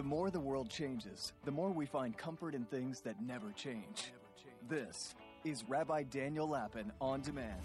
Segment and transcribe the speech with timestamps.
[0.00, 4.14] The more the world changes, the more we find comfort in things that never change.
[4.66, 5.14] This
[5.44, 7.60] is Rabbi Daniel Lapin on demand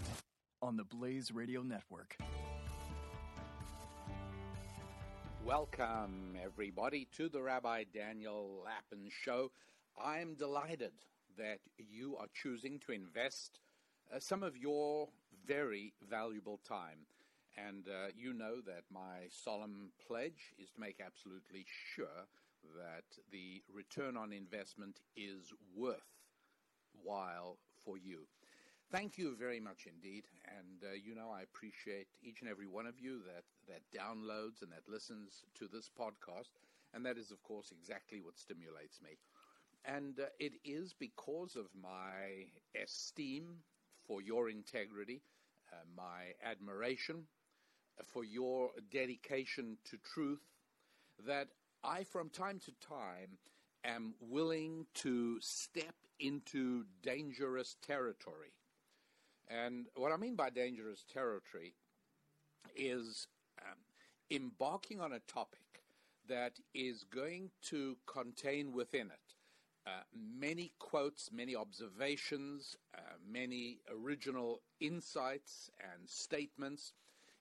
[0.60, 2.18] on the Blaze Radio Network.
[5.46, 9.50] Welcome, everybody, to the Rabbi Daniel Lapin Show.
[9.98, 10.92] I'm delighted
[11.38, 13.60] that you are choosing to invest
[14.14, 15.08] uh, some of your
[15.46, 17.06] very valuable time.
[17.56, 22.28] And uh, you know that my solemn pledge is to make absolutely sure
[22.76, 28.26] that the return on investment is worthwhile for you.
[28.90, 32.86] Thank you very much indeed, and uh, you know I appreciate each and every one
[32.86, 36.50] of you that that downloads and that listens to this podcast,
[36.94, 39.18] and that is of course exactly what stimulates me,
[39.84, 42.46] and uh, it is because of my
[42.80, 43.62] esteem
[44.06, 45.22] for your integrity,
[45.72, 47.26] uh, my admiration
[48.04, 50.42] for your dedication to truth,
[51.26, 51.48] that
[51.82, 53.38] I from time to time
[53.84, 58.52] am willing to step into dangerous territory.
[59.48, 61.74] And what I mean by dangerous territory
[62.74, 63.28] is
[63.62, 63.78] um,
[64.30, 65.60] embarking on a topic
[66.28, 69.36] that is going to contain within it
[69.86, 76.92] uh, many quotes, many observations, uh, many original insights and statements,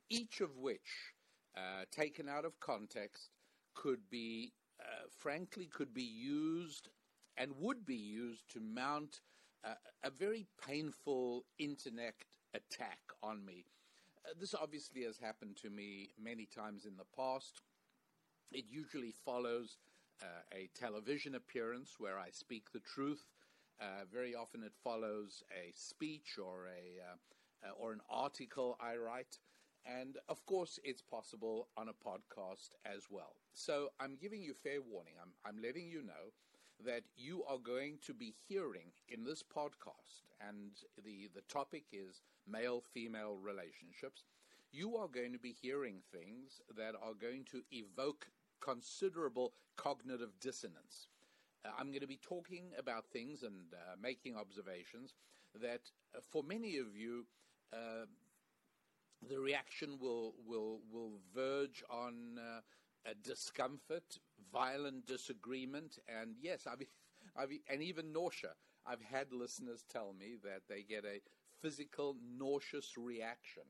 [0.09, 1.13] each of which,
[1.55, 3.29] uh, taken out of context,
[3.73, 6.89] could be, uh, frankly, could be used
[7.37, 9.21] and would be used to mount
[10.03, 12.13] a very painful internet
[12.53, 13.65] attack on me.
[14.25, 17.61] Uh, this obviously has happened to me many times in the past.
[18.51, 19.77] It usually follows
[20.21, 23.25] uh, a television appearance where I speak the truth.
[23.81, 27.15] Uh, very often it follows a speech or a uh,
[27.67, 29.39] uh, or an article I write.
[29.85, 33.35] And of course, it's possible on a podcast as well.
[33.53, 35.13] So I'm giving you fair warning.
[35.21, 36.33] I'm, I'm letting you know
[36.83, 40.71] that you are going to be hearing in this podcast, and
[41.03, 44.25] the, the topic is male female relationships.
[44.71, 48.27] You are going to be hearing things that are going to evoke
[48.59, 51.07] considerable cognitive dissonance.
[51.63, 55.13] Uh, I'm going to be talking about things and uh, making observations
[55.61, 57.25] that, uh, for many of you,
[57.71, 58.05] uh,
[59.27, 62.61] the reaction will will will verge on uh,
[63.23, 64.19] discomfort,
[64.51, 66.83] violent disagreement, and yes, I've,
[67.35, 68.51] I've, and even nausea.
[68.87, 71.21] I've had listeners tell me that they get a
[71.59, 73.63] physical nauseous reaction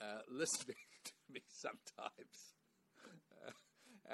[0.00, 2.54] uh, listening to me sometimes.
[3.32, 3.52] Uh,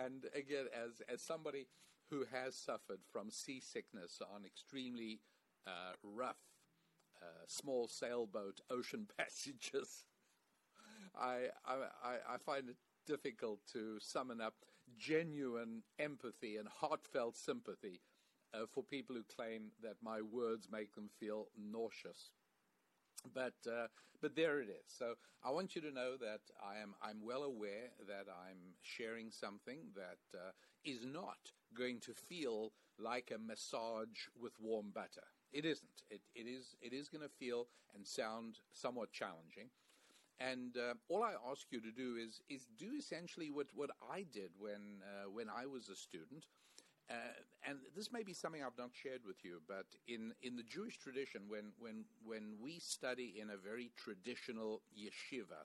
[0.05, 1.67] and again, as as somebody
[2.11, 5.21] who has suffered from seasickness on extremely
[5.67, 6.37] uh, rough,
[7.21, 10.05] uh, small sailboat ocean passages.
[11.19, 14.55] I, I, I find it difficult to summon up
[14.99, 18.01] genuine empathy and heartfelt sympathy
[18.55, 22.31] uh, for people who claim that my words make them feel nauseous.
[23.35, 23.89] But uh,
[24.21, 24.87] but there it is.
[24.87, 29.31] So I want you to know that I am I'm well aware that I'm sharing
[29.31, 30.53] something that uh,
[30.85, 35.27] is not going to feel like a massage with warm butter.
[35.53, 36.03] It isn't.
[36.09, 39.71] It it is it is going to feel and sound somewhat challenging.
[40.39, 44.27] And uh, all I ask you to do is is do essentially what, what I
[44.33, 46.47] did when uh, when I was a student.
[47.09, 47.15] Uh,
[47.69, 50.99] and this may be something I've not shared with you, but in, in the Jewish
[50.99, 55.63] tradition, when, when, when we study in a very traditional yeshiva,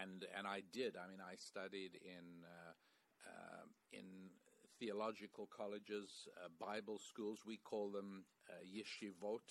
[0.00, 2.72] and, and I did, I mean, I studied in, uh,
[3.28, 4.30] uh, in
[4.78, 8.24] theological colleges, uh, Bible schools, we call them
[8.64, 9.44] yeshivot,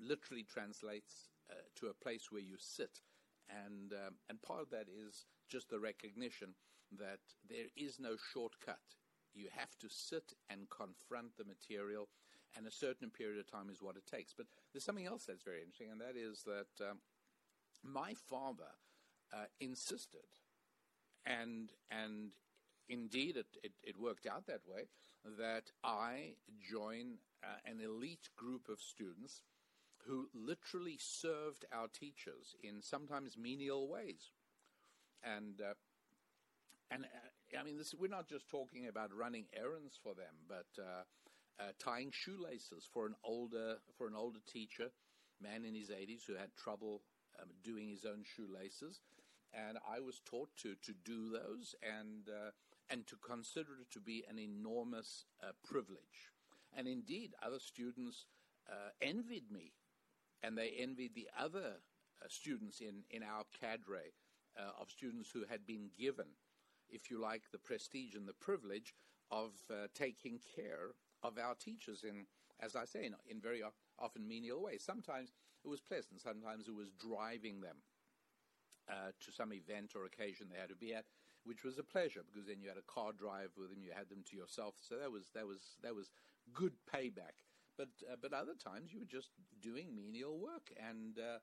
[0.00, 3.00] literally translates uh, to a place where you sit.
[3.48, 6.54] And, um, and part of that is just the recognition
[6.98, 8.80] that there is no shortcut.
[9.34, 12.08] You have to sit and confront the material,
[12.56, 14.34] and a certain period of time is what it takes.
[14.36, 16.98] But there's something else that's very interesting, and that is that um,
[17.82, 18.76] my father
[19.32, 20.28] uh, insisted,
[21.24, 22.32] and and
[22.88, 24.82] indeed it, it, it, worked out that way,
[25.38, 29.42] that I join uh, an elite group of students
[30.06, 34.30] who literally served our teachers in sometimes menial ways.
[35.22, 35.74] And, uh,
[36.90, 40.66] and uh, I mean, this, we're not just talking about running errands for them, but
[40.78, 41.04] uh,
[41.60, 44.90] uh, tying shoelaces for an older for an older teacher,
[45.40, 47.02] man in his 80s who had trouble
[47.40, 49.00] um, doing his own shoelaces,
[49.52, 52.50] and I was taught to to do those and uh,
[52.90, 56.32] and to consider it to be an enormous uh, privilege,
[56.76, 58.26] and indeed, other students
[58.68, 59.72] uh, envied me,
[60.42, 61.76] and they envied the other
[62.28, 64.12] students in in our cadre
[64.80, 66.26] of students who had been given
[66.92, 68.94] if you like, the prestige and the privilege
[69.30, 72.26] of uh, taking care of our teachers in,
[72.60, 73.62] as I say, in, in very
[73.98, 74.82] often menial ways.
[74.84, 75.32] Sometimes
[75.64, 77.76] it was pleasant, sometimes it was driving them
[78.88, 81.06] uh, to some event or occasion they had to be at,
[81.44, 84.08] which was a pleasure because then you had a car drive with them, you had
[84.10, 84.74] them to yourself.
[84.80, 86.10] So that was that was that was
[86.52, 87.40] good payback.
[87.76, 89.30] But uh, but other times you were just
[89.60, 91.38] doing menial work, and uh,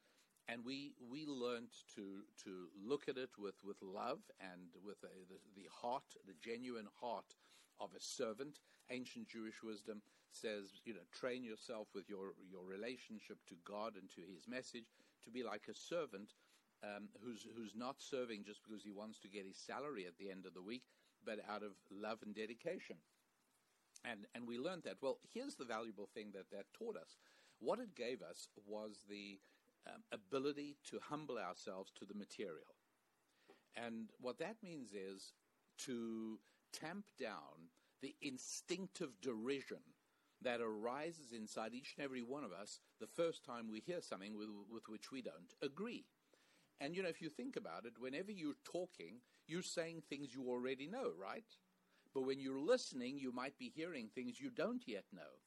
[0.47, 5.13] and we we learned to to look at it with, with love and with a,
[5.27, 7.35] the, the heart, the genuine heart
[7.79, 8.59] of a servant.
[8.91, 14.09] Ancient Jewish wisdom says, you know, train yourself with your your relationship to God and
[14.11, 14.89] to His message
[15.23, 16.33] to be like a servant
[16.83, 20.29] um, who's who's not serving just because he wants to get his salary at the
[20.31, 20.83] end of the week,
[21.25, 22.97] but out of love and dedication.
[24.05, 24.97] And and we learned that.
[25.01, 27.17] Well, here's the valuable thing that that taught us.
[27.59, 29.39] What it gave us was the
[29.87, 32.75] um, ability to humble ourselves to the material.
[33.75, 35.33] And what that means is
[35.79, 36.39] to
[36.73, 39.79] tamp down the instinctive derision
[40.41, 44.37] that arises inside each and every one of us the first time we hear something
[44.37, 46.05] with, with which we don't agree.
[46.79, 50.47] And you know, if you think about it, whenever you're talking, you're saying things you
[50.47, 51.43] already know, right?
[52.13, 55.39] But when you're listening, you might be hearing things you don't yet know.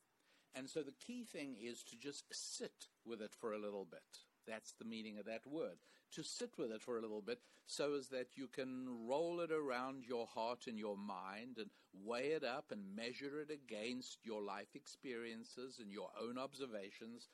[0.55, 4.03] And so the key thing is to just sit with it for a little bit.
[4.47, 5.79] That's the meaning of that word.
[6.14, 9.50] To sit with it for a little bit so as that you can roll it
[9.50, 11.70] around your heart and your mind and
[12.05, 17.29] weigh it up and measure it against your life experiences and your own observations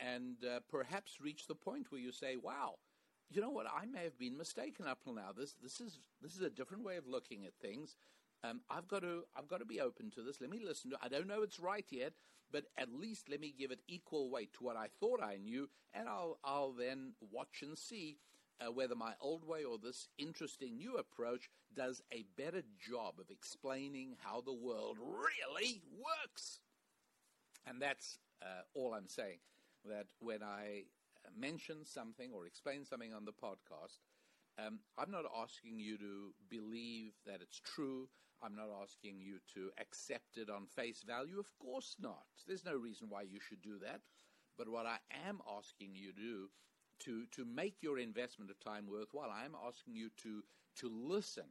[0.00, 2.74] and uh, perhaps reach the point where you say, wow,
[3.30, 3.66] you know what?
[3.66, 5.30] I may have been mistaken up till now.
[5.36, 7.96] This, this is, this is a different way of looking at things.
[8.44, 10.40] Um, I've got to I've got to be open to this.
[10.40, 10.98] Let me listen to.
[11.02, 12.12] I don't know it's right yet,
[12.52, 15.68] but at least let me give it equal weight to what I thought I knew,
[15.94, 18.18] and I'll I'll then watch and see
[18.60, 23.30] uh, whether my old way or this interesting new approach does a better job of
[23.30, 26.60] explaining how the world really works.
[27.66, 29.38] And that's uh, all I'm saying.
[29.86, 30.84] That when I
[31.38, 33.98] mention something or explain something on the podcast,
[34.58, 38.08] um, I'm not asking you to believe that it's true.
[38.44, 41.38] I'm not asking you to accept it on face value.
[41.38, 42.24] Of course not.
[42.46, 44.00] There's no reason why you should do that.
[44.58, 46.48] But what I am asking you to do
[47.00, 50.42] to, to make your investment of time worthwhile, I am asking you to,
[50.76, 51.44] to listen,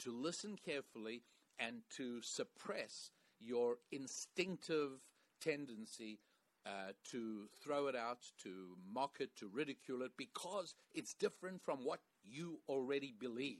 [0.00, 1.22] to listen carefully
[1.58, 4.90] and to suppress your instinctive
[5.40, 6.18] tendency
[6.64, 11.78] uh, to throw it out, to mock it, to ridicule it, because it's different from
[11.84, 13.58] what you already believe.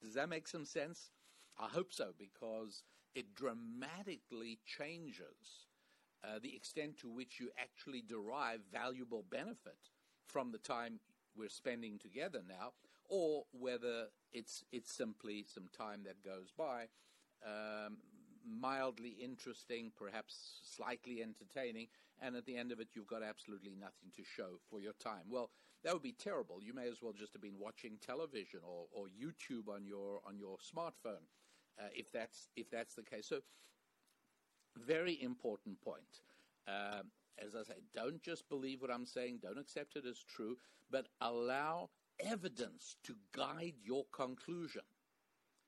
[0.00, 1.10] Does that make some sense?
[1.58, 2.82] I hope so, because
[3.14, 5.66] it dramatically changes
[6.24, 9.78] uh, the extent to which you actually derive valuable benefit
[10.26, 11.00] from the time
[11.36, 12.72] we're spending together now,
[13.08, 16.88] or whether it's it's simply some time that goes by,
[17.46, 17.98] um,
[18.44, 21.88] mildly interesting, perhaps slightly entertaining,
[22.20, 25.30] and at the end of it, you've got absolutely nothing to show for your time.
[25.30, 25.50] Well,
[25.84, 26.58] that would be terrible.
[26.60, 30.36] You may as well just have been watching television or, or YouTube on your on
[30.38, 31.26] your smartphone,
[31.78, 33.26] uh, if that's if that's the case.
[33.28, 33.40] So,
[34.76, 36.22] very important point.
[36.66, 37.02] Uh,
[37.44, 39.38] as I say, don't just believe what I'm saying.
[39.42, 40.56] Don't accept it as true,
[40.90, 44.82] but allow evidence to guide your conclusion.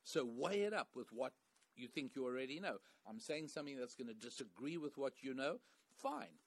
[0.03, 1.33] So weigh it up with what
[1.77, 2.79] you think you already know.
[3.09, 5.59] I'm saying something that's going to disagree with what you know.
[5.97, 6.39] Fine.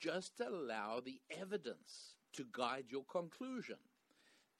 [0.00, 3.76] Just allow the evidence to guide your conclusion.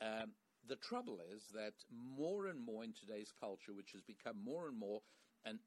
[0.00, 0.32] Um,
[0.68, 4.78] the trouble is that more and more in today's culture, which has become more and
[4.78, 5.00] more
[5.44, 5.58] an,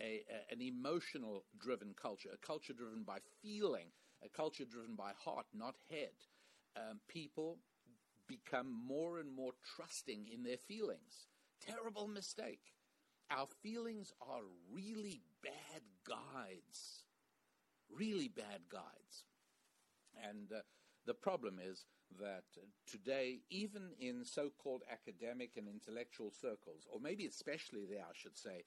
[0.00, 3.88] a, a, an emotional driven culture, a culture driven by feeling,
[4.24, 6.12] a culture driven by heart, not head,
[6.76, 7.58] um, people
[8.26, 11.28] become more and more trusting in their feelings.
[11.64, 12.74] Terrible mistake.
[13.30, 17.04] Our feelings are really bad guides.
[17.90, 19.24] Really bad guides.
[20.22, 20.60] And uh,
[21.06, 21.86] the problem is
[22.20, 22.44] that
[22.86, 28.36] today, even in so called academic and intellectual circles, or maybe especially there, I should
[28.36, 28.64] say,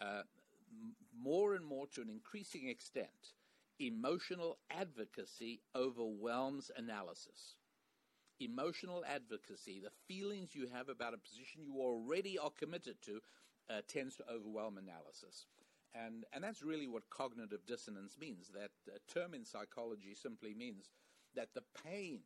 [0.00, 0.22] uh,
[0.70, 3.34] m- more and more to an increasing extent,
[3.78, 7.56] emotional advocacy overwhelms analysis.
[8.40, 13.20] emotional advocacy, the feelings you have about a position you already are committed to,
[13.70, 15.46] uh, tends to overwhelm analysis.
[15.94, 18.50] And, and that's really what cognitive dissonance means.
[18.52, 20.90] That uh, term in psychology simply means
[21.36, 22.20] that the pain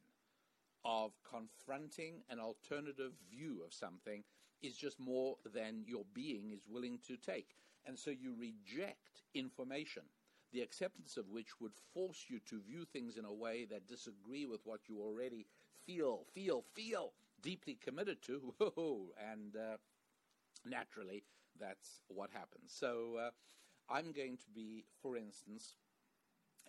[0.88, 4.24] of confronting an alternative view of something
[4.62, 7.50] is just more than your being is willing to take.
[7.84, 10.04] And so you reject information,
[10.50, 14.46] the acceptance of which would force you to view things in a way that disagree
[14.46, 15.44] with what you already
[15.86, 18.54] feel, feel, feel deeply committed to.
[19.30, 19.76] and uh,
[20.64, 21.22] naturally,
[21.60, 22.72] that's what happens.
[22.74, 23.30] So uh,
[23.92, 25.74] I'm going to be, for instance,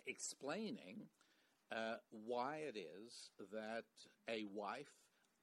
[0.06, 1.06] explaining
[1.72, 3.84] uh, why it is that
[4.28, 4.90] a wife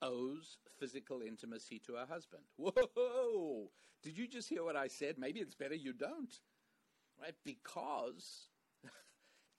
[0.01, 2.43] owes physical intimacy to her husband.
[2.57, 3.71] Whoa!
[4.03, 5.15] Did you just hear what I said?
[5.17, 6.33] Maybe it's better you don't.
[7.19, 7.33] Right?
[7.43, 8.49] Because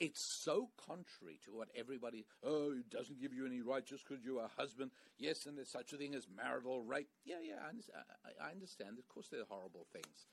[0.01, 4.25] it's so contrary to what everybody, oh, it doesn't give you any right just because
[4.25, 4.93] you're a husband.
[5.19, 7.09] Yes, and there's such a thing as marital rape.
[7.25, 8.99] Yeah, yeah, I, understand.
[8.99, 10.29] Of course, there are horrible things.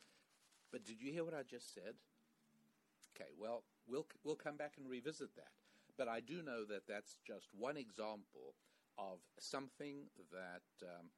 [0.71, 1.95] But did you hear what I just said?
[3.15, 5.64] Okay, well, we'll, we'll come back and revisit that.
[5.97, 8.55] But I do know that that's just one example
[8.97, 11.09] of something that um,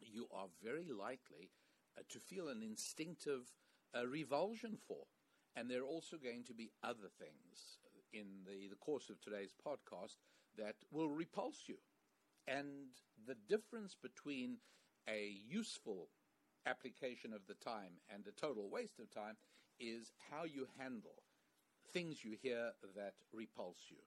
[0.00, 1.50] you are very likely
[1.98, 3.52] uh, to feel an instinctive
[3.94, 5.04] uh, revulsion for.
[5.56, 7.78] And there are also going to be other things
[8.12, 10.16] in the, the course of today's podcast
[10.56, 11.76] that will repulse you.
[12.46, 14.58] And the difference between
[15.08, 16.08] a useful
[16.66, 19.36] application of the time and a total waste of time
[19.78, 21.22] is how you handle
[21.92, 23.98] things you hear that repulse you.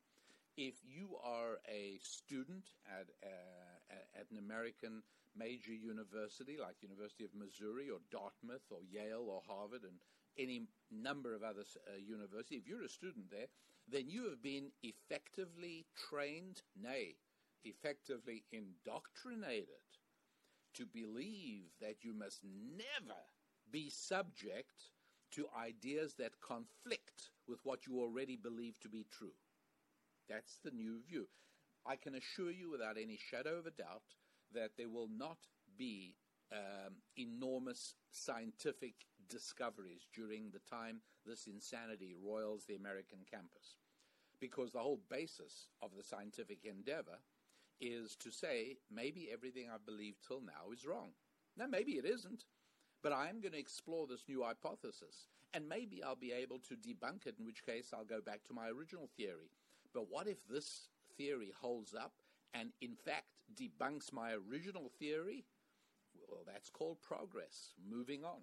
[0.56, 5.02] If you are a student at, uh, at an American
[5.36, 9.98] major university like University of Missouri or Dartmouth or Yale or Harvard and
[10.38, 13.48] any number of other uh, universities, if you're a student there,
[13.90, 17.16] then you have been effectively trained, nay,
[17.64, 19.68] effectively indoctrinated
[20.76, 23.20] to believe that you must never
[23.72, 24.92] be subject
[25.32, 29.34] to ideas that conflict with what you already believe to be true.
[30.30, 31.28] That's the new view.
[31.86, 34.04] I can assure you without any shadow of a doubt
[34.54, 35.38] that there will not
[35.78, 36.16] be
[36.52, 38.94] um, enormous scientific
[39.30, 43.78] discoveries during the time this insanity roils the American campus.
[44.40, 47.20] Because the whole basis of the scientific endeavor
[47.80, 51.12] is to say maybe everything I've believed till now is wrong.
[51.58, 52.46] Now, maybe it isn't,
[53.04, 55.28] but I'm going to explore this new hypothesis.
[55.54, 58.54] And maybe I'll be able to debunk it, in which case I'll go back to
[58.54, 59.52] my original theory.
[59.94, 62.14] But what if this theory holds up
[62.56, 65.46] and, in fact, debunks my original theory?
[66.28, 68.42] Well, that's called progress, moving on.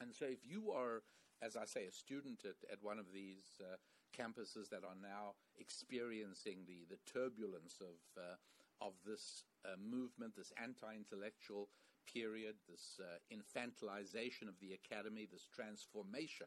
[0.00, 1.02] And so, if you are,
[1.40, 3.76] as I say, a student at, at one of these uh,
[4.16, 10.52] campuses that are now experiencing the, the turbulence of, uh, of this uh, movement, this
[10.62, 11.68] anti intellectual
[12.12, 16.46] period, this uh, infantilization of the academy, this transformation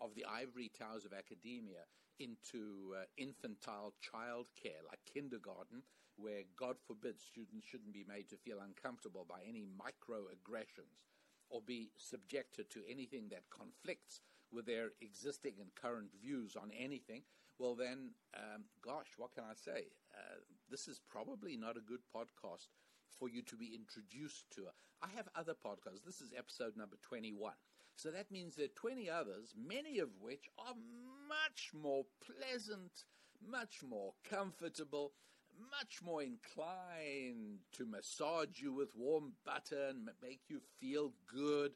[0.00, 1.84] of the ivory towers of academia
[2.18, 5.82] into uh, infantile childcare, like kindergarten,
[6.16, 11.08] where, God forbid, students shouldn't be made to feel uncomfortable by any microaggressions
[11.48, 14.20] or be subjected to anything that conflicts
[14.52, 17.22] with their existing and current views on anything,
[17.58, 19.86] well, then, um, gosh, what can I say?
[20.12, 20.40] Uh,
[20.70, 22.68] this is probably not a good podcast
[23.22, 24.62] for you to be introduced to.
[25.00, 26.04] I have other podcasts.
[26.04, 27.52] This is episode number 21.
[27.94, 30.74] So that means there are 20 others, many of which are
[31.28, 33.04] much more pleasant,
[33.48, 35.12] much more comfortable,
[35.70, 41.74] much more inclined to massage you with warm butter and make you feel good.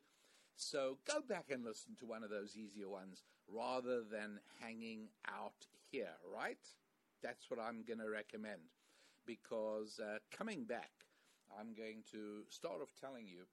[0.56, 5.68] So go back and listen to one of those easier ones rather than hanging out
[5.92, 6.66] here, right?
[7.22, 8.62] That's what I'm going to recommend.
[9.24, 11.05] Because uh, coming back,
[11.58, 13.46] I'm going to start off telling you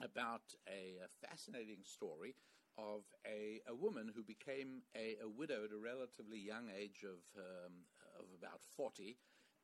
[0.00, 2.34] about a, a fascinating story
[2.76, 7.20] of a, a woman who became a, a, widow at a relatively young age of,
[7.38, 7.72] um,
[8.18, 9.16] of about 40,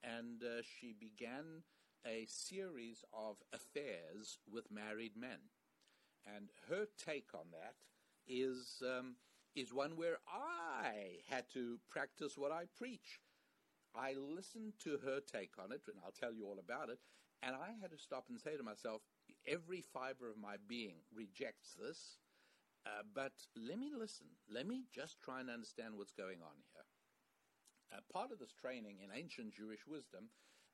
[0.04, 1.62] and uh, she began
[2.07, 5.50] a series of affairs with married men.
[6.25, 7.75] And her take on that
[8.26, 9.16] is, um,
[9.57, 13.21] is one where I had to practice what I preach.
[13.95, 17.00] I listened to her take on it, and I'll tell you all about it,
[17.43, 19.03] and I had to stop and say to myself,
[19.47, 22.19] every fiber of my being rejects this,
[22.87, 24.27] uh, but let me listen.
[24.49, 26.87] Let me just try and understand what's going on here.
[27.93, 30.31] Uh, part of this training in ancient Jewish wisdom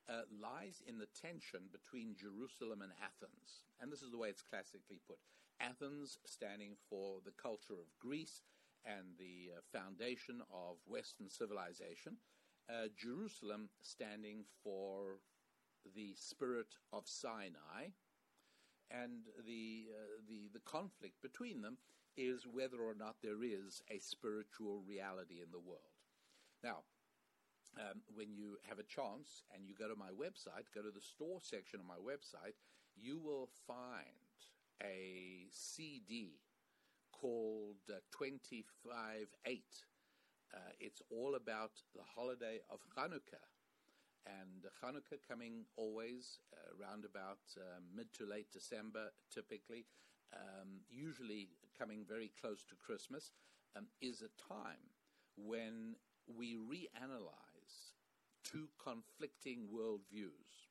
[0.09, 3.67] uh, lies in the tension between Jerusalem and Athens.
[3.81, 5.19] And this is the way it's classically put
[5.61, 8.43] Athens standing for the culture of Greece
[8.85, 12.19] and the uh, foundation of Western civilization,
[12.71, 15.19] uh, Jerusalem standing for
[15.95, 17.93] the spirit of Sinai,
[18.90, 21.78] and the, uh, the, the conflict between them
[22.16, 25.97] is whether or not there is a spiritual reality in the world.
[26.62, 26.85] Now,
[27.78, 31.00] um, when you have a chance and you go to my website, go to the
[31.00, 32.57] store section of my website,
[32.97, 34.07] you will find
[34.83, 36.40] a CD
[37.12, 39.62] called uh, 25 8.
[40.55, 43.45] Uh, it's all about the holiday of Hanukkah.
[44.26, 49.87] And Hanukkah coming always uh, around about uh, mid to late December, typically,
[50.35, 53.30] um, usually coming very close to Christmas,
[53.76, 54.90] um, is a time
[55.37, 55.95] when
[56.26, 57.95] we reanalyze
[58.42, 60.66] two conflicting worldviews.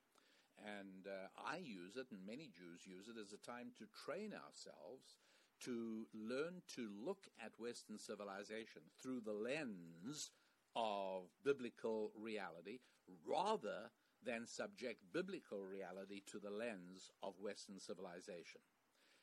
[0.59, 4.31] And uh, I use it, and many Jews use it, as a time to train
[4.33, 5.17] ourselves
[5.63, 10.31] to learn to look at Western civilization through the lens
[10.75, 12.79] of biblical reality
[13.25, 13.91] rather
[14.23, 18.61] than subject biblical reality to the lens of Western civilization.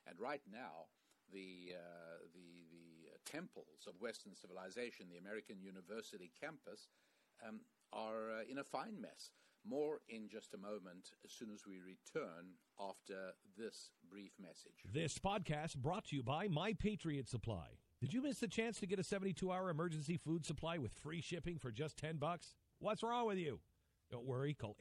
[0.06, 0.86] And right now,
[1.32, 6.88] the, uh, the, the temples of Western civilization, the American University campus,
[7.46, 7.60] um,
[7.92, 9.30] are uh, in a fine mess.
[9.64, 14.82] More in just a moment as soon as we return after this brief message.
[14.92, 17.78] This podcast brought to you by My Patriot Supply.
[18.00, 21.58] Did you miss the chance to get a 72-hour emergency food supply with free shipping
[21.58, 22.56] for just 10 bucks?
[22.80, 23.60] What's wrong with you?
[24.12, 24.76] Don't worry, call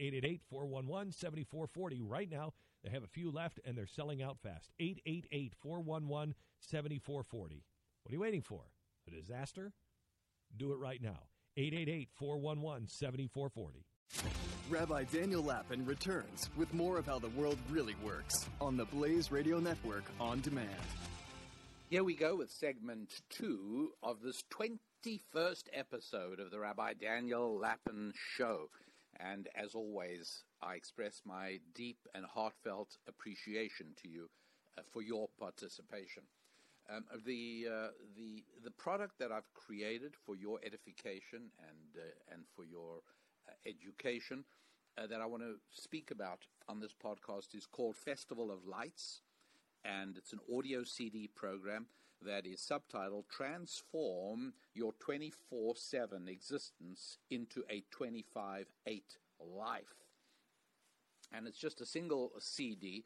[0.53, 2.51] 888-411-7440 right now.
[2.83, 4.73] They have a few left and they're selling out fast.
[4.81, 6.33] 888-411-7440.
[7.31, 8.63] What are you waiting for?
[9.07, 9.71] A disaster?
[10.57, 11.29] Do it right now.
[11.57, 13.85] 888-411-7440.
[14.69, 19.31] Rabbi Daniel Lapin returns with more of how the world really works on the Blaze
[19.31, 20.67] Radio Network on demand.
[21.89, 28.11] Here we go with segment two of this 21st episode of the Rabbi Daniel Lapin
[28.35, 28.69] Show.
[29.21, 34.29] And as always, I express my deep and heartfelt appreciation to you
[34.77, 36.23] uh, for your participation.
[36.89, 42.43] Um, the, uh, the, the product that I've created for your edification and, uh, and
[42.55, 43.01] for your
[43.47, 44.43] uh, education
[44.97, 49.21] uh, that I want to speak about on this podcast is called Festival of Lights,
[49.85, 51.85] and it's an audio CD program
[52.25, 59.03] that is subtitled Transform Your 24 7 Existence into a 25 8
[59.39, 59.83] Life.
[61.33, 63.05] And it's just a single CD,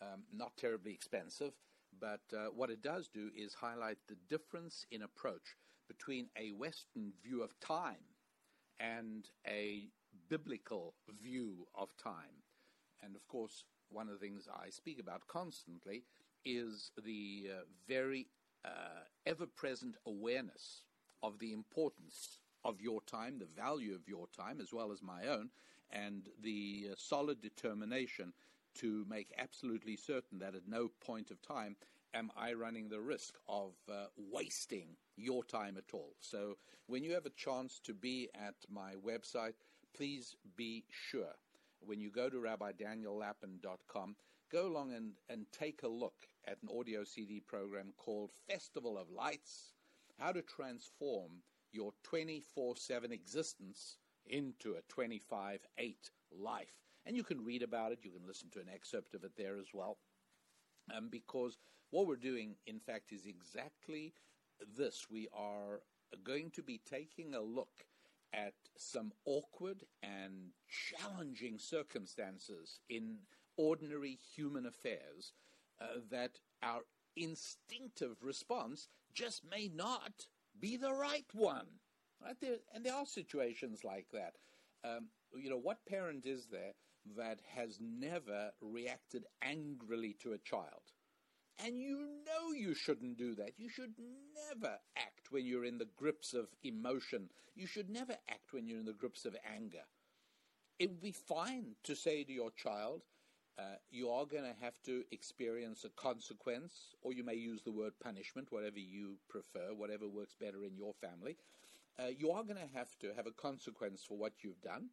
[0.00, 1.52] um, not terribly expensive,
[2.00, 5.56] but uh, what it does do is highlight the difference in approach
[5.88, 8.02] between a Western view of time
[8.80, 9.88] and a
[10.28, 12.42] biblical view of time.
[13.02, 16.02] And of course, one of the things I speak about constantly
[16.44, 18.26] is the uh, very
[18.66, 20.82] uh, ever present awareness
[21.22, 25.26] of the importance of your time, the value of your time, as well as my
[25.26, 25.50] own,
[25.90, 28.32] and the uh, solid determination
[28.74, 31.76] to make absolutely certain that at no point of time
[32.14, 36.14] am I running the risk of uh, wasting your time at all.
[36.20, 39.54] So when you have a chance to be at my website,
[39.94, 41.34] please be sure
[41.80, 44.16] when you go to rabbidaniellapin.com,
[44.50, 49.10] go along and, and take a look at an audio CD program called Festival of
[49.10, 49.74] Lights
[50.18, 51.30] How to Transform
[51.72, 56.74] Your 24 7 Existence into a 25 8 Life.
[57.04, 59.58] And you can read about it, you can listen to an excerpt of it there
[59.58, 59.98] as well.
[60.94, 61.58] Um, because
[61.90, 64.14] what we're doing, in fact, is exactly
[64.76, 65.06] this.
[65.10, 65.80] We are
[66.24, 67.86] going to be taking a look
[68.32, 73.16] at some awkward and challenging circumstances in
[73.56, 75.32] ordinary human affairs
[75.80, 76.82] uh, that our
[77.16, 80.26] instinctive response just may not
[80.58, 81.66] be the right one.
[82.22, 84.34] Right there, and there are situations like that.
[84.84, 86.72] Um, you know, what parent is there
[87.16, 90.92] that has never reacted angrily to a child?
[91.64, 93.52] And you know you shouldn't do that.
[93.56, 93.94] You should
[94.34, 97.30] never act when you're in the grips of emotion.
[97.54, 99.84] You should never act when you're in the grips of anger.
[100.78, 103.02] It would be fine to say to your child,
[103.58, 107.72] uh, you are going to have to experience a consequence, or you may use the
[107.72, 111.36] word punishment, whatever you prefer, whatever works better in your family.
[111.98, 114.90] Uh, you are going to have to have a consequence for what you've done,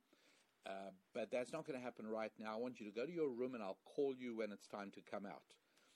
[0.66, 2.54] uh, but that's not going to happen right now.
[2.54, 4.92] I want you to go to your room and I'll call you when it's time
[4.92, 5.44] to come out.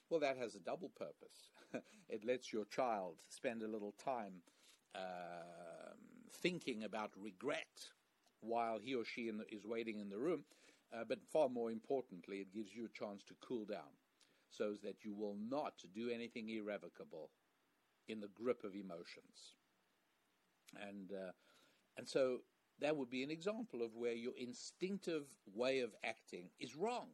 [0.10, 1.52] Well, that has a double purpose.
[2.10, 4.42] it lets your child spend a little time
[4.96, 5.94] uh,
[6.42, 7.88] thinking about regret
[8.42, 10.44] while he or she the, is waiting in the room.
[10.94, 13.96] Uh, but far more importantly, it gives you a chance to cool down
[14.50, 17.30] so that you will not do anything irrevocable
[18.08, 19.56] in the grip of emotions.
[20.82, 21.32] And, uh,
[21.98, 22.40] and so
[22.80, 27.08] that would be an example of where your instinctive way of acting is wrong.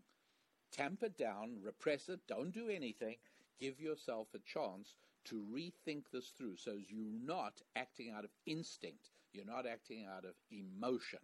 [0.71, 3.15] Tamp it down, repress it, don't do anything.
[3.59, 8.31] Give yourself a chance to rethink this through so as you're not acting out of
[8.45, 11.19] instinct, you're not acting out of emotion.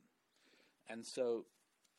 [0.88, 1.46] And so,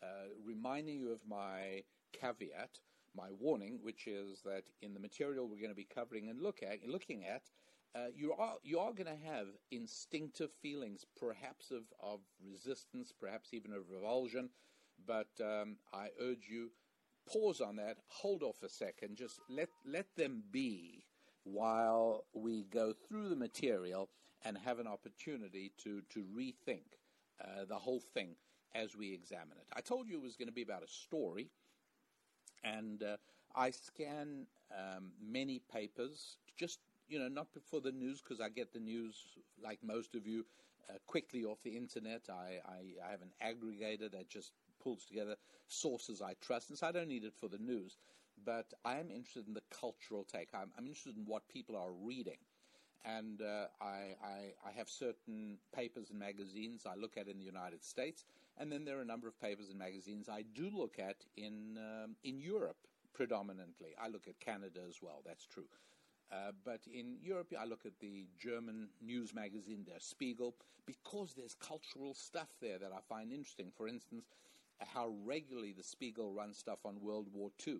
[0.02, 1.82] uh, reminding you of my
[2.12, 2.78] caveat,
[3.14, 6.62] my warning, which is that in the material we're going to be covering and look
[6.62, 7.42] at, looking at,
[7.94, 13.52] uh, you are you are going to have instinctive feelings, perhaps of, of resistance, perhaps
[13.52, 14.48] even of revulsion.
[15.06, 16.70] But um, I urge you,
[17.32, 21.04] pause on that, hold off a second, just let let them be
[21.42, 24.08] while we go through the material
[24.44, 26.98] and have an opportunity to to rethink
[27.42, 28.36] uh, the whole thing
[28.74, 29.66] as we examine it.
[29.72, 31.48] I told you it was going to be about a story,
[32.64, 33.16] and uh,
[33.54, 36.78] I scan um, many papers just
[37.11, 39.16] you know, not for the news because I get the news
[39.62, 40.46] like most of you
[40.88, 42.22] uh, quickly off the internet.
[42.30, 44.52] I, I, I, have an aggregator that just
[44.83, 45.35] pulls together
[45.66, 47.96] sources I trust, and so I don't need it for the news.
[48.46, 50.48] But I am interested in the cultural take.
[50.54, 52.38] I'm, I'm interested in what people are reading.
[53.04, 57.44] And uh, I, I, I have certain papers and magazines I look at in the
[57.44, 58.24] United States,
[58.61, 61.79] and then there are a number of papers and magazines I do look at in
[61.79, 62.77] um, in Europe
[63.14, 63.88] predominantly.
[64.01, 65.23] I look at Canada as well.
[65.27, 65.66] That's true.
[66.31, 70.55] Uh, but in Europe, I look at the German news magazine, Der Spiegel,
[70.87, 73.73] because there's cultural stuff there that I find interesting.
[73.77, 74.27] For instance,
[74.79, 77.79] how regularly the Spiegel runs stuff on World War II.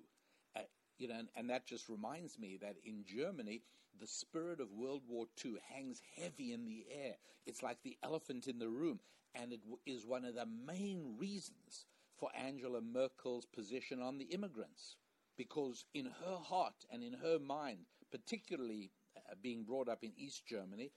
[0.57, 0.63] Uh,
[0.99, 3.63] you know, and, and, that just reminds me that in Germany,
[4.01, 7.15] the spirit of World War II hangs heavy in the air.
[7.47, 8.99] It's like the elephant in the room,
[9.35, 11.87] and it is one of the main reasons
[12.19, 14.97] for Angela Merkel's position on the immigrants.
[15.37, 20.45] Because in her heart and in her mind, particularly uh, being brought up in East
[20.47, 20.91] Germany,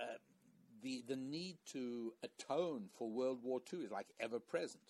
[0.00, 0.16] uh,
[0.82, 4.82] the the need to atone for World War II is like ever present.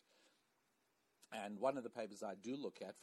[1.33, 2.95] And one of the papers I do look at,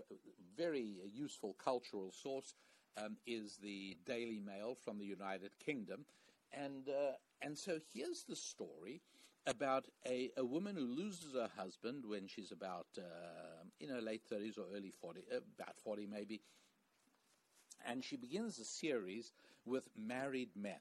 [0.58, 2.56] very useful cultural source,
[2.97, 6.06] um, is the Daily Mail from the United Kingdom,
[6.51, 9.01] and uh, and so here's the story
[9.47, 14.23] about a, a woman who loses her husband when she's about uh, in her late
[14.32, 16.41] 30s or early 40, uh, about 40 maybe,
[17.88, 19.34] and she begins a series
[19.65, 20.80] with married men.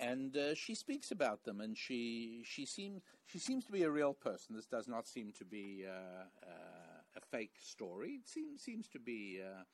[0.00, 3.90] And uh, she speaks about them, and she she seems she seems to be a
[3.90, 4.54] real person.
[4.54, 8.10] This does not seem to be uh, uh, a fake story.
[8.10, 9.64] It seems seems to be uh,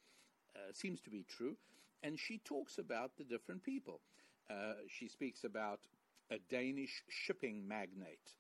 [0.73, 1.57] seems to be true.
[2.03, 4.01] And she talks about the different people.
[4.89, 5.81] She speaks about
[6.31, 8.35] a Danish shipping magnate.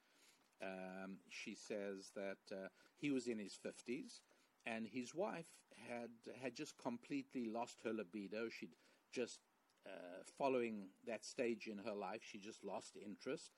[0.62, 4.20] Um, she says that he was in his fifties
[4.66, 5.46] and his wife
[5.88, 8.48] had had just completely lost her libido.
[8.48, 8.76] She'd
[9.12, 9.40] just
[9.86, 13.50] uh, following that stage in her life, she just lost interest,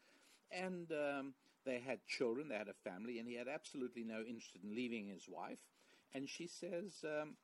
[0.50, 1.34] and um,
[1.64, 5.06] they had children, they had a family, and he had absolutely no interest in leaving
[5.06, 5.58] his wife.
[6.14, 7.36] And she says um,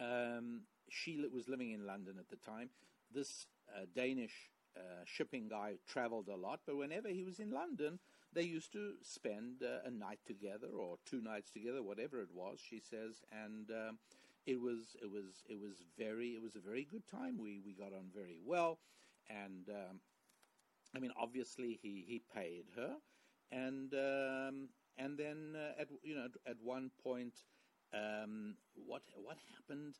[0.00, 2.70] um, she was living in London at the time.
[3.12, 7.98] This uh, Danish uh, shipping guy traveled a lot, but whenever he was in London,
[8.32, 12.60] they used to spend uh, a night together or two nights together, whatever it was.
[12.60, 13.98] She says, and um,
[14.46, 17.38] it was it was it was very it was a very good time.
[17.38, 18.78] We we got on very well,
[19.28, 20.00] and um,
[20.94, 22.96] I mean obviously he he paid her,
[23.50, 27.34] and um, and then uh, at you know at one point
[27.92, 29.96] um, what what happened.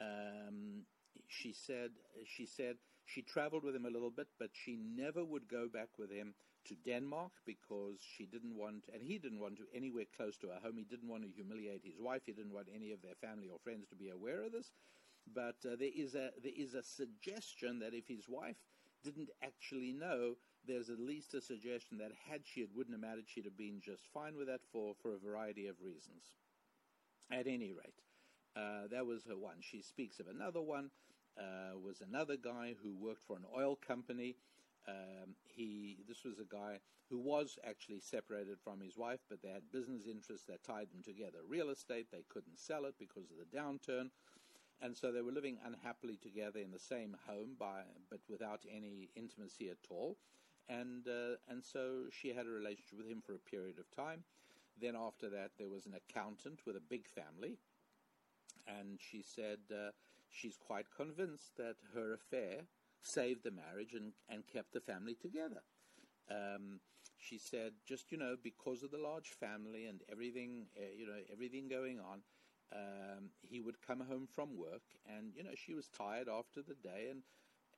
[0.00, 0.86] Um,
[1.28, 1.90] she said
[2.26, 5.98] she said she traveled with him a little bit, but she never would go back
[5.98, 6.34] with him
[6.66, 10.60] to Denmark because she didn't want, and he didn't want to anywhere close to her
[10.62, 10.76] home.
[10.78, 12.22] He didn't want to humiliate his wife.
[12.26, 14.72] He didn't want any of their family or friends to be aware of this.
[15.26, 18.56] But uh, there is a there is a suggestion that if his wife
[19.02, 23.28] didn't actually know, there's at least a suggestion that had she, it wouldn't have mattered.
[23.28, 26.34] She'd have been just fine with that for for a variety of reasons.
[27.32, 28.00] At any rate,
[28.54, 29.60] uh, that was her one.
[29.60, 30.90] She speaks of another one.
[31.38, 34.36] Uh, was another guy who worked for an oil company
[34.88, 39.50] um, he this was a guy who was actually separated from his wife, but they
[39.50, 41.38] had business interests that tied them together.
[41.46, 44.10] Real estate, they couldn't sell it because of the downturn,
[44.80, 49.10] and so they were living unhappily together in the same home, by but without any
[49.14, 50.16] intimacy at all.
[50.68, 54.24] And uh, and so she had a relationship with him for a period of time.
[54.80, 57.58] Then after that, there was an accountant with a big family,
[58.66, 59.90] and she said uh,
[60.32, 62.62] she's quite convinced that her affair
[63.02, 65.62] saved the marriage and, and kept the family together.
[66.30, 66.80] Um,
[67.18, 71.18] she said, just you know, because of the large family and everything, uh, you know,
[71.32, 72.22] everything going on,
[72.72, 76.74] um, he would come home from work, and you know, she was tired after the
[76.74, 77.22] day, and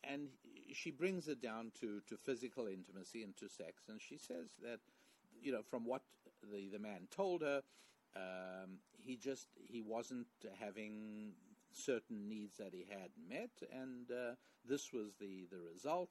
[0.04, 0.28] and
[0.72, 4.80] she brings it down to to physical intimacy and to sex, and she says that
[5.42, 6.02] you know, from what
[6.52, 7.62] the, the man told her,
[8.16, 10.26] um, he just he wasn't
[10.58, 11.32] having
[11.76, 14.34] certain needs that he had met, and uh,
[14.64, 16.10] this was the the result.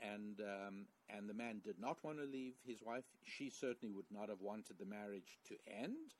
[0.00, 3.04] And um, and the man did not want to leave his wife.
[3.22, 6.14] She certainly would not have wanted the marriage to end.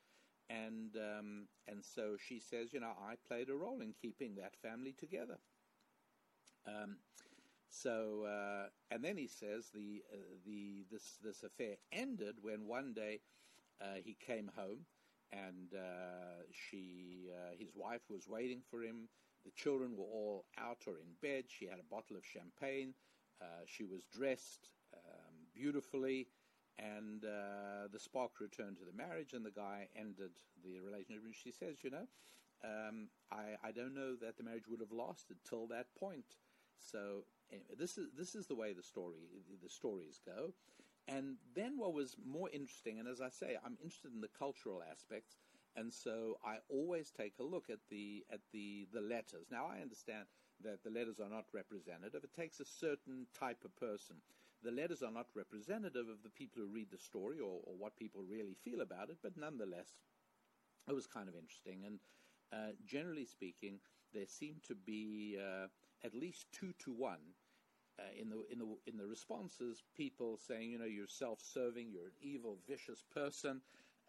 [0.49, 4.55] And um, and so she says, you know, I played a role in keeping that
[4.55, 5.39] family together.
[6.67, 6.97] Um,
[7.69, 12.93] so uh, and then he says the uh, the this this affair ended when one
[12.93, 13.21] day
[13.81, 14.85] uh, he came home
[15.31, 19.09] and uh, she uh, his wife was waiting for him.
[19.45, 21.45] The children were all out or in bed.
[21.47, 22.93] She had a bottle of champagne.
[23.41, 26.27] Uh, she was dressed um, beautifully,
[26.79, 30.31] and the spark returned to the marriage, and the guy ended
[30.63, 31.23] the relationship.
[31.25, 32.07] And she says, you know.
[32.63, 36.25] Um, I, I don't know that the marriage would have lasted till that point.
[36.79, 39.17] So anyway, this is this is the way the story
[39.61, 40.53] the stories go.
[41.07, 44.81] And then what was more interesting, and as I say, I'm interested in the cultural
[44.89, 45.37] aspects,
[45.75, 49.47] and so I always take a look at the at the the letters.
[49.51, 50.25] Now I understand
[50.63, 52.23] that the letters are not representative.
[52.23, 54.15] It takes a certain type of person.
[54.63, 57.97] The letters are not representative of the people who read the story or, or what
[57.97, 59.89] people really feel about it, but nonetheless,
[60.87, 61.83] it was kind of interesting.
[61.85, 61.99] And
[62.51, 63.79] uh, generally speaking,
[64.13, 65.67] there seemed to be uh,
[66.03, 67.19] at least two to one
[67.99, 72.07] uh, in the in the in the responses, people saying, you know, you're self-serving, you're
[72.07, 73.61] an evil, vicious person,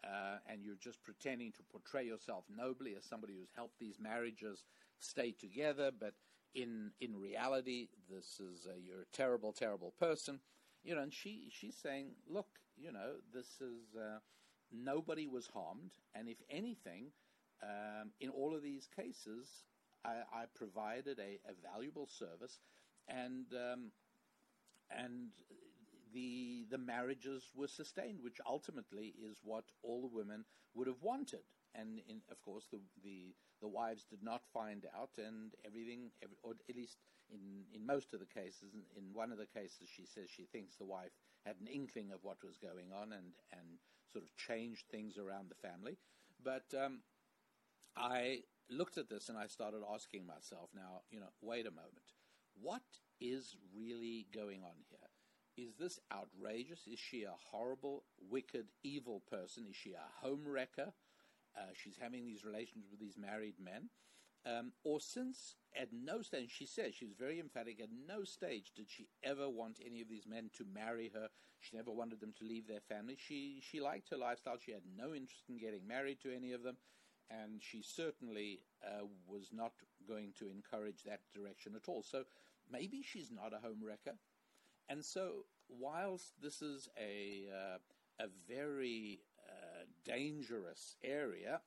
[0.03, 4.63] uh, and you're just pretending to portray yourself nobly as somebody who's helped these marriages
[4.99, 6.13] stay together, but
[6.53, 10.39] in in reality, this is a, you're a terrible, terrible person,
[10.83, 11.01] you know.
[11.01, 12.47] And she she's saying, look,
[12.77, 14.19] you know, this is uh,
[14.71, 17.11] nobody was harmed, and if anything,
[17.63, 19.63] um, in all of these cases,
[20.03, 22.59] I, I provided a, a valuable service
[23.07, 23.91] and um,
[24.89, 25.29] and
[26.13, 31.43] the the marriages were sustained, which ultimately is what all the women would have wanted.
[31.75, 36.37] And in, of course, the, the the wives did not find out, and everything, every,
[36.43, 36.97] or at least
[37.29, 40.75] in in most of the cases, in one of the cases, she says she thinks
[40.75, 41.11] the wife
[41.45, 43.79] had an inkling of what was going on and and
[44.11, 45.97] sort of changed things around the family.
[46.43, 47.01] But um,
[47.95, 52.16] I looked at this and I started asking myself, now, you know, wait a moment
[52.61, 52.83] what
[53.19, 54.99] is really going on here?
[55.57, 56.87] Is this outrageous?
[56.87, 59.65] Is she a horrible, wicked, evil person?
[59.69, 60.93] Is she a home wrecker?
[61.57, 63.89] Uh, she's having these relations with these married men.
[64.45, 68.71] Um, or since at no stage, she says, she was very emphatic, at no stage
[68.75, 71.27] did she ever want any of these men to marry her.
[71.59, 73.17] She never wanted them to leave their family.
[73.17, 74.57] She, she liked her lifestyle.
[74.63, 76.77] She had no interest in getting married to any of them.
[77.29, 79.73] And she certainly uh, was not
[80.07, 82.03] going to encourage that direction at all.
[82.03, 82.23] So
[82.71, 84.17] maybe she's not a home wrecker.
[84.89, 91.61] And so, whilst this is a, uh, a very uh, dangerous area,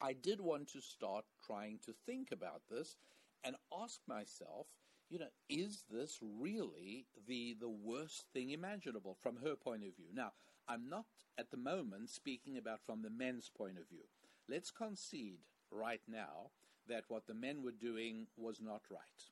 [0.00, 2.96] I did want to start trying to think about this
[3.44, 4.66] and ask myself,
[5.08, 10.08] you know, is this really the the worst thing imaginable from her point of view?
[10.14, 10.32] Now,
[10.66, 11.04] I'm not
[11.36, 14.04] at the moment speaking about from the men's point of view.
[14.48, 16.50] Let's concede right now
[16.88, 19.22] that what the men were doing was not right.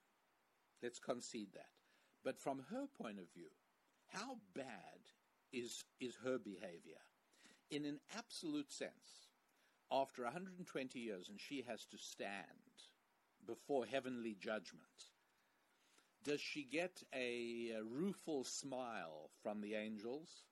[0.83, 1.71] Let's concede that.
[2.25, 3.51] But from her point of view,
[4.09, 5.01] how bad
[5.53, 7.01] is, is her behavior?
[7.71, 9.31] In an absolute sense,
[9.90, 12.45] after 120 years, and she has to stand
[13.47, 15.11] before heavenly judgment,
[16.25, 20.45] does she get a, a rueful smile from the angels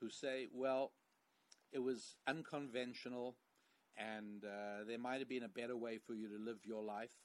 [0.00, 0.92] who say, well,
[1.72, 3.36] it was unconventional
[3.96, 7.16] and uh, there might have been a better way for you to live your life?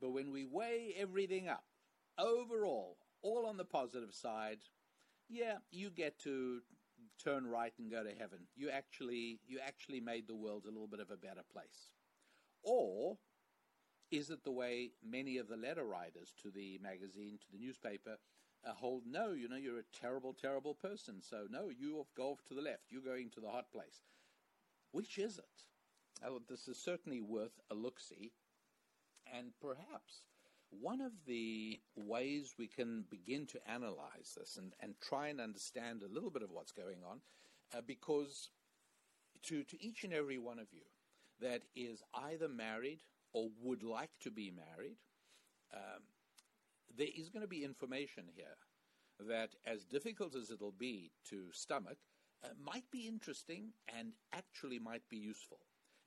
[0.00, 1.65] But when we weigh everything up,
[2.18, 4.58] overall, all on the positive side,
[5.28, 6.60] yeah, you get to
[7.22, 8.40] turn right and go to heaven.
[8.54, 11.90] You actually you actually made the world a little bit of a better place.
[12.62, 13.18] Or
[14.10, 18.18] is it the way many of the letter writers to the magazine, to the newspaper,
[18.66, 21.20] uh, hold no, you know, you're a terrible, terrible person.
[21.20, 22.84] So no, you go off to the left.
[22.90, 24.02] You're going to the hot place.
[24.92, 25.64] Which is it?
[26.24, 28.32] Oh, this is certainly worth a look see.
[29.32, 30.22] And perhaps
[30.70, 36.02] one of the ways we can begin to analyze this and, and try and understand
[36.02, 37.20] a little bit of what's going on,
[37.74, 38.50] uh, because
[39.42, 40.82] to, to each and every one of you
[41.40, 43.00] that is either married
[43.32, 44.96] or would like to be married,
[45.74, 46.02] um,
[46.96, 48.56] there is going to be information here
[49.28, 51.98] that, as difficult as it'll be to stomach,
[52.44, 55.60] uh, might be interesting and actually might be useful.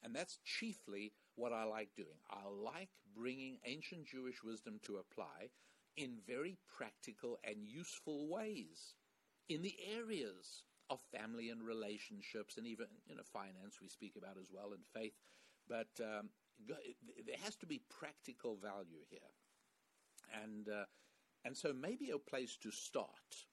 [0.04, 2.20] And that's chiefly what I like doing.
[2.30, 5.50] I like bringing ancient Jewish wisdom to apply
[5.98, 8.94] in very practical and useful ways
[9.50, 14.38] in the areas of family and relationships, and even you know finance we speak about
[14.40, 15.14] as well, and faith.
[15.68, 16.30] But um,
[16.68, 19.20] there has to be practical value here,
[20.44, 20.86] and uh,
[21.46, 23.46] and so maybe a place to start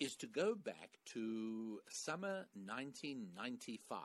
[0.00, 3.98] is to go back to summer 1995,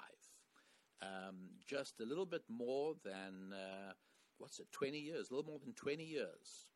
[1.03, 1.35] um,
[1.67, 3.93] just a little bit more than uh,
[4.37, 6.67] what's it, 20 years, a little more than 20 years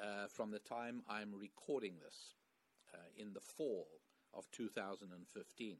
[0.00, 2.34] uh, from the time I'm recording this
[2.94, 3.88] uh, in the fall
[4.34, 5.76] of 2015.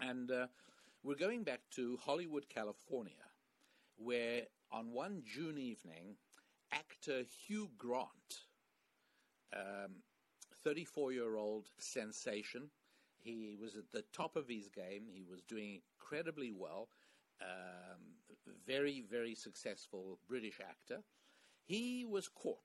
[0.00, 0.46] And uh,
[1.02, 3.12] we're going back to Hollywood, California,
[3.96, 6.16] where on one June evening,
[6.72, 8.08] actor Hugh Grant,
[10.64, 12.70] 34 um, year old sensation,
[13.24, 15.04] he was at the top of his game.
[15.12, 16.88] He was doing incredibly well.
[17.40, 18.00] Um,
[18.66, 21.02] very, very successful British actor.
[21.64, 22.58] He was caught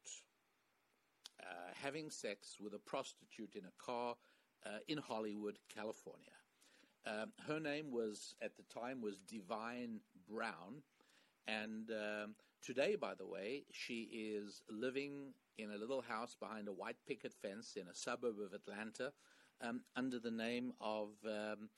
[1.42, 4.16] uh, having sex with a prostitute in a car
[4.66, 6.36] uh, in Hollywood, California.
[7.08, 10.84] Um, her name was, at the time, was Divine Brown.
[11.48, 16.74] And um, today, by the way, she is living in a little house behind a
[16.74, 19.14] white picket fence in a suburb of Atlanta
[19.62, 21.70] um, under the name of, um,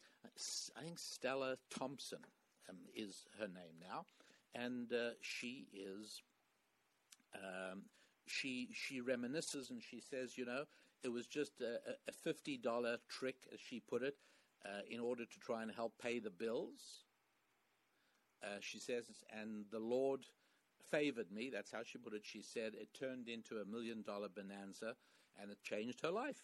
[0.78, 2.20] I think, Stella Thompson
[2.70, 4.06] um, is her name now.
[4.54, 6.22] And uh, she is
[7.36, 7.84] um,
[8.28, 10.66] she she reminisces and she says, you know,
[11.04, 14.16] it was just a, a fifty dollar trick, as she put it,
[14.66, 17.06] uh, in order to try and help pay the bills.
[18.44, 19.06] Uh, she says,
[19.40, 20.26] and the Lord
[20.90, 21.50] favored me.
[21.54, 22.24] That's how she put it.
[22.26, 24.96] She said it turned into a million dollar bonanza,
[25.42, 26.44] and it changed her life.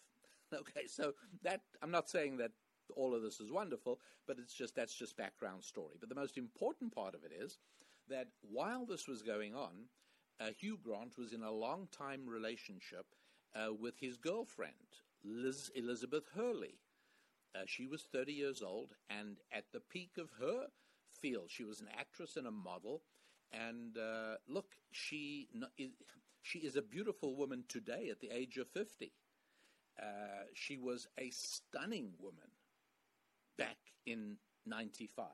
[0.54, 2.52] okay, so that I'm not saying that
[2.96, 5.96] all of this is wonderful, but it's just that's just background story.
[6.00, 7.58] But the most important part of it is
[8.08, 9.88] that while this was going on,
[10.40, 13.06] uh, Hugh Grant was in a long time relationship
[13.54, 14.72] uh, with his girlfriend,
[15.24, 16.78] Liz Elizabeth Hurley.
[17.54, 20.66] Uh, she was 30 years old, and at the peak of her
[21.10, 23.02] field, she was an actress and a model.
[23.52, 25.48] And uh, look, she
[26.42, 29.12] she is a beautiful woman today at the age of 50.
[30.00, 32.50] Uh, she was a stunning woman
[33.56, 35.26] back in 95.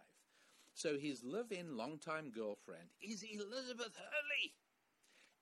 [0.75, 4.53] So his live in longtime girlfriend is Elizabeth Hurley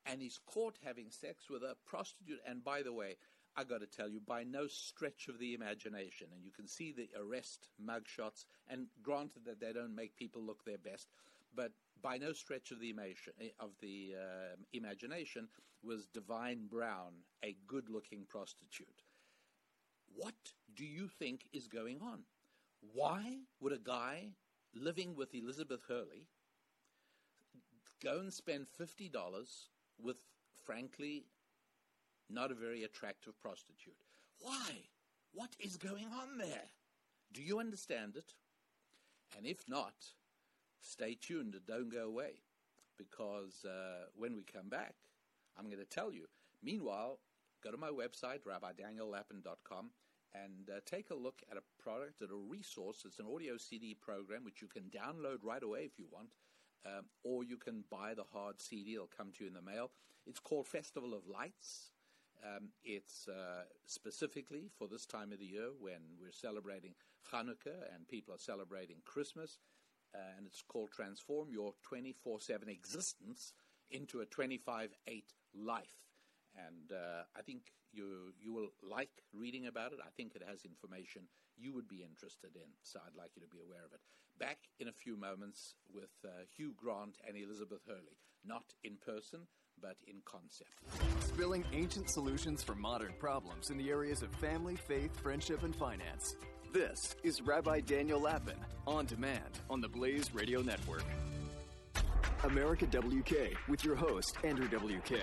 [0.06, 2.40] and he's caught having sex with a prostitute.
[2.46, 3.16] And by the way,
[3.56, 6.92] I got to tell you, by no stretch of the imagination, and you can see
[6.92, 11.08] the arrest mugshots, and granted that they don't make people look their best,
[11.54, 15.48] but by no stretch of the, imation, of the uh, imagination
[15.84, 17.12] was Divine Brown
[17.44, 19.02] a good looking prostitute.
[20.14, 20.34] What
[20.74, 22.20] do you think is going on?
[22.92, 24.30] Why would a guy
[24.74, 26.26] living with Elizabeth Hurley
[28.02, 29.10] go and spend $50
[30.02, 30.16] with,
[30.64, 31.24] frankly,
[32.28, 33.94] not a very attractive prostitute.
[34.40, 34.82] Why?
[35.32, 36.70] What is going on there?
[37.32, 38.34] Do you understand it?
[39.36, 39.94] And if not,
[40.80, 42.42] stay tuned and don't go away
[42.98, 44.94] because uh, when we come back,
[45.58, 46.26] I'm going to tell you.
[46.62, 47.18] Meanwhile,
[47.62, 49.90] go to my website, rabbidaniellapin.com,
[50.34, 53.04] and uh, take a look at a product, at a resource.
[53.04, 56.30] It's an audio CD program which you can download right away if you want
[56.86, 58.94] um, or you can buy the hard CD.
[58.94, 59.90] It'll come to you in the mail.
[60.26, 61.90] It's called Festival of Lights.
[62.44, 66.94] Um, it's uh, specifically for this time of the year when we're celebrating
[67.32, 69.58] Hanukkah and people are celebrating Christmas.
[70.14, 73.52] Uh, and it's called Transform Your 24 7 Existence
[73.90, 76.02] into a 25 8 Life.
[76.56, 79.98] And uh, I think you, you will like reading about it.
[80.04, 81.22] I think it has information
[81.56, 82.68] you would be interested in.
[82.82, 84.00] So I'd like you to be aware of it.
[84.38, 89.40] Back in a few moments with uh, Hugh Grant and Elizabeth Hurley, not in person,
[89.80, 90.70] but in concept.
[91.20, 96.36] Spilling ancient solutions for modern problems in the areas of family, faith, friendship, and finance.
[96.72, 101.04] This is Rabbi Daniel Lapin, on demand on the Blaze Radio Network.
[102.44, 105.16] America WK with your host, Andrew WK.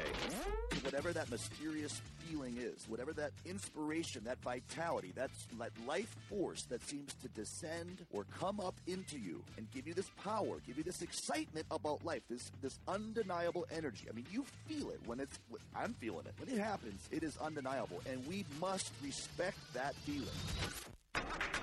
[0.83, 6.81] Whatever that mysterious feeling is, whatever that inspiration, that vitality, that, that life force that
[6.87, 10.83] seems to descend or come up into you and give you this power, give you
[10.83, 14.05] this excitement about life, this, this undeniable energy.
[14.09, 15.39] I mean, you feel it when it's,
[15.75, 16.33] I'm feeling it.
[16.37, 20.29] When it happens, it is undeniable, and we must respect that feeling.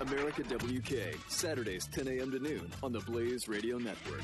[0.01, 2.31] America WK, Saturdays 10 a.m.
[2.31, 4.21] to noon on the Blaze Radio Network.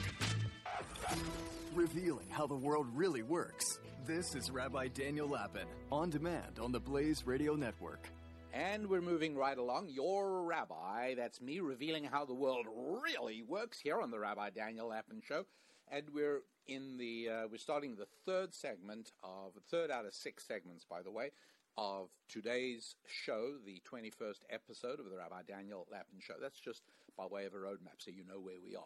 [1.76, 3.80] Revealing how the world really works.
[4.06, 8.10] This is Rabbi Daniel Lapin, on demand on the Blaze Radio Network.
[8.54, 9.90] And we're moving right along.
[9.90, 12.68] Your rabbi, that's me, revealing how the world
[13.04, 15.46] really works here on the Rabbi Daniel Lapin Show.
[15.92, 20.46] And we're in the, uh, we're starting the third segment of, third out of six
[20.48, 21.32] segments, by the way,
[21.78, 26.36] of today's show, the 21st episode of the Rabbi Daniel Lapin Show.
[26.40, 26.84] That's just
[27.18, 28.86] by way of a roadmap so you know where we are.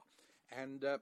[0.58, 1.00] And uh,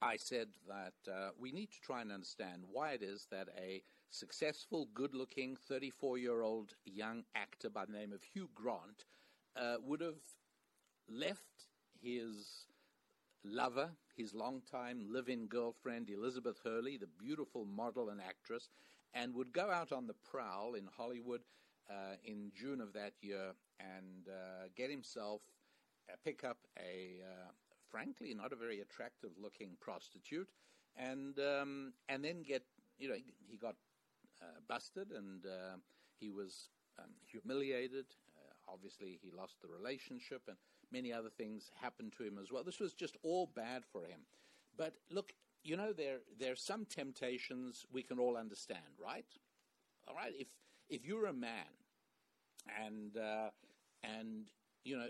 [0.00, 3.82] I said that uh, we need to try and understand why it is that a
[4.10, 9.04] successful, good looking 34 year old young actor by the name of Hugh Grant
[9.56, 10.20] uh, would have
[11.08, 11.66] left
[12.00, 12.66] his
[13.44, 18.68] lover, his longtime live in girlfriend, Elizabeth Hurley, the beautiful model and actress,
[19.14, 21.40] and would go out on the prowl in Hollywood
[21.90, 25.40] uh, in June of that year and uh, get himself
[26.24, 27.50] pick up a uh,
[27.90, 30.48] frankly not a very attractive looking prostitute.
[30.96, 32.62] And um, and then get
[32.98, 33.16] you know
[33.48, 33.76] he got
[34.42, 35.76] uh, busted and uh,
[36.18, 38.06] he was um, humiliated.
[38.70, 40.58] Obviously he lost the relationship and
[40.92, 42.62] many other things happened to him as well.
[42.62, 44.20] This was just all bad for him.
[44.76, 45.32] But look
[45.64, 49.26] you know, there there are some temptations we can all understand, right?
[50.06, 50.48] All right, if
[50.88, 51.72] if you're a man
[52.82, 53.50] and uh,
[54.02, 54.50] and
[54.84, 55.08] you know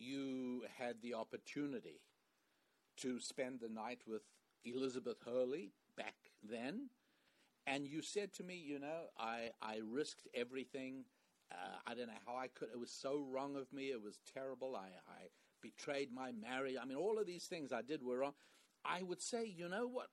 [0.00, 2.00] you had the opportunity
[2.98, 4.22] to spend the night with
[4.64, 6.88] Elizabeth Hurley back then,
[7.66, 11.04] and you said to me, you know, I I risked everything.
[11.52, 12.68] Uh, I don't know how I could.
[12.72, 13.90] It was so wrong of me.
[13.90, 14.74] It was terrible.
[14.74, 15.26] I, I
[15.62, 16.74] betrayed my marriage.
[16.80, 18.34] I mean, all of these things I did were wrong.
[18.84, 20.08] I would say, you know what?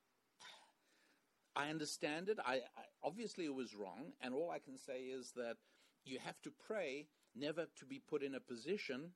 [1.55, 2.39] I understand it.
[2.43, 5.57] I, I, obviously it was wrong, and all I can say is that
[6.05, 9.11] you have to pray never to be put in a position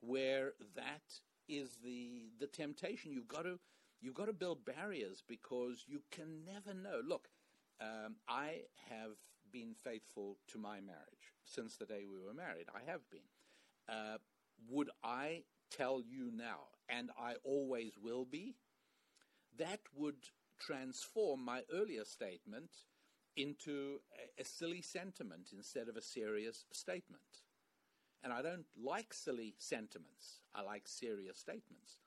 [0.00, 3.12] where that is the the temptation.
[3.12, 3.58] You've got to
[4.00, 7.00] you've got to build barriers because you can never know.
[7.06, 7.28] Look,
[7.80, 9.16] um, I have
[9.52, 12.66] been faithful to my marriage since the day we were married.
[12.74, 13.20] I have been.
[13.88, 14.18] Uh,
[14.68, 18.56] would I tell you now, and I always will be,
[19.58, 20.16] that would
[20.58, 22.70] transform my earlier statement
[23.36, 24.00] into
[24.38, 27.22] a, a, silly sentiment instead of a serious statement.
[28.22, 32.00] And I don't like silly sentiments, I like serious statements.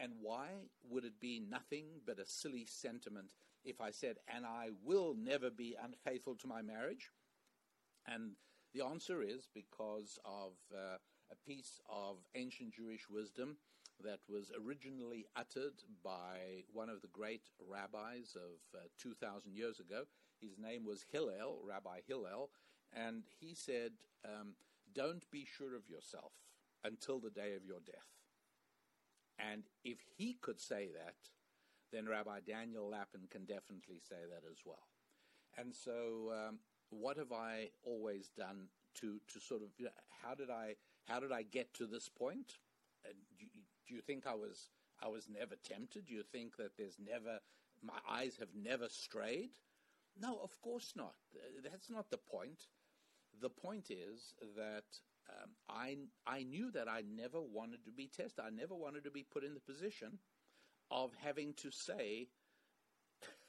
[0.00, 0.48] And why
[0.88, 3.28] would it be nothing but a silly sentiment
[3.64, 7.10] if I said, and I will never be unfaithful to my marriage?
[8.06, 8.32] And
[8.74, 10.98] the answer is because of uh,
[11.30, 13.56] a piece of ancient Jewish wisdom
[14.04, 20.04] that was originally uttered by one of the great rabbis of uh, 2,000 years ago.
[20.40, 22.50] His name was Hillel, Rabbi Hillel,
[22.92, 23.92] and he said,
[24.24, 24.54] um,
[24.98, 26.32] Don't be sure of yourself
[26.82, 28.10] until the day of your death.
[29.38, 31.14] And if he could say that,
[31.92, 34.88] then Rabbi Daniel Lapin can definitely say that as well.
[35.56, 36.58] And so, um,
[36.90, 40.74] what have I always done to, to sort of, you know, how did I
[41.04, 42.54] how did I get to this point?
[43.06, 43.12] Uh,
[43.86, 44.70] do you think I was
[45.00, 46.06] I was never tempted?
[46.06, 47.38] Do you think that there's never
[47.84, 49.50] my eyes have never strayed?
[50.20, 51.14] No, of course not.
[51.62, 52.66] That's not the point.
[53.40, 54.84] The point is that
[55.28, 58.44] um, I I knew that I never wanted to be tested.
[58.44, 60.18] I never wanted to be put in the position
[60.90, 62.28] of having to say,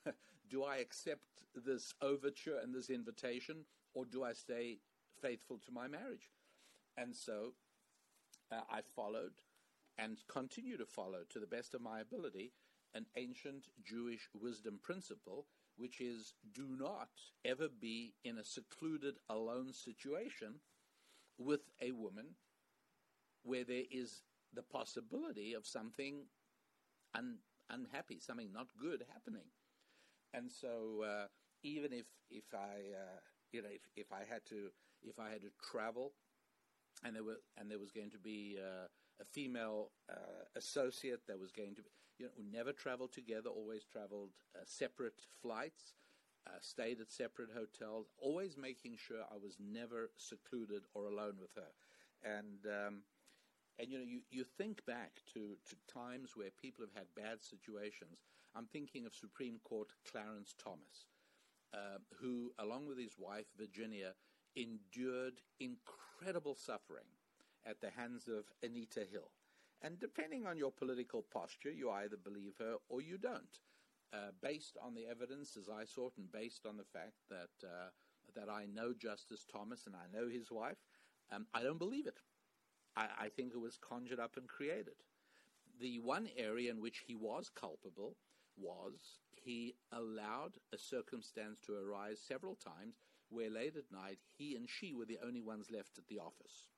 [0.50, 1.22] do I accept
[1.56, 4.80] this overture and this invitation, or do I stay
[5.22, 6.30] faithful to my marriage?
[6.98, 7.54] And so
[8.52, 9.42] uh, I followed
[9.98, 12.54] and continue to follow, to the best of my ability,
[12.94, 15.46] an ancient Jewish wisdom principle,
[15.80, 17.10] which is do not
[17.46, 20.56] ever be in a secluded, alone situation
[21.38, 22.36] with a woman
[23.44, 24.22] where there is
[24.54, 26.26] the possibility of something
[27.16, 29.48] un- unhappy, something not good happening.
[30.34, 31.28] And so, uh,
[31.64, 33.20] even if if I uh,
[33.52, 34.70] you know if, if I had to
[35.02, 36.14] if I had to travel,
[37.04, 38.88] and there were and there was going to be uh,
[39.22, 41.90] a female uh, associate that was going to be,
[42.20, 45.96] you know, never traveled together, always traveled uh, separate flights,
[46.46, 51.56] uh, stayed at separate hotels, always making sure I was never secluded or alone with
[51.56, 51.72] her.
[52.24, 53.04] And, um,
[53.80, 57.42] and you know, you, you think back to, to times where people have had bad
[57.42, 58.20] situations.
[58.56, 61.08] I'm thinking of Supreme Court Clarence Thomas,
[61.74, 64.14] uh, who, along with his wife, Virginia,
[64.56, 67.08] endured incredible suffering
[67.66, 69.30] at the hands of Anita Hill.
[69.82, 73.60] And depending on your political posture, you either believe her or you don't.
[74.12, 77.66] Uh, based on the evidence as I saw it, and based on the fact that
[77.66, 77.90] uh,
[78.36, 80.78] that I know Justice Thomas and I know his wife,
[81.32, 82.20] um, I don't believe it.
[82.96, 84.96] I, I think it was conjured up and created.
[85.80, 88.18] The one area in which he was culpable
[88.58, 92.96] was he allowed a circumstance to arise several times
[93.30, 96.70] where late at night he and she were the only ones left at the office.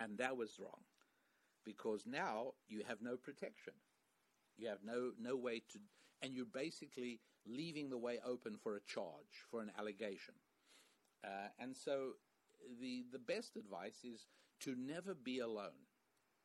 [0.00, 0.82] And that was wrong
[1.64, 3.74] because now you have no protection.
[4.56, 5.78] You have no, no way to,
[6.20, 10.34] and you're basically leaving the way open for a charge, for an allegation.
[11.24, 12.12] Uh, and so
[12.80, 14.26] the, the best advice is
[14.60, 15.86] to never be alone.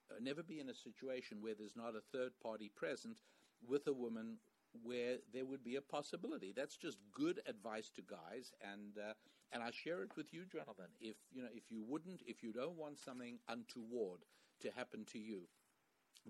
[0.10, 3.22] Uh, never be in a situation where there's not a third party present
[3.68, 4.38] with a woman
[4.84, 6.54] where there would be a possibility.
[6.56, 9.14] That's just good advice to guys, and uh,
[9.52, 10.88] and I share it with you, gentlemen.
[11.00, 14.20] If you know, if you wouldn't, if you don't want something untoward
[14.62, 15.42] to happen to you,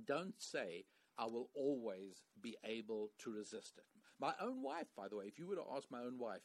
[0.05, 0.85] don't say
[1.17, 3.85] I will always be able to resist it.
[4.19, 6.41] My own wife, by the way, if you were to ask my own wife,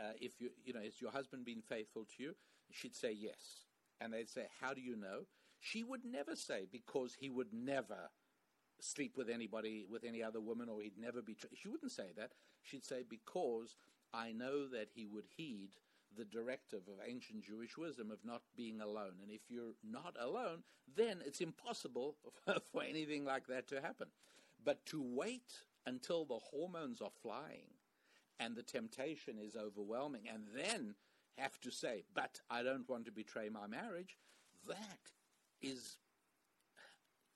[0.00, 2.34] uh, if you you know, has your husband been faithful to you?
[2.70, 3.66] She'd say yes,
[4.00, 5.26] and they'd say, how do you know?
[5.60, 8.10] She would never say because he would never
[8.80, 11.34] sleep with anybody, with any other woman, or he'd never be.
[11.34, 12.32] Tra- she wouldn't say that.
[12.62, 13.76] She'd say, because
[14.12, 15.70] I know that he would heed
[16.18, 19.14] the directive of ancient Jewish wisdom of not being alone.
[19.22, 20.64] And if you're not alone,
[20.96, 22.16] then it's impossible
[22.72, 24.08] for anything like that to happen.
[24.64, 27.70] But to wait until the hormones are flying
[28.40, 30.94] and the temptation is overwhelming, and then
[31.38, 34.16] have to say, but I don't want to betray my marriage,
[34.68, 35.00] that
[35.60, 35.96] is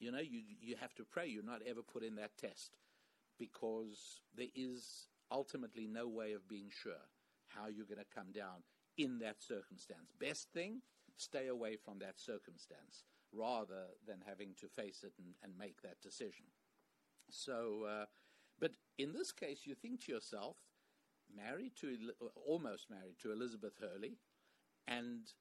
[0.02, 2.76] you know, you, you have to pray you're not ever put in that test
[3.38, 7.06] because there is ultimately no way of being sure
[7.46, 8.64] how you're going to come down
[8.99, 10.12] in that circumstance.
[10.18, 10.82] Best thing,
[11.16, 16.01] stay away from that circumstance rather than having to face it and, and make that
[16.03, 16.45] decision.
[17.30, 18.05] So, uh,
[18.61, 20.57] but in this case, you think to yourself,
[21.34, 21.97] married to,
[22.47, 24.18] almost married to Elizabeth Hurley,
[24.86, 25.32] and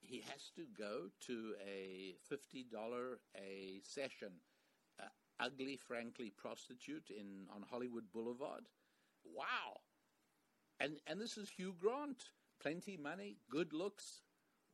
[0.00, 4.32] he has to go to a $50 a session
[5.00, 5.06] uh,
[5.40, 8.68] ugly frankly prostitute in on Hollywood Boulevard.
[9.24, 9.80] Wow.
[10.80, 12.24] And and this is Hugh Grant.
[12.60, 14.22] Plenty money, good looks.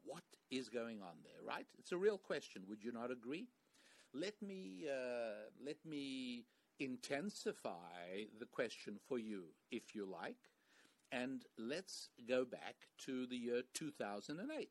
[0.05, 1.67] What is going on there, right?
[1.79, 2.63] It's a real question.
[2.69, 3.49] Would you not agree?
[4.13, 6.45] Let me uh, let me
[6.79, 10.51] intensify the question for you, if you like,
[11.13, 12.77] and let's go back
[13.07, 14.69] to the year 2008.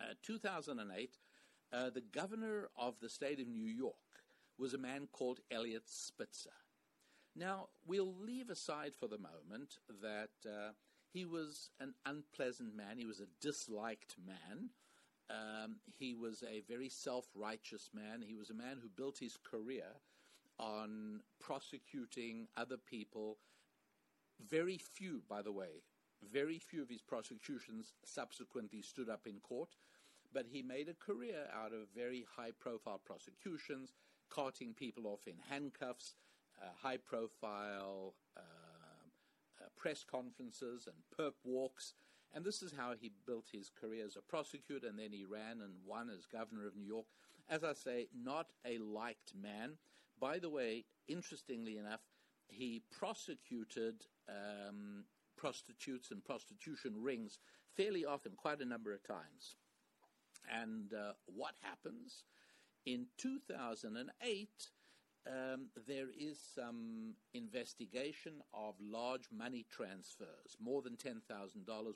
[0.00, 1.18] Uh, 2008,
[1.72, 3.94] uh, the governor of the state of New York
[4.58, 6.50] was a man called Eliot Spitzer.
[7.34, 10.72] Now, we'll leave aside for the moment that uh,
[11.12, 14.70] he was an unpleasant man, he was a disliked man.
[15.30, 18.22] Um, he was a very self righteous man.
[18.22, 19.86] He was a man who built his career
[20.58, 23.38] on prosecuting other people.
[24.48, 25.82] Very few, by the way,
[26.32, 29.76] very few of his prosecutions subsequently stood up in court,
[30.32, 33.92] but he made a career out of very high profile prosecutions,
[34.30, 36.14] carting people off in handcuffs,
[36.60, 38.40] uh, high profile uh,
[39.76, 41.94] press conferences and perp walks.
[42.34, 45.60] And this is how he built his career as a prosecutor, and then he ran
[45.60, 47.06] and won as governor of New York.
[47.48, 49.72] As I say, not a liked man.
[50.18, 52.00] By the way, interestingly enough,
[52.48, 55.04] he prosecuted um,
[55.36, 57.38] prostitutes and prostitution rings
[57.76, 59.56] fairly often, quite a number of times.
[60.50, 62.24] And uh, what happens?
[62.84, 64.48] In 2008,
[65.26, 71.20] um, there is some investigation of large money transfers, more than $10,000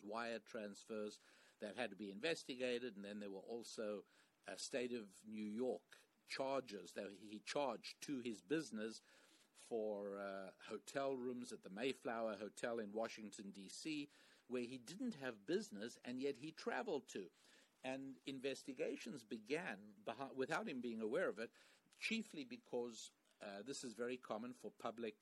[0.04, 1.18] wire transfers
[1.60, 4.02] that had to be investigated, and then there were also
[4.46, 5.80] a state of New York
[6.28, 9.00] charges that he charged to his business
[9.68, 14.08] for uh, hotel rooms at the Mayflower Hotel in Washington, D.C.,
[14.48, 17.24] where he didn't have business and yet he traveled to.
[17.84, 19.78] And investigations began
[20.36, 21.50] without him being aware of it,
[22.00, 23.10] chiefly because
[23.42, 25.14] uh, this is very common for public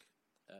[0.50, 0.54] uh,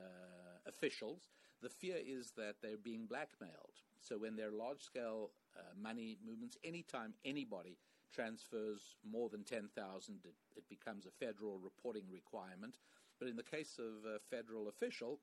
[0.66, 1.28] officials.
[1.62, 3.80] The fear is that they're being blackmailed.
[4.00, 7.78] So when there are large scale uh, money movements, anytime anybody
[8.12, 12.76] transfers more than 10,000, it, it becomes a federal reporting requirement.
[13.18, 15.20] But in the case of a federal official,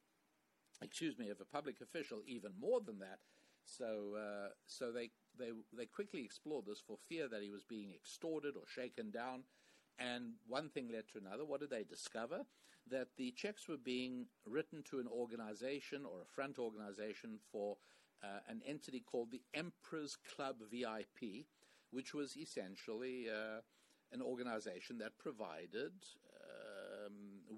[0.82, 3.20] excuse me, of a public official, even more than that.
[3.66, 7.92] So, uh, so they, they, they quickly explored this for fear that he was being
[7.94, 9.44] extorted or shaken down.
[10.02, 11.46] And one thing led to another.
[11.46, 12.42] What did they discover?
[12.90, 17.78] That the checks were being written to an organization or a front organization for
[18.24, 21.46] uh, an entity called the Emperor's Club VIP,
[21.92, 23.62] which was essentially uh,
[24.12, 25.92] an organization that provided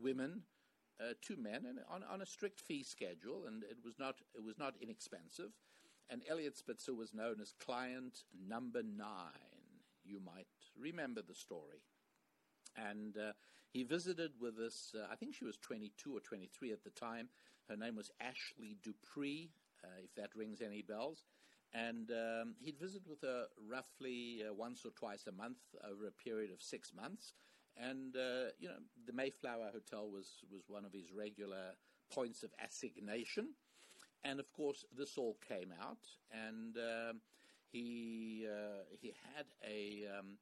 [0.03, 0.41] women
[0.99, 4.43] uh, to men and on, on a strict fee schedule, and it was not it
[4.43, 5.51] was not inexpensive.
[6.09, 9.79] And Eliot Spitzer was known as client number nine.
[10.03, 11.81] You might remember the story.
[12.75, 13.33] And uh,
[13.71, 14.93] he visited with us.
[14.95, 17.29] Uh, I think she was 22 or 23 at the time.
[17.69, 19.49] Her name was Ashley Dupré,
[19.83, 21.23] uh, if that rings any bells.
[21.73, 25.57] And um, he'd visit with her roughly uh, once or twice a month
[25.89, 27.33] over a period of six months.
[27.75, 31.73] And uh, you know, the Mayflower Hotel was was one of his regular
[32.11, 33.55] points of assignation.
[34.23, 37.21] and of course, this all came out, and um,
[37.71, 40.37] he uh, he had a um,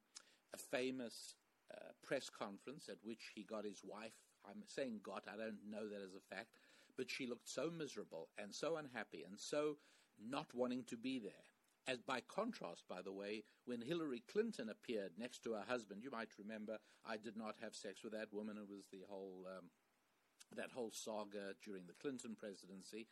[0.54, 1.34] a famous
[1.74, 4.12] uh, press conference at which he got his wife.
[4.48, 5.24] I'm saying got.
[5.32, 6.58] I don't know that as a fact,
[6.96, 9.76] but she looked so miserable and so unhappy and so
[10.20, 11.32] not wanting to be there.
[11.88, 16.10] As by contrast, by the way, when Hillary Clinton appeared next to her husband, you
[16.10, 18.56] might remember, I did not have sex with that woman.
[18.56, 19.70] It was the whole um,
[20.56, 23.06] that whole saga during the Clinton presidency.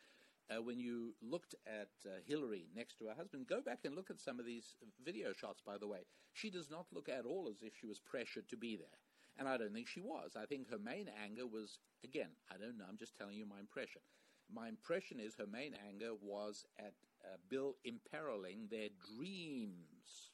[0.51, 4.09] Uh, when you looked at uh, Hillary next to her husband, go back and look
[4.09, 5.99] at some of these video shots, by the way.
[6.33, 8.99] She does not look at all as if she was pressured to be there.
[9.37, 10.35] And I don't think she was.
[10.35, 13.59] I think her main anger was, again, I don't know, I'm just telling you my
[13.59, 14.01] impression.
[14.53, 16.93] My impression is her main anger was at
[17.23, 20.31] uh, Bill imperiling their dreams,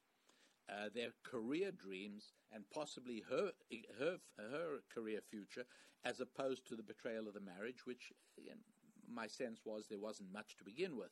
[0.68, 3.52] uh, their career dreams, and possibly her,
[4.00, 5.66] her, her career future,
[6.04, 8.58] as opposed to the betrayal of the marriage, which again,
[9.12, 11.12] my sense was there wasn't much to begin with.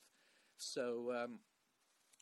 [0.57, 1.39] So um,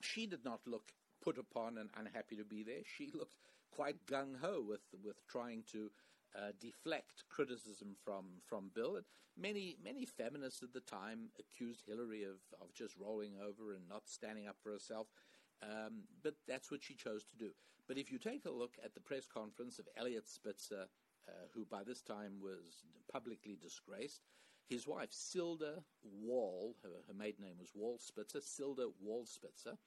[0.02, 0.92] she did not look
[1.24, 2.82] put upon and unhappy to be there.
[2.86, 3.36] She looked
[3.72, 5.90] quite gung ho with with trying to
[6.38, 8.96] uh, deflect criticism from from Bill.
[8.98, 9.06] And
[9.38, 14.04] many many feminists at the time accused Hillary of of just rolling over and not
[14.06, 15.08] standing up for herself.
[15.62, 17.52] Um, but that's what she chose to do.
[17.88, 20.88] But if you take a look at the press conference of Eliot Spitzer,
[21.28, 24.24] uh, who by this time was publicly disgraced,
[24.70, 29.78] his wife, Silda Wall, her, her maiden name was Wall Spitzer, Silda Wall Spitzer,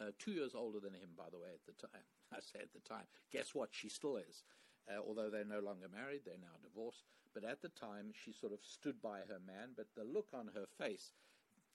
[0.00, 2.04] uh, two years older than him, by the way, at the time.
[2.32, 3.06] I say at the time.
[3.32, 3.70] Guess what?
[3.72, 4.44] She still is.
[4.88, 7.04] Uh, although they're no longer married, they're now divorced.
[7.34, 10.50] But at the time, she sort of stood by her man, but the look on
[10.54, 11.12] her face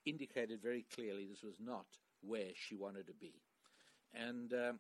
[0.06, 1.86] indicated very clearly this was not
[2.22, 3.42] where she wanted to be.
[4.14, 4.80] And um,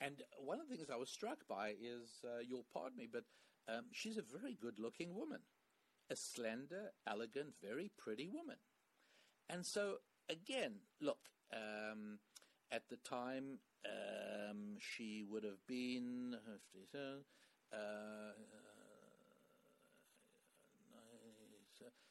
[0.00, 3.24] and one of the things I was struck by is, uh, you'll pardon me, but
[3.68, 5.40] um, she's a very good-looking woman,
[6.10, 8.56] a slender, elegant, very pretty woman.
[9.48, 9.96] And so
[10.28, 11.18] again, look,
[11.52, 12.18] um,
[12.70, 16.36] at the time, um, she would have been.
[17.72, 17.76] Uh,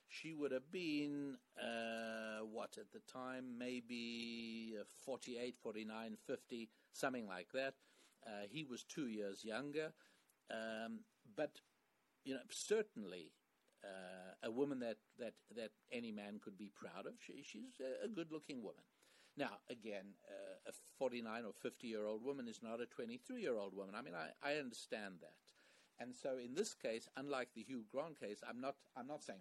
[0.08, 4.76] she would have been, uh, what, at the time, maybe
[5.06, 7.76] 48, 49, 50, something like that.
[8.28, 9.94] Uh, he was two years younger.
[10.52, 11.00] Um,
[11.38, 11.62] but,
[12.26, 13.32] you know, certainly
[13.84, 17.14] uh, a woman that, that, that any man could be proud of.
[17.26, 18.84] She, she's a, a good looking woman.
[19.38, 23.58] Now, again, uh, a 49 or 50 year old woman is not a 23 year
[23.58, 23.96] old woman.
[23.96, 26.04] I mean, I, I understand that.
[26.04, 29.40] And so in this case, unlike the Hugh Grant case, I'm not, I'm not saying,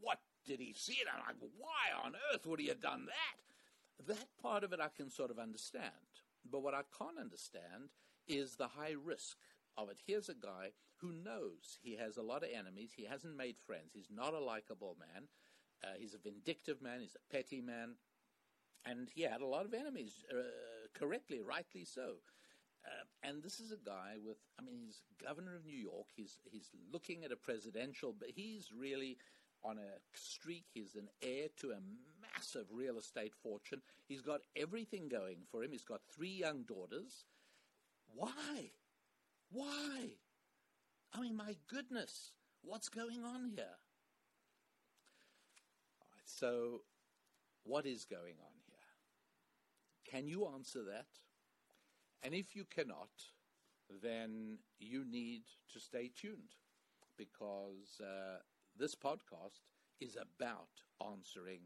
[0.00, 1.06] what did he see it?
[1.12, 4.06] I'm like, why on earth would he have done that?
[4.06, 5.90] That part of it I can sort of understand.
[6.50, 7.90] But what I can't understand
[8.28, 9.38] is the high risk
[9.76, 9.98] of it.
[10.06, 12.92] Here's a guy who knows he has a lot of enemies.
[12.96, 13.92] He hasn't made friends.
[13.92, 15.28] He's not a likable man.
[15.84, 17.00] Uh, he's a vindictive man.
[17.00, 17.96] He's a petty man.
[18.84, 22.16] And he had a lot of enemies, uh, correctly, rightly so.
[22.84, 26.06] Uh, and this is a guy with, I mean, he's governor of New York.
[26.14, 29.18] He's, he's looking at a presidential, but he's really
[29.64, 30.66] on a streak.
[30.72, 31.80] He's an heir to a
[32.32, 33.82] massive real estate fortune.
[34.06, 35.72] He's got everything going for him.
[35.72, 37.24] He's got three young daughters.
[38.14, 38.70] Why?
[39.50, 40.10] Why?
[41.12, 42.32] I mean, my goodness,
[42.62, 43.78] what's going on here?
[46.24, 46.82] So,
[47.64, 50.10] what is going on here?
[50.10, 51.06] Can you answer that?
[52.22, 53.10] And if you cannot,
[54.02, 55.42] then you need
[55.72, 56.56] to stay tuned
[57.16, 58.38] because uh,
[58.76, 59.60] this podcast
[60.00, 60.68] is about
[61.00, 61.62] answering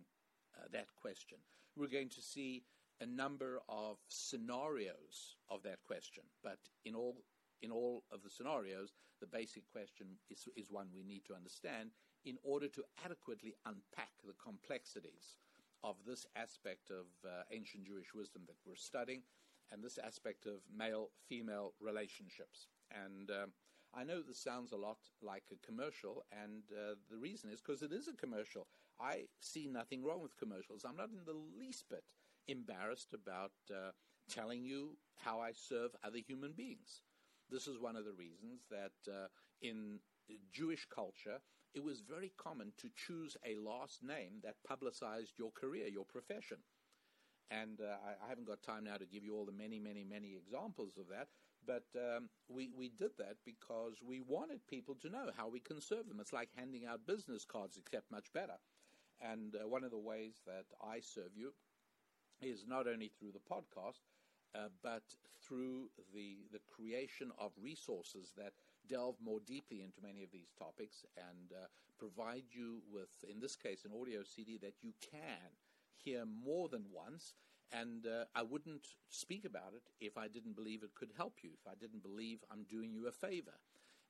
[0.57, 1.39] uh, that question.
[1.77, 2.65] We're going to see
[3.01, 7.17] a number of scenarios of that question, but in all
[7.63, 11.91] in all of the scenarios, the basic question is, is one we need to understand
[12.25, 15.39] in order to adequately unpack the complexities
[15.83, 19.23] of this aspect of uh, ancient Jewish wisdom that we're studying
[19.73, 22.67] and this aspect of male female relationships.
[22.91, 23.53] And um,
[23.95, 27.83] I know this sounds a lot like a commercial, and uh, the reason is because
[27.83, 28.67] it is a commercial.
[29.01, 30.85] I see nothing wrong with commercials.
[30.85, 32.05] I'm not in the least bit
[32.49, 33.91] embarrassed about uh,
[34.29, 37.03] telling you how I serve other human beings.
[37.51, 39.27] This is one of the reasons that uh,
[39.61, 39.99] in
[40.53, 41.41] Jewish culture,
[41.75, 46.59] it was very common to choose a last name that publicized your career, your profession.
[47.51, 50.05] And uh, I, I, haven't got time now to give you all the many, many,
[50.05, 51.27] many examples of that.
[51.67, 55.81] But um, we, we did that because we wanted people to know how we can
[55.81, 56.21] serve them.
[56.21, 58.59] It's like handing out business cards, except much better.
[59.21, 61.53] And uh, one of the ways that I serve you
[62.41, 63.99] is not only through the podcast,
[64.55, 65.03] uh, but
[65.47, 68.53] through the, the creation of resources that
[68.89, 71.67] delve more deeply into many of these topics and uh,
[71.99, 75.55] provide you with, in this case, an audio CD that you can
[75.95, 77.35] hear more than once.
[77.73, 81.51] And uh, I wouldn't speak about it if I didn't believe it could help you,
[81.55, 83.55] if I didn't believe I'm doing you a favor.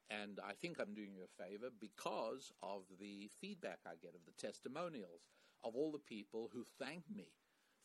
[0.09, 4.25] And I think I'm doing you a favor because of the feedback I get, of
[4.25, 5.29] the testimonials,
[5.63, 7.29] of all the people who thank me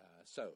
[0.01, 0.51] Uh, so,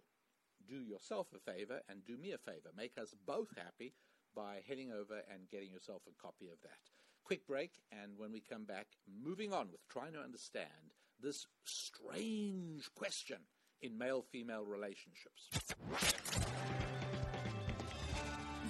[0.69, 2.71] do yourself a favor and do me a favor.
[2.77, 3.95] Make us both happy
[4.35, 6.79] by heading over and getting yourself a copy of that.
[7.25, 8.87] Quick break, and when we come back,
[9.23, 13.39] moving on with trying to understand this strange question
[13.83, 15.49] in male female relationships.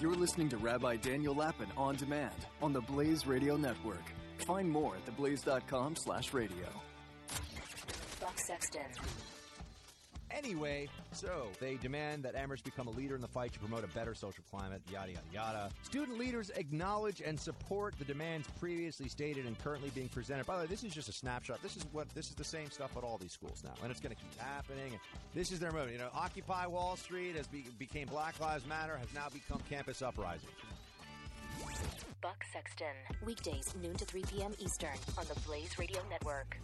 [0.01, 4.01] You're listening to Rabbi Daniel Lapin on demand on the Blaze Radio Network.
[4.47, 6.65] Find more at theblaze.com slash radio.
[8.19, 8.81] Buck Sexton.
[10.35, 13.87] Anyway, so they demand that Amherst become a leader in the fight to promote a
[13.87, 15.69] better social climate, yada, yada, yada.
[15.83, 20.45] Student leaders acknowledge and support the demands previously stated and currently being presented.
[20.45, 21.61] By the way, this is just a snapshot.
[21.61, 23.99] This is what this is the same stuff at all these schools now, and it's
[23.99, 24.99] going to keep happening.
[25.33, 25.93] This is their movement.
[25.93, 30.01] You know, Occupy Wall Street has be, became Black Lives Matter has now become Campus
[30.01, 30.49] Uprising.
[32.21, 32.87] Buck Sexton.
[33.25, 34.53] Weekdays, noon to 3 p.m.
[34.59, 36.57] Eastern on the Blaze Radio Network.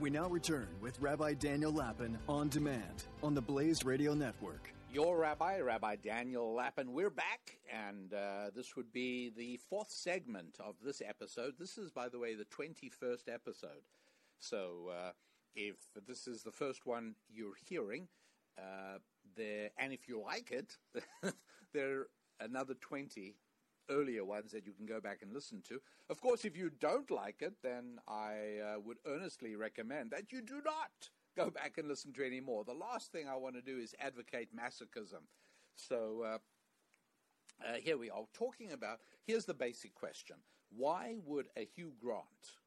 [0.00, 4.72] We now return with Rabbi Daniel Lapin on demand on the Blaze Radio Network.
[4.92, 6.92] Your rabbi, Rabbi Daniel Lapin.
[6.92, 11.54] We're back, and uh, this would be the fourth segment of this episode.
[11.60, 13.84] This is, by the way, the 21st episode.
[14.40, 15.10] So uh,
[15.54, 15.76] if
[16.08, 18.08] this is the first one you're hearing,
[18.58, 18.98] uh,
[19.36, 20.76] there, and if you like it,
[21.72, 22.06] there are
[22.40, 23.36] another 20
[23.90, 25.80] earlier ones that you can go back and listen to.
[26.08, 30.40] Of course, if you don't like it, then I uh, would earnestly recommend that you
[30.40, 32.64] do not go back and listen to any more.
[32.64, 35.24] The last thing I want to do is advocate masochism.
[35.74, 36.38] So uh,
[37.64, 39.00] uh, here we are talking about.
[39.26, 40.36] Here's the basic question:
[40.70, 42.60] Why would a Hugh Grant,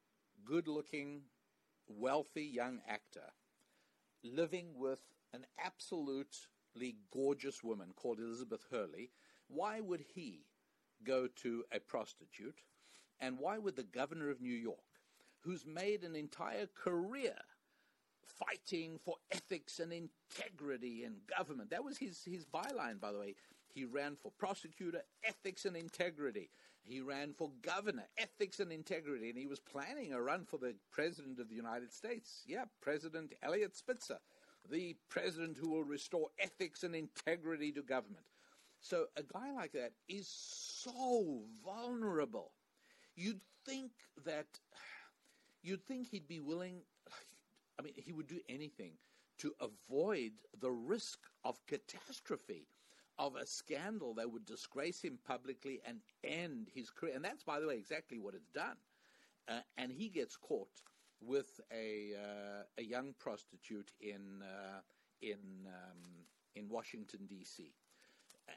[0.44, 1.22] good-looking,
[1.88, 3.32] wealthy young actor,
[4.22, 5.00] living with
[5.32, 9.10] an absolutely gorgeous woman called Elizabeth Hurley,
[9.48, 10.44] why would he
[11.04, 12.60] go to a prostitute?
[13.20, 14.78] And why would the governor of New York,
[15.40, 17.34] who's made an entire career
[18.38, 23.34] fighting for ethics and integrity in government, that was his, his byline, by the way.
[23.74, 26.50] He ran for prosecutor, ethics and integrity.
[26.82, 29.28] He ran for governor, ethics and integrity.
[29.28, 32.42] And he was planning a run for the president of the United States.
[32.46, 34.18] Yeah, President Eliot Spitzer,
[34.70, 38.24] the president who will restore ethics and integrity to government.
[38.80, 40.28] So a guy like that is
[40.90, 42.52] so vulnerable.
[43.16, 43.92] You'd think
[44.24, 44.46] that
[45.62, 46.82] you'd think he'd be willing
[47.78, 48.92] I mean he would do anything
[49.38, 52.66] to avoid the risk of catastrophe
[53.18, 57.14] of a scandal that would disgrace him publicly and end his career.
[57.16, 58.76] And that's, by the way, exactly what it's done.
[59.48, 60.82] Uh, and he gets caught
[61.20, 64.80] with a uh, a young prostitute in uh,
[65.20, 67.72] in um, in Washington D.C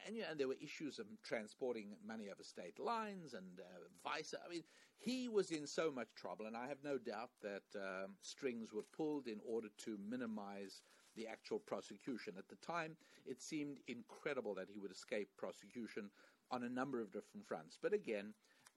[0.06, 4.34] and you know, there were issues of transporting money over state lines and uh, vice.
[4.44, 4.62] I mean,
[4.98, 8.84] he was in so much trouble, and I have no doubt that um, strings were
[8.96, 10.82] pulled in order to minimize
[11.16, 12.34] the actual prosecution.
[12.38, 16.10] At the time, it seemed incredible that he would escape prosecution
[16.50, 17.78] on a number of different fronts.
[17.80, 18.34] But again,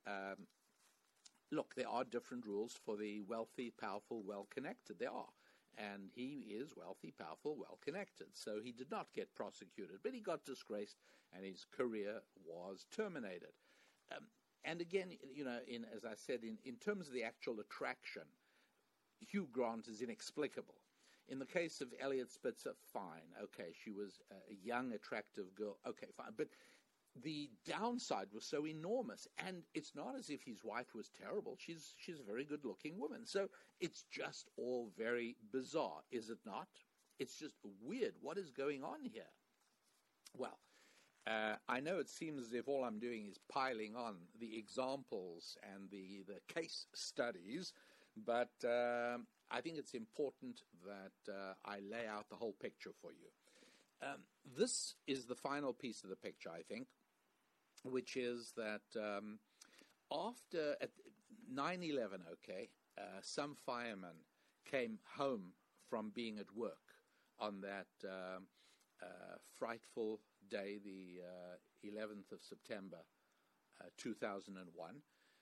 [0.07, 0.47] um,
[1.51, 4.99] look, there are different rules for the wealthy, powerful, well connected.
[4.99, 5.29] There are
[5.77, 8.27] and he is wealthy, powerful, well connected.
[8.33, 10.97] So he did not get prosecuted, but he got disgraced,
[11.33, 13.53] and his career was terminated.
[14.11, 14.25] Um,
[14.63, 18.23] and again, you know, in as I said, in, in terms of the actual attraction,
[19.19, 20.75] Hugh Grant is inexplicable.
[21.27, 26.07] In the case of Eliot Spitzer, fine, okay, she was a young, attractive girl, okay,
[26.15, 26.49] fine, but
[27.23, 29.27] the downside was so enormous.
[29.37, 31.57] And it's not as if his wife was terrible.
[31.59, 33.25] She's she's a very good looking woman.
[33.25, 33.47] So
[33.79, 36.67] it's just all very bizarre, is it not?
[37.19, 38.13] It's just weird.
[38.21, 39.31] What is going on here?
[40.37, 40.59] Well,
[41.27, 45.57] uh, I know it seems as if all I'm doing is piling on the examples
[45.73, 47.73] and the, the case studies,
[48.17, 53.11] but um, I think it's important that uh, I lay out the whole picture for
[53.11, 53.29] you.
[54.01, 54.19] um,
[54.57, 56.87] this is the final piece of the picture, I think,
[57.85, 59.39] which is that um,
[60.11, 60.75] after
[61.51, 64.15] 9 11, okay, uh, some firemen
[64.69, 65.53] came home
[65.89, 66.77] from being at work
[67.39, 68.39] on that uh,
[69.01, 71.19] uh, frightful day, the
[71.87, 72.97] 11th uh, of September,
[73.81, 74.95] uh, 2001.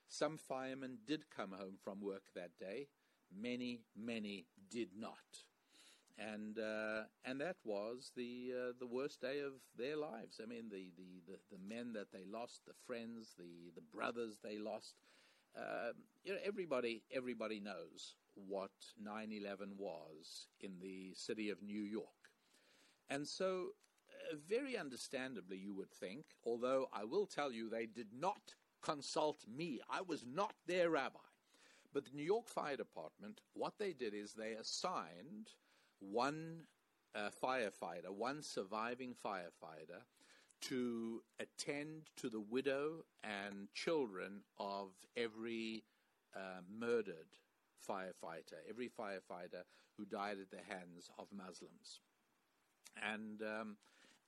[0.08, 2.88] Some firemen did come home from work that day.
[3.34, 5.18] Many, many did not
[6.18, 10.40] and uh, and that was the uh, the worst day of their lives.
[10.42, 14.38] I mean, the, the, the, the, men that they lost, the friends, the, the brothers
[14.42, 14.94] they lost.
[15.56, 15.92] Uh,
[16.24, 22.30] you know, everybody everybody knows what 9/11 was in the city of New York,
[23.10, 23.68] and so
[24.10, 26.24] uh, very understandably, you would think.
[26.44, 29.80] Although I will tell you, they did not consult me.
[29.90, 31.18] I was not their rabbi.
[31.92, 35.50] But the New York Fire Department, what they did is they assigned
[36.00, 36.64] one
[37.14, 40.02] uh, firefighter, one surviving firefighter,
[40.62, 45.84] to attend to the widow and children of every
[46.34, 47.28] uh, murdered
[47.88, 49.62] firefighter, every firefighter
[49.96, 52.00] who died at the hands of Muslims.
[53.02, 53.76] And um,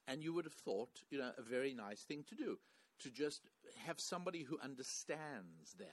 [0.09, 2.59] and you would have thought, you know, a very nice thing to do,
[3.01, 3.43] to just
[3.87, 5.89] have somebody who understands them.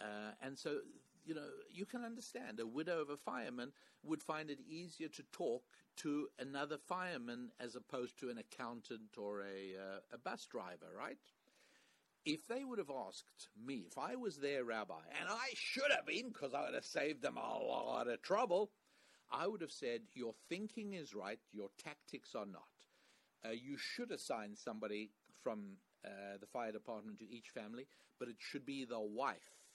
[0.00, 0.78] Uh, and so
[1.26, 3.72] you know, you can understand a widow of a fireman
[4.04, 5.64] would find it easier to talk
[5.96, 11.18] to another fireman as opposed to an accountant or a, uh, a bus driver, right?
[12.24, 16.06] If they would have asked me, if I was their rabbi, and I should have
[16.06, 18.70] been because I would have saved them a lot of trouble,
[19.30, 22.62] I would have said, Your thinking is right, your tactics are not.
[23.44, 25.10] Uh, you should assign somebody
[25.42, 27.86] from uh, the fire department to each family,
[28.18, 29.65] but it should be the wife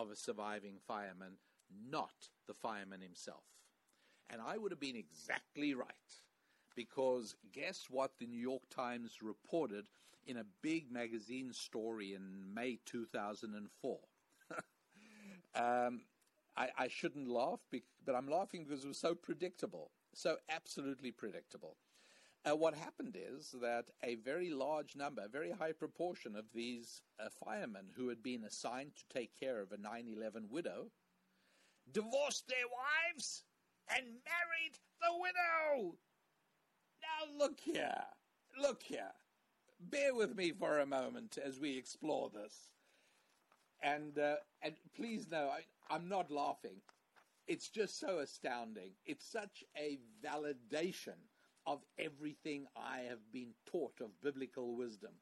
[0.00, 1.34] of a surviving fireman,
[1.88, 3.44] not the fireman himself.
[4.30, 5.86] And I would have been exactly right.
[6.76, 9.88] Because guess what the New York Times reported
[10.26, 13.98] in a big magazine story in May 2004?
[15.54, 16.00] um,
[16.56, 17.60] I, I, shouldn't laugh,
[18.04, 19.90] but I'm laughing because it was so predictable.
[20.14, 21.76] So absolutely predictable.
[22.48, 27.02] Uh, what happened is that a very large number, a very high proportion of these
[27.18, 30.90] uh, firemen who had been assigned to take care of a 9 11 widow
[31.92, 33.44] divorced their wives
[33.94, 35.96] and married the widow.
[37.02, 38.04] Now, look here.
[38.58, 39.12] Look here.
[39.78, 42.70] Bear with me for a moment as we explore this.
[43.82, 46.76] And, uh, and please know, I, I'm not laughing.
[47.48, 48.92] It's just so astounding.
[49.04, 51.18] It's such a validation
[51.70, 55.12] of everything I have been taught of biblical wisdom.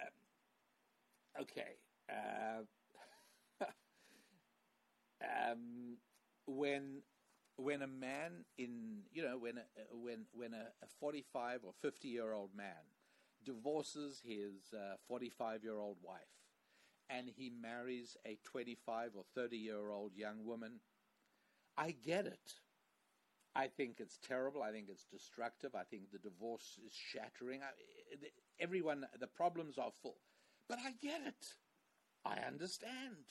[0.00, 1.76] Um, okay.
[2.08, 2.62] Uh,
[5.22, 5.98] um,
[6.46, 7.02] when
[7.56, 12.08] when a man in you know when a, when when a, a 45 or 50
[12.08, 12.96] year old man
[13.44, 14.72] divorces his
[15.08, 16.20] 45 uh, year old wife
[17.10, 20.80] and he marries a 25 or 30 year old young woman
[21.76, 22.54] i get it
[23.54, 24.62] I think it's terrible.
[24.62, 25.74] I think it's destructive.
[25.74, 27.60] I think the divorce is shattering.
[27.62, 28.26] I,
[28.60, 30.18] everyone, the problems are full.
[30.68, 31.54] But I get it.
[32.24, 33.26] I understand.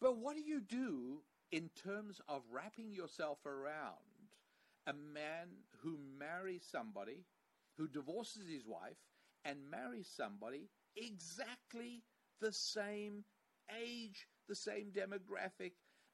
[0.00, 1.20] But what do you do
[1.52, 3.96] in terms of wrapping yourself around
[4.86, 5.48] a man
[5.82, 7.24] who marries somebody,
[7.76, 8.96] who divorces his wife,
[9.44, 12.02] and marries somebody exactly
[12.40, 13.24] the same
[13.82, 15.72] age, the same demographic,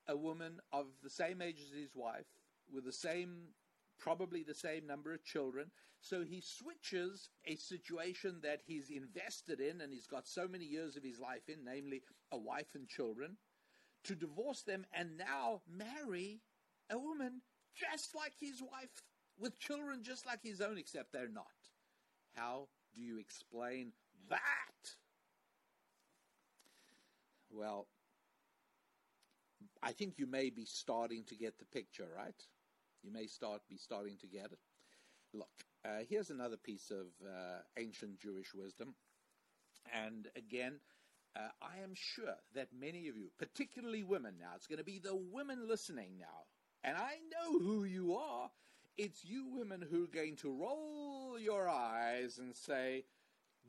[0.08, 2.26] a woman of the same age as his wife,
[2.72, 3.54] with the same,
[3.98, 5.70] probably the same number of children.
[6.00, 10.96] So he switches a situation that he's invested in and he's got so many years
[10.96, 13.36] of his life in, namely a wife and children,
[14.04, 16.40] to divorce them and now marry
[16.90, 17.40] a woman
[17.74, 19.02] just like his wife,
[19.38, 21.44] with children just like his own, except they're not.
[22.34, 23.92] How do you explain
[24.30, 24.38] that?
[27.50, 27.86] Well,
[29.82, 32.34] I think you may be starting to get the picture, right?
[33.06, 34.58] You may start be starting to get it.
[35.32, 35.48] Look,
[35.84, 38.96] uh, here's another piece of uh, ancient Jewish wisdom.
[39.94, 40.80] And again,
[41.36, 44.98] uh, I am sure that many of you, particularly women now, it's going to be
[44.98, 46.46] the women listening now.
[46.82, 48.50] And I know who you are.
[48.98, 53.04] It's you women who are going to roll your eyes and say,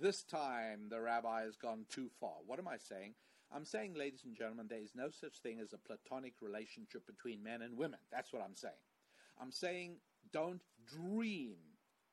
[0.01, 2.37] This time the rabbi has gone too far.
[2.47, 3.13] What am I saying?
[3.53, 7.43] I'm saying, ladies and gentlemen, there is no such thing as a platonic relationship between
[7.43, 7.99] men and women.
[8.11, 8.73] That's what I'm saying.
[9.41, 9.97] I'm saying
[10.31, 11.55] don't dream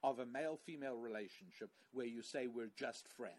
[0.03, 3.35] of a male female relationship where you say we're just friends.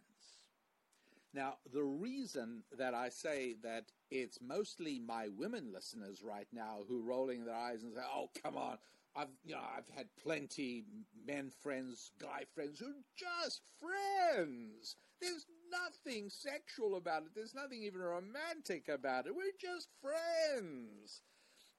[1.33, 6.99] Now, the reason that I say that it's mostly my women listeners right now who
[6.99, 8.77] are rolling their eyes and say, oh, come on,
[9.15, 10.86] I've you know I've had plenty
[11.25, 14.95] men friends, guy friends who are just friends.
[15.21, 17.29] There's nothing sexual about it.
[17.36, 19.36] There's nothing even romantic about it.
[19.36, 21.21] We're just friends.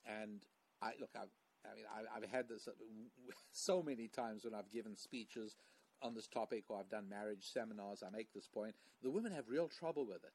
[0.06, 0.42] And
[0.82, 1.32] I look, I've,
[1.70, 2.72] I mean, I, I've had this uh,
[3.52, 5.56] so many times when I've given speeches
[6.02, 8.02] on this topic or I've done marriage seminars.
[8.06, 10.32] I make this point: the women have real trouble with it.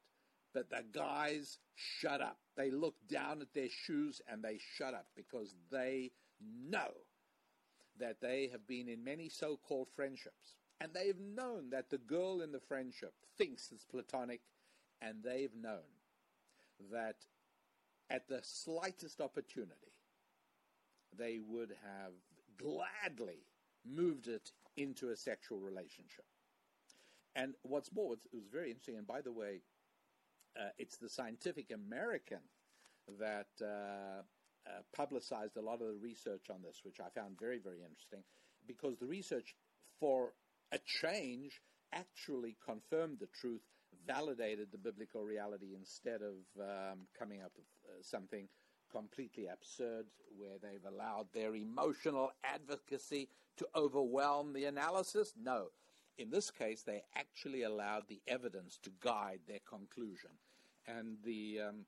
[0.54, 2.36] But the guys shut up.
[2.56, 6.10] They look down at their shoes and they shut up because they
[6.68, 6.90] know
[7.98, 10.56] that they have been in many so called friendships.
[10.80, 14.40] And they've known that the girl in the friendship thinks it's platonic,
[15.00, 15.88] and they've known
[16.90, 17.16] that
[18.10, 19.91] at the slightest opportunity,
[21.18, 22.12] they would have
[22.58, 23.46] gladly
[23.84, 26.24] moved it into a sexual relationship.
[27.34, 29.62] And what's more, it was very interesting, and by the way,
[30.58, 32.42] uh, it's the Scientific American
[33.18, 34.22] that uh,
[34.66, 38.22] uh, publicized a lot of the research on this, which I found very, very interesting,
[38.66, 39.54] because the research,
[39.98, 40.34] for
[40.72, 41.60] a change,
[41.92, 43.62] actually confirmed the truth,
[44.06, 48.48] validated the biblical reality instead of um, coming up with uh, something
[48.92, 55.34] completely absurd where they've allowed their emotional advocacy to overwhelm the analysis.
[55.40, 55.66] No.
[56.18, 60.30] In this case, they actually allowed the evidence to guide their conclusion.
[60.86, 61.86] And the, um,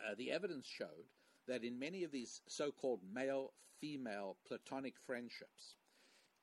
[0.00, 1.06] uh, the evidence showed
[1.46, 5.76] that in many of these so called male female platonic friendships,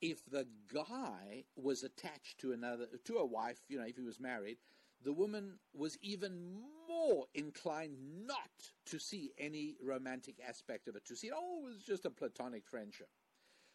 [0.02, 4.20] if the guy was attached to another to a wife, you know, if he was
[4.20, 4.58] married,
[5.04, 6.56] the woman was even
[6.88, 11.84] more inclined not to see any romantic aspect of it, to see, oh, it was
[11.84, 13.10] just a platonic friendship.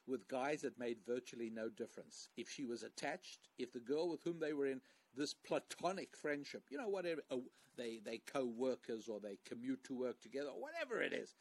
[0.06, 2.28] With guys, it made virtually no difference.
[2.36, 4.80] If she was attached, if the girl with whom they were in
[5.16, 7.36] this platonic friendship, you know, whatever, uh,
[7.76, 11.34] they, they co-workers or they commute to work together, whatever it is,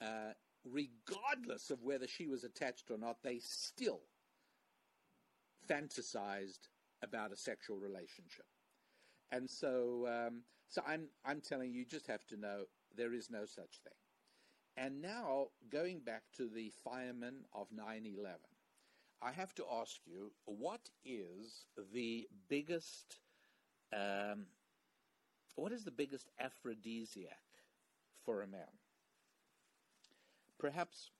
[0.00, 0.32] uh,
[0.64, 4.00] regardless of whether she was attached or not, they still
[5.68, 6.68] fantasized
[7.02, 8.46] about a sexual relationship.
[9.32, 12.64] And so, um, so I'm, I'm telling you, you just have to know
[12.96, 13.92] there is no such thing.
[14.76, 18.40] And now, going back to the firemen of 9 11,
[19.22, 23.18] I have to ask you what is the biggest
[23.92, 24.46] um,
[25.54, 27.44] what is the biggest aphrodisiac
[28.24, 28.78] for a man?
[30.58, 31.10] Perhaps,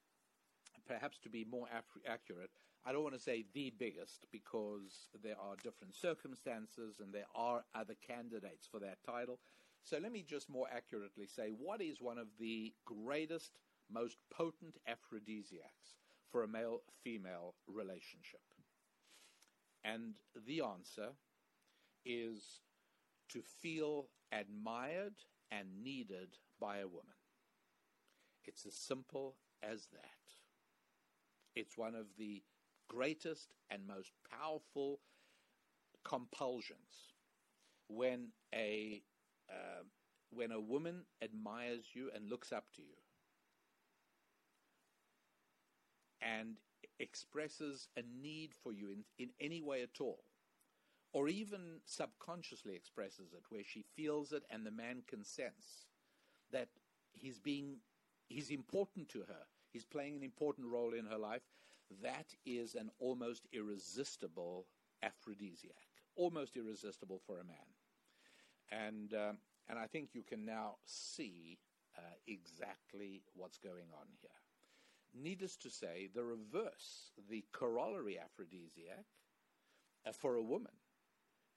[0.86, 1.66] perhaps to be more
[2.06, 2.50] accurate,
[2.84, 7.64] I don't want to say the biggest because there are different circumstances and there are
[7.74, 9.38] other candidates for that title.
[9.82, 13.58] So let me just more accurately say what is one of the greatest,
[13.90, 15.96] most potent aphrodisiacs
[16.30, 18.40] for a male female relationship?
[19.84, 20.14] And
[20.46, 21.10] the answer
[22.04, 22.60] is
[23.30, 25.14] to feel admired
[25.50, 27.16] and needed by a woman.
[28.44, 30.39] It's as simple as that.
[31.54, 32.42] It's one of the
[32.88, 35.00] greatest and most powerful
[36.04, 37.14] compulsions
[37.88, 39.02] when a
[39.50, 39.82] uh,
[40.30, 42.94] when a woman admires you and looks up to you
[46.22, 46.56] and
[46.98, 50.24] expresses a need for you in, in any way at all
[51.12, 55.86] or even subconsciously expresses it, where she feels it and the man can sense
[56.52, 56.68] that
[57.12, 57.78] he's being
[58.28, 59.46] he's important to her.
[59.72, 61.42] He's playing an important role in her life.
[62.02, 64.66] That is an almost irresistible
[65.02, 67.56] aphrodisiac, almost irresistible for a man.
[68.70, 71.58] And um, and I think you can now see
[71.96, 74.30] uh, exactly what's going on here.
[75.14, 79.06] Needless to say, the reverse, the corollary aphrodisiac
[80.06, 80.72] uh, for a woman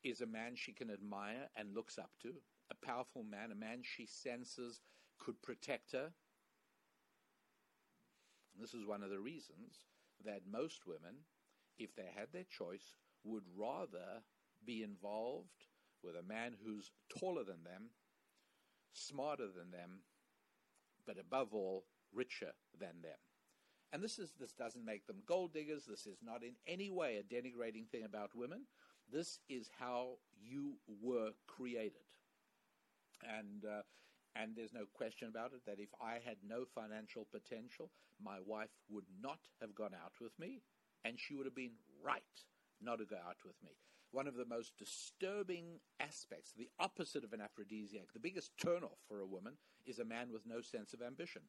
[0.03, 2.33] is a man she can admire and looks up to,
[2.71, 4.81] a powerful man, a man she senses
[5.19, 6.11] could protect her.
[8.59, 9.79] This is one of the reasons
[10.25, 11.15] that most women,
[11.77, 14.23] if they had their choice, would rather
[14.65, 15.65] be involved
[16.03, 17.89] with a man who's taller than them,
[18.93, 20.01] smarter than them,
[21.05, 23.17] but above all, richer than them.
[23.91, 25.85] And this is this doesn't make them gold diggers.
[25.85, 28.65] This is not in any way a denigrating thing about women.
[29.11, 32.07] This is how you were created.
[33.23, 33.83] And, uh,
[34.35, 37.91] and there's no question about it that if I had no financial potential,
[38.23, 40.61] my wife would not have gone out with me,
[41.05, 42.23] and she would have been right
[42.81, 43.71] not to go out with me.
[44.11, 49.21] One of the most disturbing aspects, the opposite of an aphrodisiac, the biggest turnoff for
[49.21, 49.53] a woman
[49.85, 51.41] is a man with no sense of ambition.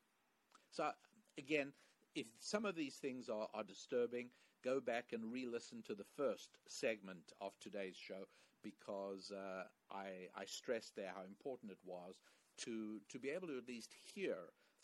[0.70, 0.90] So,
[1.38, 1.72] again,
[2.14, 4.28] if some of these things are, are disturbing,
[4.64, 8.24] go back and re listen to the first segment of today's show
[8.62, 12.14] because uh, I, I stressed there how important it was
[12.58, 14.36] to, to be able to at least hear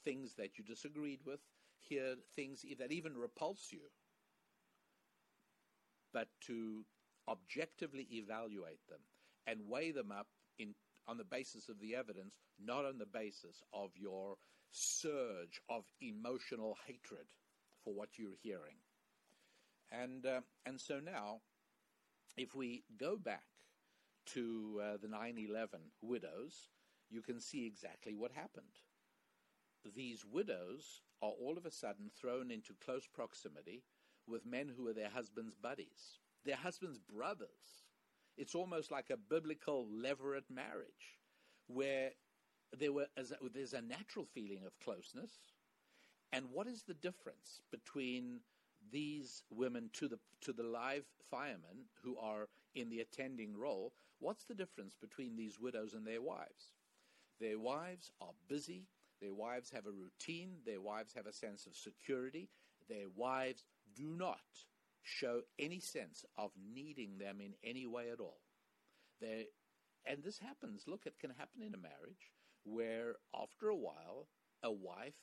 [0.04, 1.40] things that you disagreed with,
[1.78, 3.90] hear things that even repulse you,
[6.12, 6.84] but to
[7.28, 8.98] objectively evaluate them
[9.46, 10.26] and weigh them up
[10.58, 10.74] in,
[11.06, 14.36] on the basis of the evidence, not on the basis of your
[14.72, 17.26] surge of emotional hatred
[17.84, 18.76] for what you're hearing.
[19.90, 21.40] And, uh, and so now,
[22.36, 23.42] if we go back
[24.26, 26.68] to uh, the 9 11 widows,
[27.11, 28.80] you can see exactly what happened.
[29.94, 33.82] These widows are all of a sudden thrown into close proximity
[34.26, 37.84] with men who are their husbands' buddies, their husbands' brothers.
[38.36, 41.18] It's almost like a biblical levirate marriage
[41.66, 42.11] where
[42.78, 43.06] there were,
[43.52, 45.32] there's a natural feeling of closeness.
[46.32, 48.40] And what is the difference between
[48.92, 53.92] these women to the to the live firemen who are in the attending role?
[54.20, 56.72] What's the difference between these widows and their wives?
[57.41, 58.86] Their wives are busy.
[59.20, 60.57] Their wives have a routine.
[60.64, 62.49] Their wives have a sense of security.
[62.88, 63.64] Their wives
[63.95, 64.41] do not
[65.03, 68.41] show any sense of needing them in any way at all.
[69.20, 69.47] They,
[70.07, 70.84] and this happens.
[70.86, 72.32] Look, it can happen in a marriage
[72.64, 74.28] where after a while,
[74.62, 75.14] a wife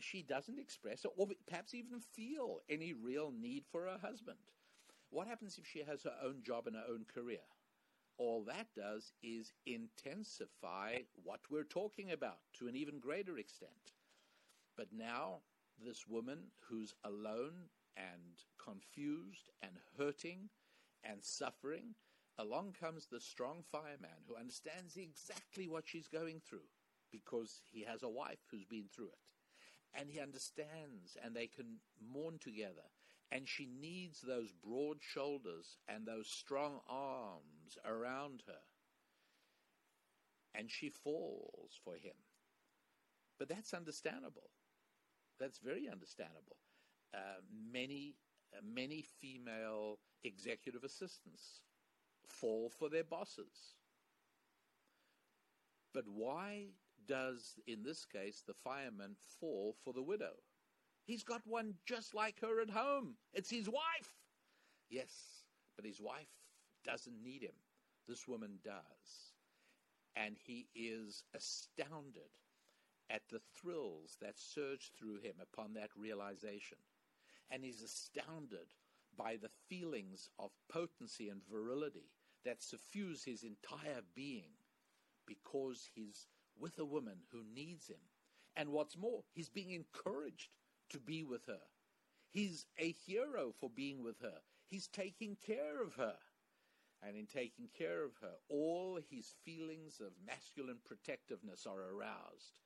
[0.00, 4.38] she doesn't express or perhaps even feel any real need for her husband.
[5.10, 7.38] What happens if she has her own job and her own career?
[8.18, 13.92] All that does is intensify what we're talking about to an even greater extent.
[14.76, 15.42] But now,
[15.84, 16.38] this woman
[16.68, 20.50] who's alone and confused and hurting
[21.04, 21.94] and suffering
[22.38, 26.68] along comes the strong fireman who understands exactly what she's going through
[27.12, 29.98] because he has a wife who's been through it.
[29.98, 31.78] And he understands, and they can
[32.12, 32.90] mourn together.
[33.32, 38.60] And she needs those broad shoulders and those strong arms around her.
[40.54, 42.14] And she falls for him.
[43.38, 44.50] But that's understandable.
[45.38, 46.56] That's very understandable.
[47.14, 47.40] Uh,
[47.72, 48.16] many,
[48.52, 51.60] uh, many female executive assistants
[52.26, 53.76] fall for their bosses.
[55.94, 56.66] But why
[57.06, 60.34] does, in this case, the fireman fall for the widow?
[61.04, 63.16] He's got one just like her at home.
[63.32, 64.12] It's his wife.
[64.90, 65.44] Yes,
[65.76, 66.28] but his wife
[66.84, 67.56] doesn't need him.
[68.06, 69.32] This woman does.
[70.16, 72.30] And he is astounded
[73.10, 76.78] at the thrills that surge through him upon that realization.
[77.50, 78.68] And he's astounded
[79.16, 82.10] by the feelings of potency and virility
[82.44, 84.52] that suffuse his entire being
[85.26, 86.26] because he's
[86.58, 88.00] with a woman who needs him.
[88.56, 90.50] And what's more, he's being encouraged
[90.90, 91.60] to be with her.
[92.30, 94.38] He's a hero for being with her.
[94.66, 96.16] He's taking care of her.
[97.06, 102.58] And in taking care of her, all his feelings of masculine protectiveness are aroused.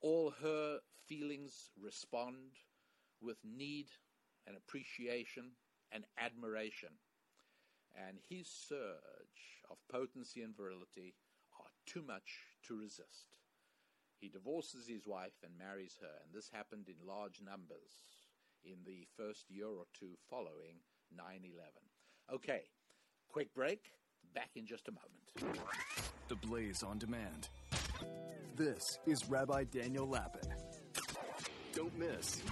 [0.00, 2.58] All her feelings respond
[3.20, 3.86] with need
[4.46, 5.52] and appreciation
[5.92, 6.90] and admiration
[7.96, 11.14] and his surge of potency and virility
[11.58, 13.38] are too much to resist.
[14.18, 18.28] He divorces his wife and marries her, and this happened in large numbers
[18.64, 20.84] in the first year or two following
[21.16, 21.54] 9 11.
[22.32, 22.64] Okay,
[23.32, 23.80] quick break.
[24.34, 25.60] Back in just a moment.
[26.28, 27.48] The Blaze on Demand.
[28.56, 30.48] This is Rabbi Daniel Lapin.
[31.72, 32.42] Don't miss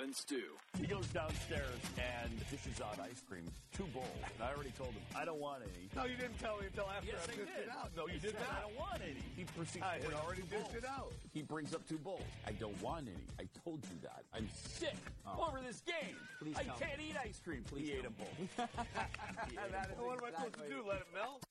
[0.00, 0.40] Pat and Stu.
[0.80, 3.44] He goes downstairs and dishes out ice cream,
[3.76, 4.06] two bowls.
[4.24, 5.90] And I already told him I don't want any.
[5.94, 7.64] No, you didn't tell me until after yes, I dished did.
[7.64, 7.90] it out.
[7.94, 8.48] No, you did not.
[8.48, 9.20] I don't want any.
[9.36, 9.84] He proceeds.
[9.84, 10.84] I to had already two dished bowls.
[10.84, 11.12] it out.
[11.34, 12.24] He brings up two bowls.
[12.46, 13.26] I don't want any.
[13.38, 14.24] I told you that.
[14.32, 14.96] I'm sick
[15.26, 15.48] oh.
[15.48, 16.16] over this game.
[16.40, 17.62] Please I can't eat ice cream.
[17.68, 18.32] Please he ate a bowl.
[18.56, 20.80] That is what am I supposed to do?
[20.88, 21.44] Let it melt?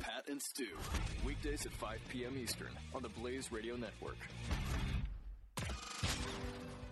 [0.00, 0.74] Pat and Stu.
[1.24, 2.34] Weekdays at 5 p.m.
[2.36, 4.18] Eastern on the Blaze Radio Network.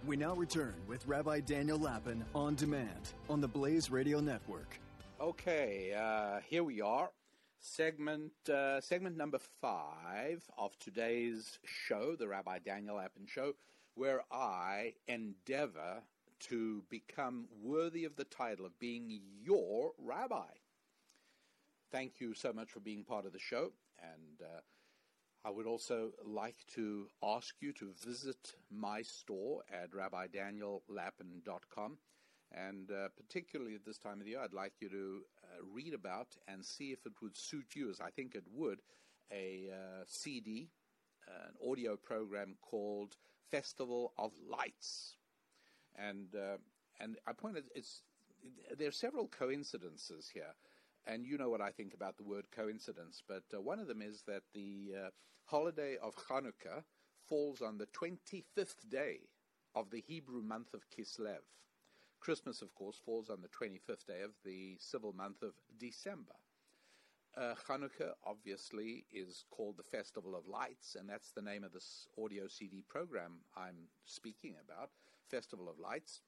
[0.07, 4.79] We now return with Rabbi Daniel Lapin on demand on the Blaze Radio Network.
[5.19, 7.11] Okay, uh, here we are.
[7.59, 13.55] Segment uh, segment number five of today's show, the Rabbi Daniel Lapin Show,
[13.95, 16.03] where I endeavor
[16.41, 20.53] to become worthy of the title of being your rabbi.
[21.91, 23.73] Thank you so much for being part of the show,
[24.03, 24.61] and uh,
[25.45, 31.99] I would also like to ask you to visit my store at rabbidaniellapin.com.
[32.53, 35.93] And uh, particularly at this time of the year, I'd like you to uh, read
[35.93, 38.81] about and see if it would suit you, as I think it would,
[39.31, 40.71] a uh, CD,
[41.27, 43.17] an audio program called
[43.51, 45.17] Festival of Lights.
[45.97, 46.57] And uh,
[47.01, 48.03] and I pointed it's
[48.77, 50.55] there are several coincidences here,
[51.07, 53.23] and you know what I think about the word coincidence.
[53.27, 55.11] But uh, one of them is that the uh,
[55.45, 56.83] holiday of Hanukkah
[57.29, 59.19] falls on the 25th day
[59.75, 61.43] of the Hebrew month of Kislev.
[62.21, 66.33] Christmas, of course, falls on the 25th day of the civil month of December.
[67.37, 72.07] Uh, Hanukkah, obviously, is called the Festival of Lights, and that's the name of this
[72.23, 74.91] audio CD program I'm speaking about
[75.31, 76.21] Festival of Lights.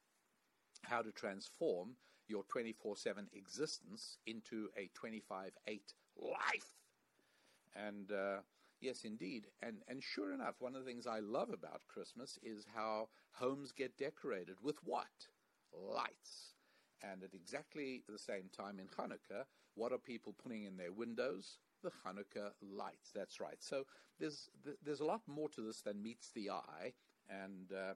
[0.82, 1.96] How to transform
[2.28, 6.72] your 24 7 existence into a 25 8 life.
[7.74, 8.38] And uh,
[8.80, 9.48] yes, indeed.
[9.62, 13.72] And, and sure enough, one of the things I love about Christmas is how homes
[13.72, 15.28] get decorated with what?
[15.72, 16.54] Lights.
[17.02, 19.44] And at exactly the same time in Hanukkah,
[19.74, 21.58] what are people putting in their windows?
[21.82, 23.10] The Hanukkah lights.
[23.14, 23.58] That's right.
[23.60, 23.84] So
[24.18, 24.48] there's
[24.82, 26.94] there's a lot more to this than meets the eye,
[27.28, 27.94] and uh,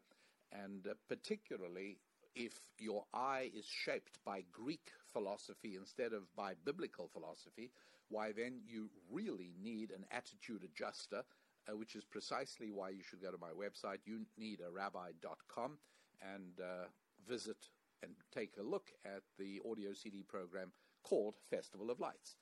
[0.53, 1.99] and uh, particularly
[2.35, 7.71] if your eye is shaped by Greek philosophy instead of by biblical philosophy,
[8.09, 11.23] why then you really need an attitude adjuster,
[11.69, 13.99] uh, which is precisely why you should go to my website.
[14.05, 15.79] You need a rabbi.com
[16.23, 16.87] and uh,
[17.29, 17.69] visit
[18.03, 22.37] and take a look at the audio CD program called Festival of Lights.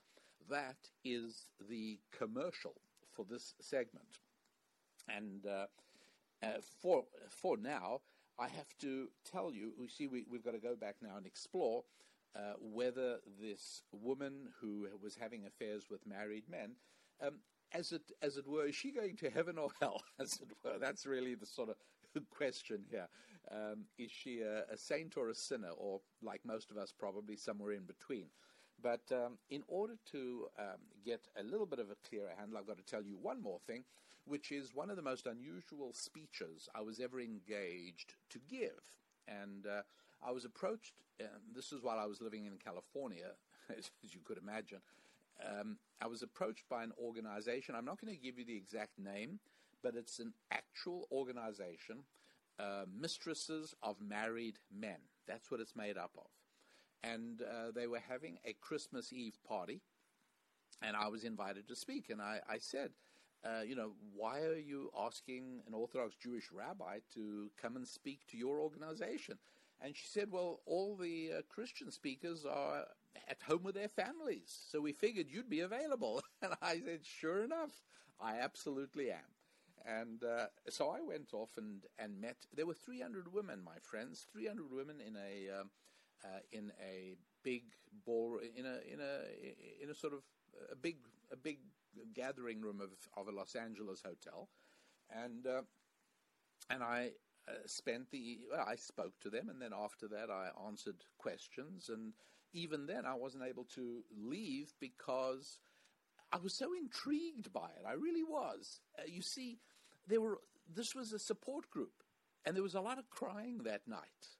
[0.48, 2.74] That is the commercial
[3.12, 4.19] for this segment.
[5.09, 5.66] And uh,
[6.43, 8.01] uh, for, for now,
[8.39, 11.27] I have to tell you, you see, we, have got to go back now and
[11.27, 11.85] explore
[12.36, 16.73] uh, whether this woman who was having affairs with married men,
[17.20, 17.40] um,
[17.73, 20.02] as it as it were, is she going to heaven or hell?
[20.20, 21.77] As it were, that's really the sort of
[22.31, 23.09] question here.
[23.51, 27.36] Um, is she a, a, saint or a sinner, or like most of us, probably
[27.36, 28.27] somewhere in between?
[28.82, 32.66] But um, in order to um, get a little bit of a clearer handle, I've
[32.66, 33.85] got to tell you one more thing,
[34.28, 38.80] which is one of the most unusual speeches I was ever engaged to give.
[39.26, 39.82] And uh,
[40.26, 43.32] I was approached, and this was while I was living in California,
[43.76, 44.78] as, you could imagine.
[45.44, 47.74] Um, I was approached by an organization.
[47.74, 49.38] I'm not going to give you the exact name,
[49.82, 52.05] but it's an actual organization,
[52.59, 54.98] uh, Mistresses of Married Men.
[55.26, 56.30] That's what it's made up of.
[57.05, 59.80] And uh, they were having a Christmas Eve party,
[60.82, 62.10] and I was invited to speak.
[62.10, 62.90] And I, I said,
[63.44, 68.20] uh, you know, why are you asking an Orthodox Jewish rabbi to come and speak
[68.28, 69.39] to your organization?
[69.81, 72.85] And she said, Well, all the uh, Christian speakers are
[73.28, 76.23] at home with their families, so we figured you'd be available.
[76.43, 77.82] And I said, Sure enough,
[78.20, 79.31] I absolutely am.
[79.86, 82.36] And uh, so I went off and, and met.
[82.55, 85.70] There were 300 women, my friends, 300 women in a um,
[86.24, 87.62] uh, in a big
[88.05, 90.20] ball in a in a in a sort of
[90.70, 90.97] a big
[91.32, 91.59] a big
[92.15, 94.48] gathering room of of a Los Angeles hotel,
[95.10, 95.62] and uh,
[96.70, 97.10] and I
[97.48, 101.89] uh, spent the well, I spoke to them, and then after that, I answered questions,
[101.89, 102.12] and
[102.52, 105.59] even then, I wasn't able to leave because
[106.32, 107.86] I was so intrigued by it.
[107.86, 108.81] I really was.
[108.98, 109.59] Uh, you see,
[110.06, 110.39] there were
[110.74, 112.02] this was a support group,
[112.44, 114.36] and there was a lot of crying that night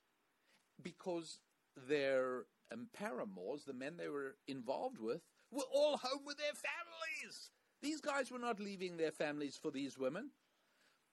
[0.83, 1.41] because
[1.89, 7.51] their um, paramours, the men they were involved with, were all home with their families.
[7.81, 10.31] These guys were not leaving their families for these women,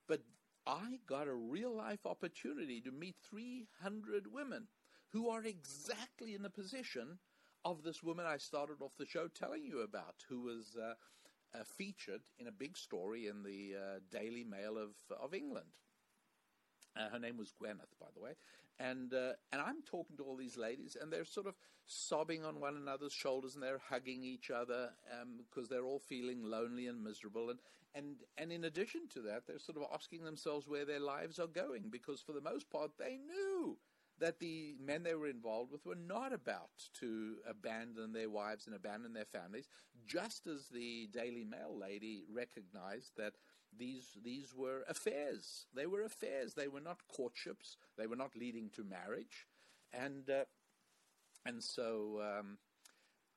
[0.08, 0.22] but
[0.66, 4.68] I got a real life opportunity to meet 300 women
[5.10, 7.20] who are exactly in the position
[7.64, 10.94] of this woman I started off the show telling you about, who was uh,
[11.54, 14.92] uh, featured in a big story in the uh, Daily Mail of,
[15.22, 15.68] of England.
[16.98, 18.32] Uh, her name was Gwyneth, by the way,
[18.80, 22.60] and uh, and I'm talking to all these ladies, and they're sort of sobbing on
[22.60, 24.90] one another's shoulders, and they're hugging each other
[25.38, 27.60] because um, they're all feeling lonely and miserable, and
[27.94, 31.48] and and in addition to that, they're sort of asking themselves where their lives are
[31.48, 33.78] going, because for the most part, they knew
[34.20, 36.70] that the men they were involved with were not about
[37.00, 39.68] to abandon their wives and abandon their families,
[40.06, 43.34] just as the Daily Mail lady recognized that
[43.78, 45.68] these these were affairs.
[45.74, 46.54] They were affairs.
[46.54, 47.78] They were not courtships.
[47.98, 49.48] They were not leading to marriage,
[49.94, 50.46] and uh,
[51.46, 52.58] and so um,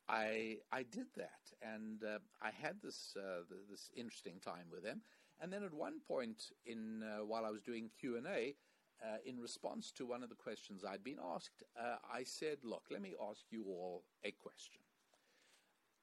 [0.08, 5.02] I I did that, and uh, I had this uh, this interesting time with them.
[5.40, 8.54] And then at one point in uh, while I was doing Q and A.
[9.00, 12.82] Uh, in response to one of the questions I'd been asked, uh, I said, Look,
[12.90, 14.80] let me ask you all a question.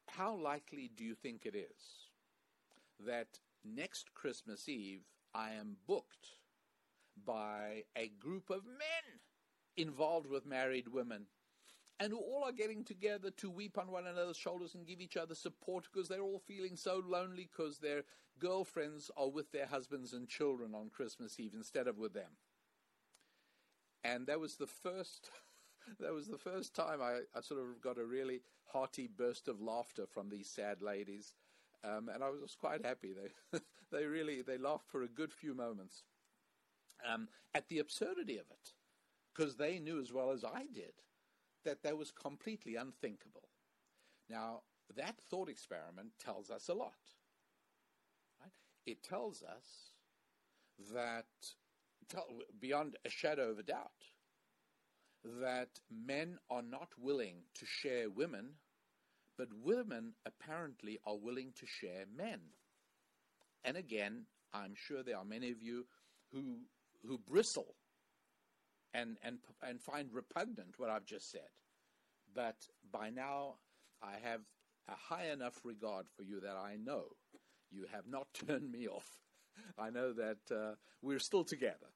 [0.08, 2.08] How likely do you think it is
[3.06, 5.02] that next Christmas Eve,
[5.34, 6.38] I am booked
[7.26, 9.20] by a group of men
[9.78, 11.28] involved with married women
[12.00, 15.18] and who all are getting together to weep on one another's shoulders and give each
[15.18, 18.04] other support because they're all feeling so lonely because their
[18.40, 22.38] girlfriends are with their husbands and children on Christmas Eve instead of with them.
[24.04, 25.30] And that was the first
[26.00, 29.62] that was the first time I, I, sort of got a really hearty burst of
[29.62, 31.34] laughter from these sad ladies
[31.86, 33.14] um, and I was quite happy.
[33.14, 33.60] They,
[33.94, 36.04] they really, they laughed for a good few moments.
[37.04, 38.72] um, at the absurdity of it,
[39.36, 40.94] because they knew as well as I did
[41.66, 43.50] that that was completely unthinkable.
[44.30, 44.62] Now,
[44.96, 46.94] that thought experiment tells us a lot.
[48.42, 48.52] Right?
[48.86, 49.94] It tells us
[50.94, 51.28] that,
[52.10, 52.28] tell,
[52.60, 53.92] beyond a shadow of a doubt,
[55.42, 58.52] that men are not willing to share women,
[59.38, 62.40] but women apparently are willing to share men.
[63.64, 65.86] And again, I'm sure there are many of you
[66.32, 66.60] who
[67.06, 67.76] who bristle
[68.94, 71.50] and and and find repugnant what I've just said.
[72.34, 72.56] But
[72.92, 73.56] by now,
[74.02, 74.42] I have
[74.88, 77.06] a high enough regard for you that I know
[77.72, 79.10] you have not turned me off.
[79.78, 81.88] I know that uh, we're still together,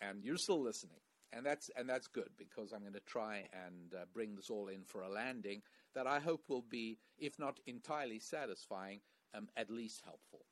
[0.00, 1.00] and you're still listening,
[1.32, 4.68] and that's and that's good because I'm going to try and uh, bring this all
[4.68, 5.62] in for a landing
[5.94, 9.00] that I hope will be, if not entirely satisfying,
[9.34, 10.44] um, at least helpful.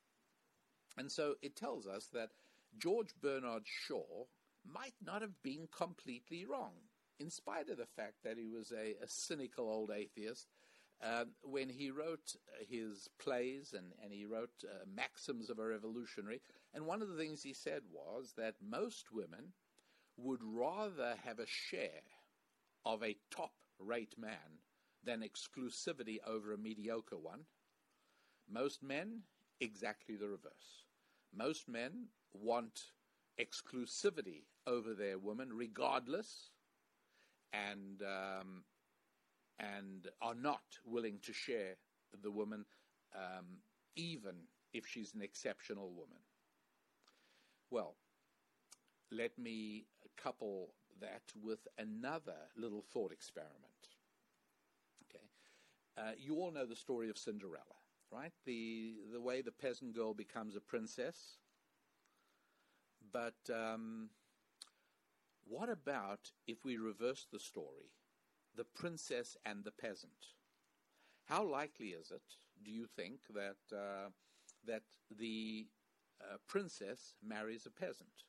[0.97, 2.31] And so it tells us that
[2.77, 4.25] George Bernard Shaw
[4.65, 6.73] might not have been completely wrong,
[7.19, 10.47] in spite of the fact that he was a, a cynical old atheist.
[10.99, 12.35] Uh, when he wrote
[12.67, 16.41] his plays and, and he wrote uh, Maxims of a Revolutionary,
[16.73, 19.53] and one of the things he said was that most women
[20.17, 22.01] would rather have a share
[22.83, 24.59] of a top rate man
[25.07, 27.45] than exclusivity over a mediocre one.
[28.49, 29.21] Most men,
[29.61, 30.85] exactly the reverse.
[31.33, 32.91] Most men want
[33.39, 36.51] exclusivity over their woman, regardless,
[37.53, 38.63] and um,
[39.59, 41.75] and are not willing to share
[42.21, 42.65] the woman,
[43.15, 43.45] um,
[43.95, 44.35] even
[44.73, 46.19] if she's an exceptional woman.
[47.71, 47.95] Well,
[49.11, 49.85] let me
[50.21, 53.96] couple that with another little thought experiment.
[55.97, 57.79] Uh, you all know the story of Cinderella,
[58.11, 58.33] right?
[58.45, 61.37] The the way the peasant girl becomes a princess
[63.11, 64.09] but um,
[65.45, 67.91] what about if we reverse the story?
[68.55, 70.33] The princess and the peasant.
[71.25, 72.23] How likely is it,
[72.63, 74.09] do you think, that, uh,
[74.65, 74.83] that
[75.15, 75.67] the
[76.21, 78.23] uh, princess marries a peasant?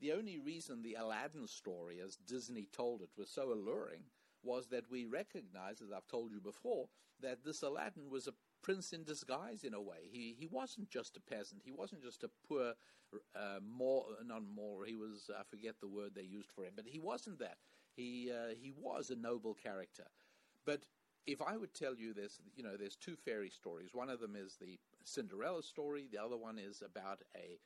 [0.00, 4.02] The only reason the Aladdin story, as Disney told it, was so alluring
[4.42, 6.88] was that we recognize, as I've told you before,
[7.20, 10.08] that this Aladdin was a prince in disguise in a way.
[10.10, 11.62] He he wasn't just a peasant.
[11.64, 12.74] He wasn't just a poor,
[13.34, 14.84] uh, more not more.
[14.84, 17.58] He was I forget the word they used for him, but he wasn't that.
[17.94, 20.04] He uh, he was a noble character.
[20.64, 20.84] But
[21.26, 23.90] if I would tell you this, you know, there's two fairy stories.
[23.92, 26.08] One of them is the Cinderella story.
[26.10, 27.58] The other one is about a,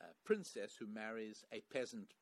[0.00, 2.14] a princess who marries a peasant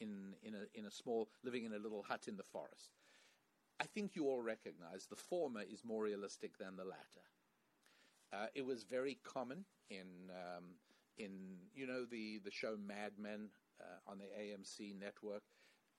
[0.00, 2.90] in in a in a small living in a little hut in the forest.
[3.80, 7.26] I think you all recognize the former is more realistic than the latter.
[8.32, 10.64] Uh, it was very common in um,
[11.16, 13.48] in you know the the show Mad Men
[13.80, 15.42] uh, on the AMC network,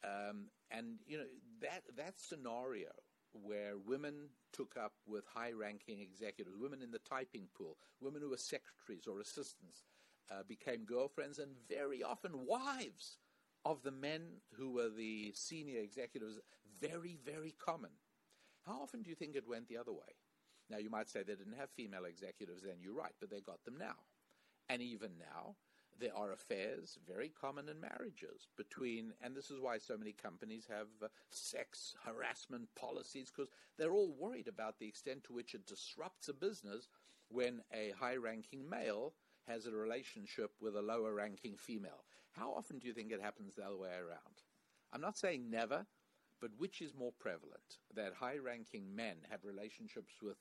[0.04, 1.26] um, and you know
[1.62, 2.92] that that scenario
[3.34, 8.38] where women took up with high-ranking executives, women in the typing pool, women who were
[8.38, 9.86] secretaries or assistants,
[10.30, 13.20] uh, became girlfriends and very often wives
[13.66, 14.22] of the men
[14.56, 16.40] who were the senior executives.
[16.80, 17.92] Very very common.
[18.66, 20.16] How often do you think it went the other way?
[20.70, 23.64] Now, you might say they didn't have female executives then, you're right, but they got
[23.66, 23.96] them now.
[24.70, 25.56] And even now,
[26.00, 30.66] there are affairs very common in marriages between, and this is why so many companies
[30.70, 35.68] have uh, sex harassment policies, because they're all worried about the extent to which it
[35.68, 36.88] disrupts a business
[37.30, 39.14] when a high ranking male
[39.48, 42.06] has a relationship with a lower ranking female.
[42.32, 44.44] How often do you think it happens the other way around?
[44.94, 45.86] I'm not saying never,
[46.40, 47.80] but which is more prevalent?
[47.96, 50.38] That high ranking men have relationships with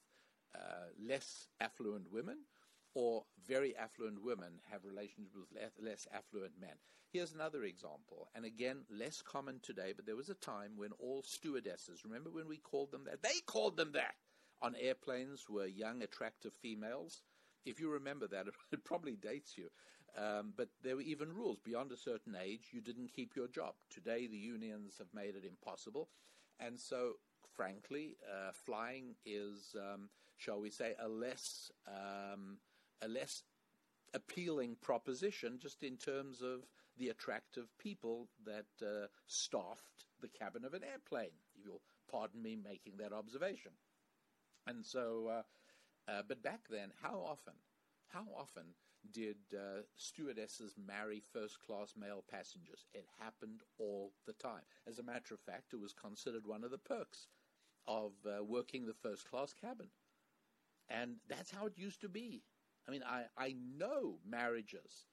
[0.55, 2.39] uh, less affluent women
[2.95, 6.75] or very affluent women have relationships with less affluent men.
[7.12, 11.23] Here's another example, and again, less common today, but there was a time when all
[11.23, 13.23] stewardesses, remember when we called them that?
[13.23, 14.15] They called them that
[14.62, 17.23] on airplanes were young, attractive females.
[17.65, 19.71] If you remember that, it probably dates you.
[20.16, 21.59] Um, but there were even rules.
[21.59, 23.74] Beyond a certain age, you didn't keep your job.
[23.89, 26.09] Today, the unions have made it impossible.
[26.59, 27.15] And so
[27.57, 32.59] frankly, uh, flying is, um, shall we say, a less um,
[33.03, 33.43] a less
[34.15, 36.66] appealing proposition, just in terms of
[36.99, 41.37] the attractive people that uh, staffed the cabin of an airplane.
[41.55, 43.73] If you'll pardon me making that observation.
[44.66, 47.55] And so, uh, uh but back then, how often,
[48.09, 48.74] how often
[49.13, 52.87] did uh, stewardesses marry first class male passengers?
[52.93, 54.63] It happened all the time.
[54.87, 57.29] As a matter of fact, it was considered one of the perks
[57.87, 59.89] of uh, working the first class cabin.
[60.89, 62.43] And that's how it used to be.
[62.89, 65.07] I mean, I, I know marriages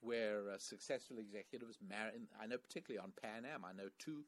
[0.00, 2.12] where uh, successful executives marry.
[2.40, 4.24] I know particularly on Pan Am, I know two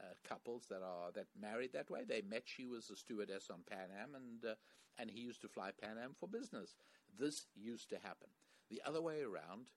[0.00, 2.04] uh, couples that are that married that way.
[2.06, 2.42] They met.
[2.46, 4.54] She was a stewardess on Pan Am, and uh,
[4.98, 6.74] and he used to fly Pan Am for business.
[7.16, 8.28] This used to happen.
[8.70, 9.68] The other way around,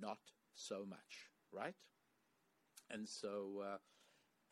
[0.00, 0.18] not
[0.54, 1.74] so much, right?
[2.90, 3.78] And so, uh,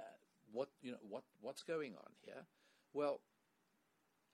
[0.01, 0.05] uh,
[0.51, 2.47] what you know, what what's going on here?
[2.93, 3.21] Well,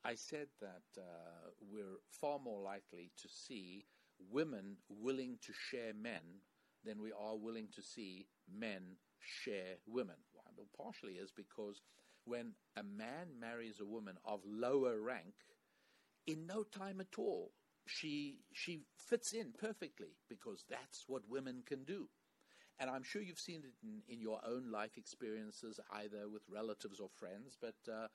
[0.04, 3.86] I said that uh, we're far more likely to see
[4.30, 6.40] women willing to share men
[6.84, 10.16] than we are willing to see men share women.
[10.56, 11.82] Well, partially is because
[12.24, 15.34] when a man marries a woman of lower rank,
[16.26, 17.52] in no time at all,
[17.86, 22.08] she she fits in perfectly because that's what women can do.
[22.80, 26.98] And I'm sure you've seen it in, in your own life experiences, either with relatives
[26.98, 28.08] or friends, but uh,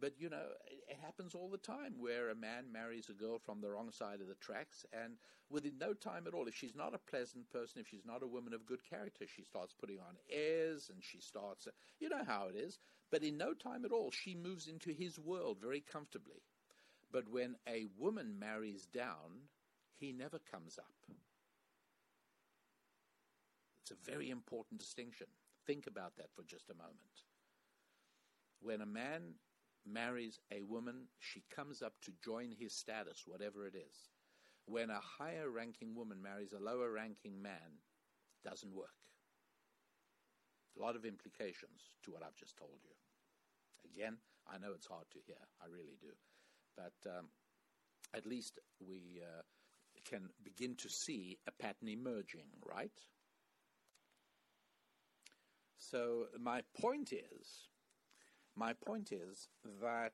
[0.00, 0.46] but you know,
[0.88, 4.20] it, happens all the time where a man marries a girl from the wrong side
[4.20, 5.14] of the tracks, and
[5.50, 8.26] within no time at all, if she's not a pleasant person, if she's not a
[8.26, 11.68] woman of good character, she starts putting on airs and she starts,
[12.00, 12.78] you know how it is.
[13.10, 16.42] But in no time at all, she moves into his world very comfortably.
[17.12, 19.48] But when a woman marries down,
[19.98, 20.94] he never comes up.
[23.82, 25.26] It's a very important distinction.
[25.66, 26.96] Think about that for just a moment.
[28.60, 29.34] When a man
[29.84, 34.08] marries a woman, she comes up to join his status, whatever it is.
[34.66, 37.80] When a higher ranking woman marries a lower ranking man,
[38.44, 38.88] it doesn't work.
[40.78, 42.94] A lot of implications to what I've just told you.
[43.84, 44.16] Again,
[44.48, 46.12] I know it's hard to hear, I really do.
[46.76, 47.26] But um,
[48.14, 49.42] at least we uh,
[50.08, 52.98] can begin to see a pattern emerging, right?
[55.78, 57.68] So, my point is
[58.56, 59.48] my point is
[59.80, 60.12] that,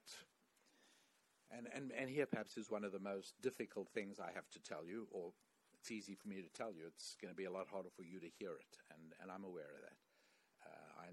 [1.51, 4.61] and, and, and here perhaps is one of the most difficult things I have to
[4.61, 5.33] tell you, or
[5.75, 8.03] it's easy for me to tell you, it's going to be a lot harder for
[8.03, 9.88] you to hear it, and, and I'm aware of that.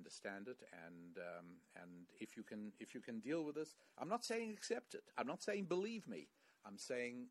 [0.06, 1.45] Understand it, and um,
[1.82, 5.02] and if you can if you can deal with this, I'm not saying accept it.
[5.18, 6.27] I'm not saying believe me.
[6.64, 7.30] I'm saying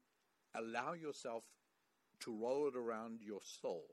[0.56, 1.44] allow yourself
[2.20, 3.84] to roll it around your soul,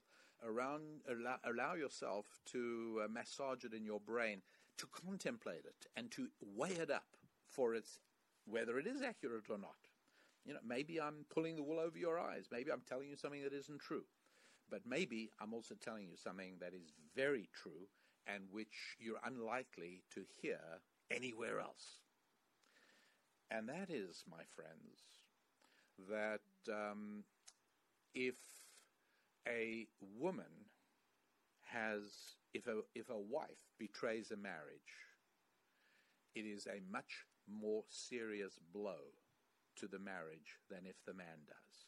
[0.43, 4.41] around allow, allow yourself to uh, massage it in your brain
[4.79, 7.99] to contemplate it and to weigh it up for its
[8.45, 9.77] whether it is accurate or not.
[10.43, 12.47] You know, maybe I'm pulling the wool over your eyes.
[12.51, 14.05] Maybe I'm telling you something that isn't true.
[14.71, 17.87] But maybe I'm also telling you something that is very true
[18.27, 20.59] and which you're unlikely to hear
[21.09, 22.01] anywhere else.
[23.49, 24.99] And that is, my friends,
[26.09, 26.41] that
[26.71, 27.23] um,
[28.13, 28.35] if
[29.47, 29.87] a
[30.17, 30.69] woman
[31.71, 34.91] has if a, if a wife betrays a marriage,
[36.35, 39.15] it is a much more serious blow
[39.77, 41.85] to the marriage than if the man does.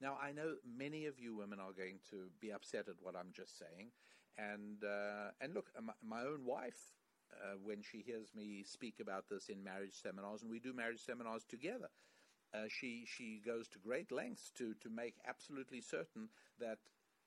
[0.00, 3.32] Now, I know many of you women are going to be upset at what I'm
[3.32, 3.90] just saying,
[4.38, 5.70] and uh, and look,
[6.02, 6.94] my, own wife,
[7.32, 11.04] uh, when she hears me speak about this in marriage seminars, and we do marriage
[11.04, 11.88] seminars together,
[12.54, 16.28] uh, she she goes to great lengths to to make absolutely certain
[16.58, 16.78] that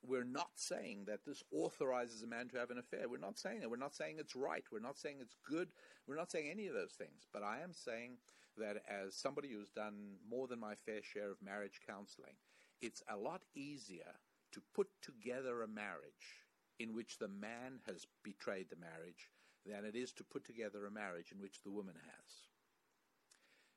[0.07, 3.09] we're not saying that this authorizes a man to have an affair.
[3.09, 3.69] We're not saying that.
[3.69, 4.63] We're not saying it's right.
[4.71, 5.69] We're not saying it's good.
[6.07, 7.27] We're not saying any of those things.
[7.33, 8.17] But I am saying
[8.57, 12.35] that as somebody who's done more than my fair share of marriage counseling,
[12.81, 14.13] it's a lot easier
[14.53, 16.44] to put together a marriage
[16.79, 19.29] in which the man has betrayed the marriage
[19.65, 22.31] than it is to put together a marriage in which the woman has.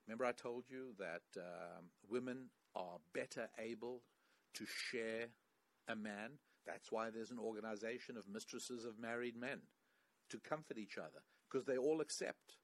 [0.07, 4.03] Remember, I told you that um, women are better able
[4.55, 5.27] to share
[5.89, 6.33] a man.
[6.67, 9.61] That's why there's an organization of mistresses of married men
[10.31, 12.57] to comfort each other because they all accept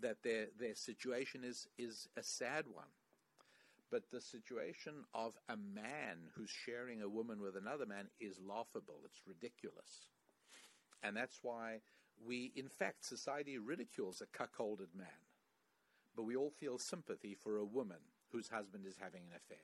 [0.00, 2.88] that their their situation is is a sad one.
[3.90, 9.00] But the situation of a man who's sharing a woman with another man is laughable.
[9.04, 10.06] It's ridiculous.
[11.02, 11.80] And that's why
[12.24, 15.26] we, in fact, society ridicules a cuckolded man.
[16.14, 17.98] But we all feel sympathy for a woman
[18.30, 19.58] whose husband is having an affair.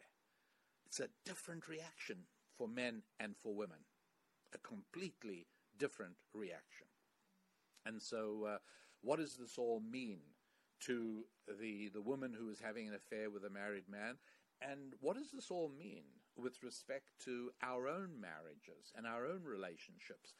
[0.86, 2.18] It's a different reaction
[2.56, 3.78] for men and for women.
[4.54, 5.46] A completely
[5.78, 6.86] different reaction.
[7.84, 8.58] And so, uh,
[9.02, 10.20] what does this all mean
[10.80, 11.24] to
[11.60, 14.16] the, the woman who is having an affair with a married man?
[14.60, 16.04] And what does this all mean
[16.36, 20.34] with respect to our own marriages and our own relationships?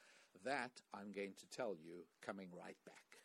[0.45, 3.17] That I'm going to tell you coming right back.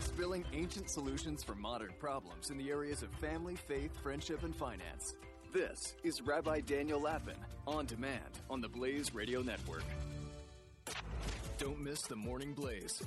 [0.00, 5.14] Spilling ancient solutions for modern problems in the areas of family, faith, friendship, and finance.
[5.52, 9.84] This is Rabbi Daniel Lapin on demand on the Blaze Radio Network.
[11.62, 13.00] Don't miss the Morning Blaze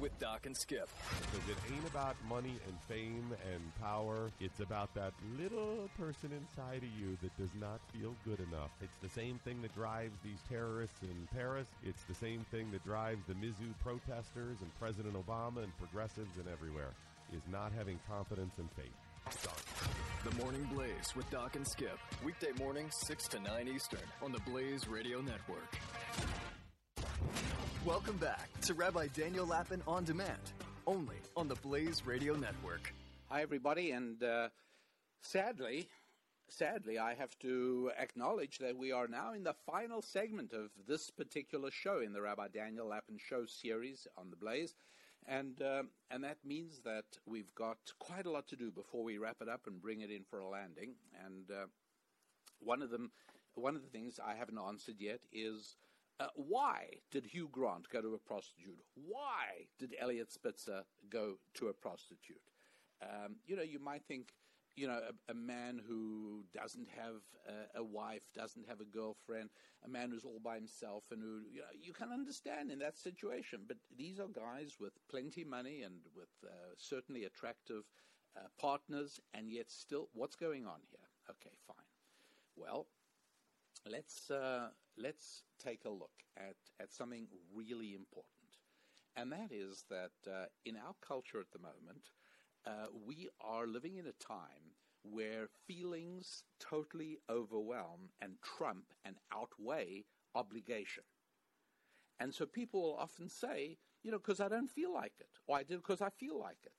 [0.00, 0.88] with Doc and Skip.
[1.20, 4.28] Because it ain't about money and fame and power.
[4.40, 8.70] It's about that little person inside of you that does not feel good enough.
[8.80, 11.68] It's the same thing that drives these terrorists in Paris.
[11.84, 16.48] It's the same thing that drives the Mizzou protesters and President Obama and progressives and
[16.52, 16.90] everywhere.
[17.32, 19.46] Is not having confidence and faith.
[20.28, 22.00] The Morning Blaze with Doc and Skip.
[22.24, 25.78] Weekday mornings, 6 to 9 Eastern on the Blaze Radio Network.
[27.84, 30.52] Welcome back to Rabbi Daniel Lapin on Demand,
[30.86, 32.94] only on the Blaze Radio Network.
[33.28, 34.50] Hi, everybody, and uh,
[35.20, 35.88] sadly,
[36.48, 41.10] sadly, I have to acknowledge that we are now in the final segment of this
[41.10, 44.76] particular show in the Rabbi Daniel Lapin Show series on the Blaze,
[45.26, 49.18] and uh, and that means that we've got quite a lot to do before we
[49.18, 50.94] wrap it up and bring it in for a landing.
[51.26, 51.66] And uh,
[52.60, 53.10] one of them,
[53.54, 55.74] one of the things I haven't answered yet is
[56.22, 58.78] uh, why did Hugh Grant go to a prostitute?
[58.94, 62.36] Why did Eliot Spitzer go to a prostitute?
[63.02, 64.28] Um, you know, you might think,
[64.76, 67.16] you know, a, a man who doesn't have
[67.48, 69.50] a, a, wife, doesn't have a girlfriend,
[69.84, 72.96] a man who's all by himself, and who, you know, you can understand in that
[72.96, 73.60] situation.
[73.66, 77.82] But these are guys with plenty money and with uh, certainly attractive
[78.36, 81.08] uh, partners, and yet still, what's going on here?
[81.28, 81.76] Okay, fine.
[82.56, 82.86] Well,
[83.90, 88.58] let's uh, let's take a look at at something really important,
[89.16, 92.10] and that is that uh, in our culture at the moment,
[92.66, 100.04] uh, we are living in a time where feelings totally overwhelm and trump and outweigh
[100.34, 101.04] obligation.
[102.18, 105.56] And so people will often say, you know, because I don't feel like it, or
[105.56, 106.72] I did because I feel like it.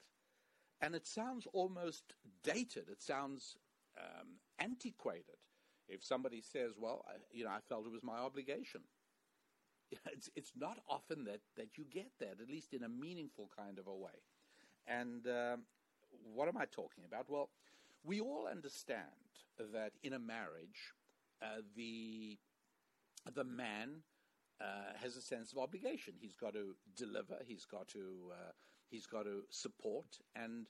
[0.81, 3.57] And it sounds almost dated, it sounds
[3.97, 5.37] um, antiquated
[5.87, 8.81] if somebody says, "Well, I, you know, I felt it was my obligation,"
[10.11, 13.79] it's it's not often that that you get that, at least in a meaningful kind
[13.79, 14.21] of a way.
[14.87, 15.63] And um,
[16.33, 17.29] what am I talking about?
[17.29, 17.49] Well,
[18.03, 19.03] we all understand
[19.57, 20.93] that in a marriage,
[21.41, 22.37] uh, the
[23.33, 24.03] the man
[24.61, 26.13] uh, has a sense of obligation.
[26.19, 27.37] He's got to deliver.
[27.45, 28.51] He's got to uh,
[28.89, 30.19] he's got to support.
[30.35, 30.67] And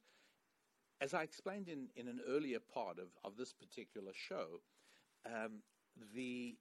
[1.02, 4.62] as I explained in, in an earlier part of, of this particular show,
[5.26, 5.62] um,
[6.14, 6.58] the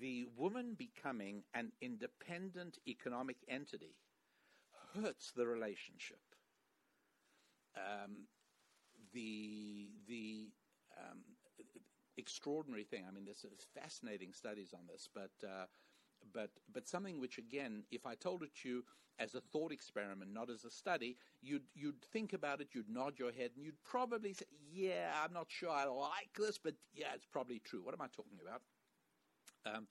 [0.00, 3.96] the woman becoming an independent economic entity
[4.94, 6.20] hurts the relationship.
[7.76, 8.26] Um,
[9.12, 10.50] the the
[10.96, 11.22] um,
[12.16, 13.04] extraordinary thing.
[13.06, 13.44] I mean, there's
[13.74, 15.66] fascinating studies on this, but uh,
[16.32, 18.84] but but something which again, if I told it to you
[19.18, 23.18] as a thought experiment, not as a study, you'd you'd think about it, you'd nod
[23.18, 27.14] your head, and you'd probably say, "Yeah, I'm not sure I like this, but yeah,
[27.14, 28.62] it's probably true." What am I talking about?
[29.64, 29.88] Um,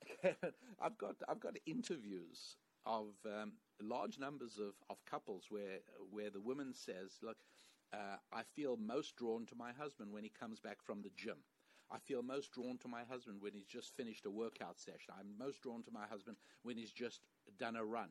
[0.80, 6.40] I've got I've got interviews of um, large numbers of, of couples where where the
[6.40, 7.38] woman says, "Look,
[7.92, 11.38] uh, I feel most drawn to my husband when he comes back from the gym."
[11.92, 15.14] I feel most drawn to my husband when he's just finished a workout session.
[15.18, 17.20] I'm most drawn to my husband when he's just
[17.58, 18.08] done a run.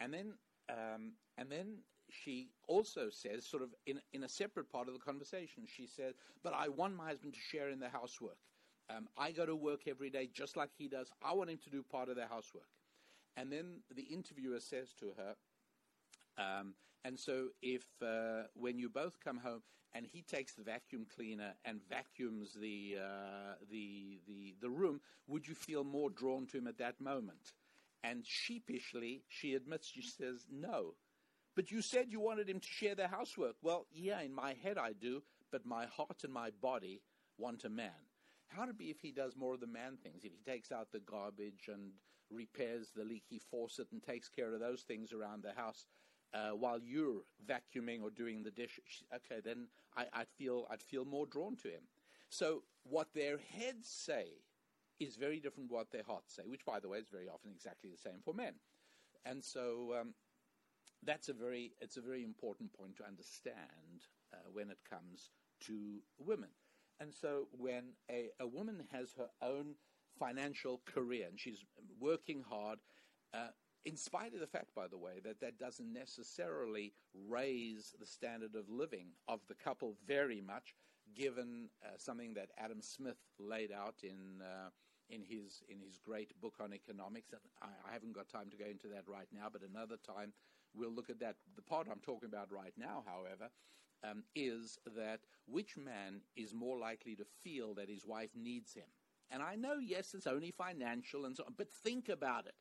[0.00, 0.34] And then,
[0.68, 1.78] um, and then
[2.10, 6.14] she also says, sort of in, in a separate part of the conversation, she says,
[6.42, 8.38] But I want my husband to share in the housework.
[8.94, 11.10] Um, I go to work every day just like he does.
[11.22, 12.68] I want him to do part of the housework.
[13.36, 15.36] And then the interviewer says to her,
[16.40, 19.62] um, and so, if uh, when you both come home
[19.92, 25.48] and he takes the vacuum cleaner and vacuums the, uh, the, the, the room, would
[25.48, 27.52] you feel more drawn to him at that moment?
[28.02, 30.94] And sheepishly, she admits, she says, no.
[31.56, 33.56] But you said you wanted him to share the housework.
[33.62, 37.02] Well, yeah, in my head I do, but my heart and my body
[37.36, 37.90] want a man.
[38.48, 40.24] How it be if he does more of the man things?
[40.24, 41.92] If he takes out the garbage and
[42.30, 45.86] repairs the leaky faucet and takes care of those things around the house?
[46.34, 49.04] Uh, while you're vacuuming or doing the dishes.
[49.14, 51.82] Okay, then I, would feel I'd feel more drawn to him.
[52.28, 54.26] So what their heads say
[55.00, 57.50] is very different from what their hearts say, which, by the way, is very often
[57.50, 58.54] exactly the same for men.
[59.24, 60.14] And so um,
[61.02, 65.30] that's a very it's a very important point to understand uh, when it comes
[65.66, 66.50] to women.
[67.00, 69.74] And so when a, a woman has her own
[70.18, 71.64] financial career and she's
[71.98, 72.78] working hard,
[73.32, 73.48] uh,
[73.84, 76.92] in spite of the fact, by the way, that that doesn't necessarily
[77.28, 80.74] raise the standard of living of the couple very much,
[81.14, 84.68] given uh, something that Adam Smith laid out in uh,
[85.08, 87.32] in his in his great book on economics.
[87.62, 90.32] I, I, haven't got time to go into that right now, but another time
[90.74, 91.36] we'll look at that.
[91.56, 93.50] The part I'm talking about right now, however.
[94.02, 98.86] Um, is that which man is more likely to feel that his wife needs him?
[99.30, 102.54] And I know, yes, it's only financial and so on, but think about it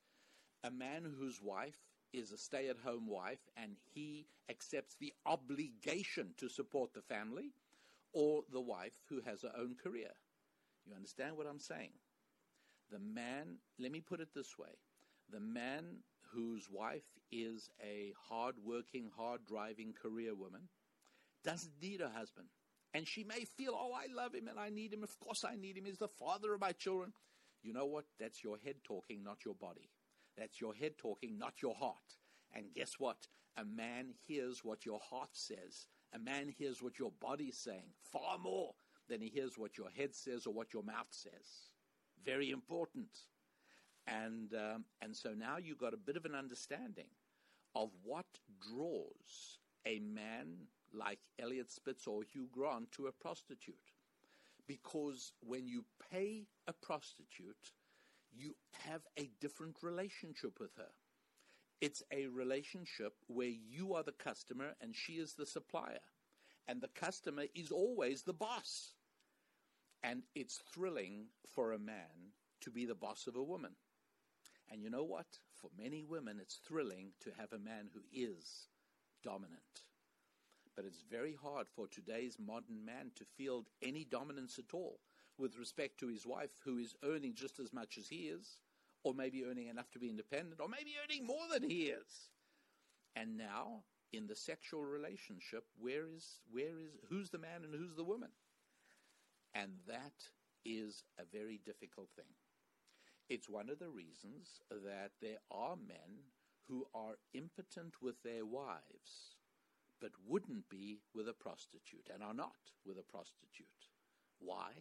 [0.64, 1.78] A man whose wife
[2.12, 7.52] is a stay at home wife and he accepts the obligation to support the family,
[8.14, 10.10] or the wife who has her own career.
[10.86, 11.92] You understand what I'm saying?
[12.92, 14.70] The man, let me put it this way
[15.32, 15.98] the man
[16.34, 20.62] whose wife is a hard working, hard driving career woman
[21.44, 22.48] doesn't need a husband.
[22.96, 25.04] And she may feel, oh, I love him and I need him.
[25.04, 25.86] Of course I need him.
[25.86, 27.14] He's the father of my children.
[27.62, 28.06] You know what?
[28.20, 29.90] That's your head talking, not your body.
[30.40, 32.18] That's your head talking, not your heart.
[32.56, 33.28] And guess what?
[33.58, 35.88] A man hears what your heart says.
[36.14, 38.74] A man hears what your body's saying far more
[39.10, 41.72] than he hears what your head says or what your mouth says.
[42.26, 43.10] Very important.
[44.08, 47.10] And, um, and so now you've got a bit of an understanding
[47.76, 48.26] of what
[48.72, 53.76] draws a man like Eliot Spitzer or Hugh Grant to a prostitute.
[54.68, 57.74] Because when you pay a prostitute,
[58.32, 58.56] you
[58.88, 60.92] have a different relationship with her.
[61.82, 66.00] It's a relationship where you are the customer and she is the supplier.
[66.68, 68.94] And the customer is always the boss.
[70.04, 73.72] And it's thrilling for a man to be the boss of a woman.
[74.72, 75.26] And you know what?
[75.54, 78.68] For many women, it's thrilling to have a man who is
[79.24, 79.84] dominant.
[80.76, 85.00] But it's very hard for today's modern man to feel any dominance at all
[85.40, 88.60] with respect to his wife, who is earning just as much as he is,
[89.04, 92.30] or maybe earning enough to be independent, or maybe earning more than he is.
[93.16, 97.96] And now, in the sexual relationship, where is where is who's the man and who's
[97.96, 98.30] the woman?
[99.54, 100.14] And that
[100.66, 102.34] is a very difficult thing.
[103.30, 106.26] It's one of the reasons that there are men
[106.68, 109.38] who are impotent with their wives,
[110.02, 113.68] but wouldn't be with a prostitute and are not with a prostitute.
[114.40, 114.72] Why?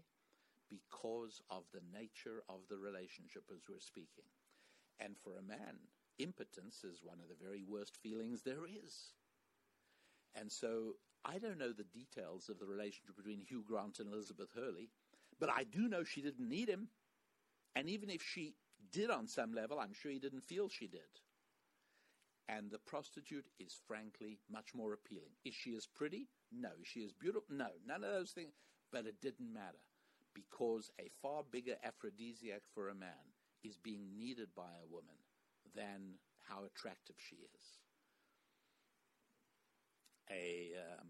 [0.70, 4.28] Because of the nature of the relationship as we're speaking.
[5.01, 5.78] And for a man,
[6.19, 9.12] impotence is one of the very worst feelings there is.
[10.35, 14.51] And so I don't know the details of the relationship between Hugh Grant and Elizabeth
[14.55, 14.90] Hurley,
[15.40, 16.89] but I do know she didn't need him.
[17.74, 18.55] And even if she
[18.93, 21.01] did on some level, I'm sure he didn't feel she did.
[22.49, 25.36] And the prostitute is frankly much more appealing.
[25.45, 26.28] Is she as pretty?
[26.51, 26.70] No.
[26.81, 27.55] Is she as beautiful?
[27.55, 27.69] No.
[27.86, 28.55] None of those things.
[28.90, 29.78] But it didn't matter
[30.39, 33.35] because a far bigger aphrodisiac for a man
[33.65, 35.16] is being needed by a woman
[35.74, 37.62] than how attractive she is.
[40.31, 41.09] A, um,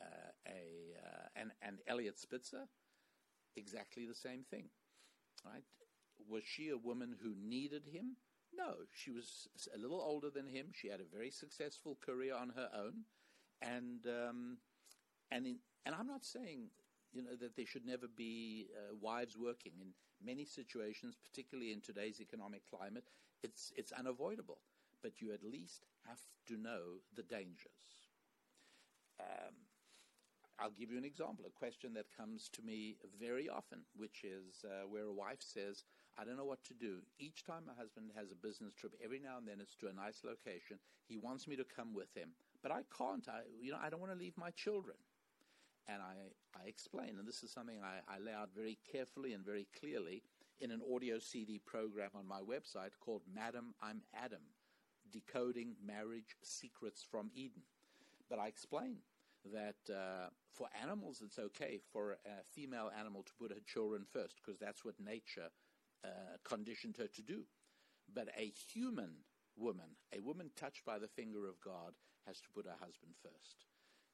[0.00, 2.64] uh, a uh, and and Eliot Spitzer,
[3.56, 4.66] exactly the same thing,
[5.44, 5.64] right?
[6.28, 8.16] Was she a woman who needed him?
[8.54, 10.66] No, she was a little older than him.
[10.72, 13.04] She had a very successful career on her own,
[13.62, 14.58] and um,
[15.30, 15.56] and in,
[15.86, 16.68] and I'm not saying
[17.12, 19.88] you know that there should never be uh, wives working in
[20.24, 23.04] many situations, particularly in today's economic climate.
[23.42, 24.58] It's it's unavoidable,
[25.02, 28.08] but you at least have to know the dangers.
[29.20, 29.54] Um,
[30.60, 34.64] I'll give you an example, a question that comes to me very often, which is
[34.64, 35.84] uh, where a wife says,
[36.18, 36.98] I don't know what to do.
[37.20, 39.92] Each time my husband has a business trip, every now and then it's to a
[39.92, 40.78] nice location.
[41.06, 42.30] He wants me to come with him,
[42.60, 43.28] but I can't.
[43.28, 44.96] I, you know, I don't want to leave my children.
[45.88, 49.44] And I, I explain, and this is something I, I lay out very carefully and
[49.44, 50.22] very clearly
[50.60, 54.42] in an audio CD program on my website called Madam, I'm Adam
[55.10, 57.62] Decoding Marriage Secrets from Eden.
[58.28, 58.96] But I explain
[59.52, 64.34] that uh, for animals, it's okay for a female animal to put her children first
[64.36, 65.48] because that's what nature
[66.04, 67.44] uh, conditioned her to do.
[68.12, 69.10] But a human
[69.56, 71.94] woman, a woman touched by the finger of God,
[72.26, 73.67] has to put her husband first.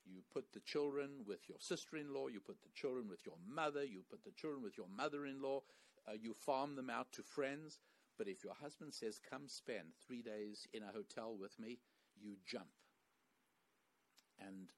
[0.07, 3.37] You put the children with your sister in law, you put the children with your
[3.49, 5.63] mother, you put the children with your mother in law,
[6.07, 7.79] uh, you farm them out to friends.
[8.19, 11.79] But if your husband says, Come spend three days in a hotel with me,
[12.21, 12.69] you jump.
[14.39, 14.71] And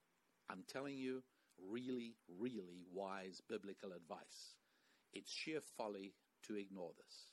[0.48, 1.22] I'm telling you,
[1.58, 4.54] really, really wise biblical advice.
[5.12, 6.14] It's sheer folly
[6.46, 7.26] to ignore this.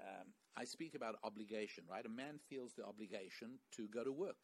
[0.00, 2.04] Um, I speak about obligation, right?
[2.04, 4.36] A man feels the obligation to go to work.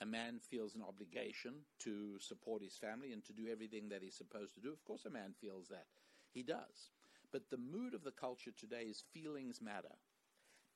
[0.00, 4.16] A man feels an obligation to support his family and to do everything that he's
[4.16, 4.72] supposed to do.
[4.72, 5.86] Of course, a man feels that.
[6.32, 6.90] He does.
[7.32, 9.96] But the mood of the culture today is feelings matter.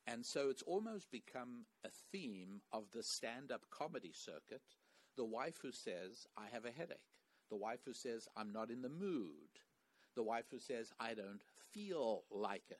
[0.05, 4.61] And so it's almost become a theme of the stand up comedy circuit
[5.15, 6.97] the wife who says, I have a headache.
[7.49, 9.59] The wife who says, I'm not in the mood.
[10.15, 11.41] The wife who says, I don't
[11.71, 12.79] feel like it.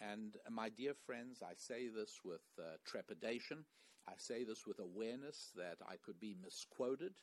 [0.00, 3.64] And uh, my dear friends, I say this with uh, trepidation.
[4.08, 7.14] I say this with awareness that I could be misquoted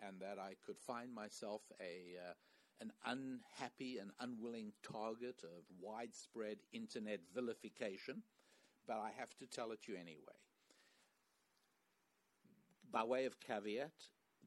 [0.00, 2.34] and that I could find myself a, uh,
[2.80, 8.22] an unhappy and unwilling target of widespread internet vilification.
[8.86, 10.38] but I have to tell it you anyway.
[12.90, 13.92] By way of caveat,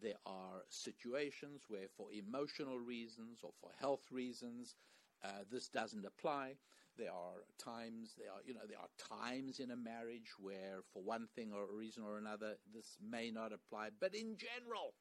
[0.01, 4.75] there are situations where, for emotional reasons or for health reasons,
[5.23, 6.57] uh, this doesn't apply.
[6.97, 11.03] There are times, there are, you know, there are times in a marriage where, for
[11.03, 13.89] one thing or a reason or another, this may not apply.
[13.99, 14.93] But in general,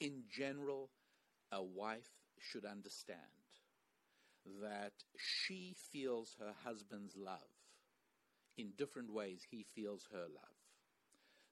[0.00, 0.90] in general,
[1.50, 3.20] a wife should understand
[4.62, 7.50] that she feels her husband's love
[8.56, 10.58] in different ways he feels her love.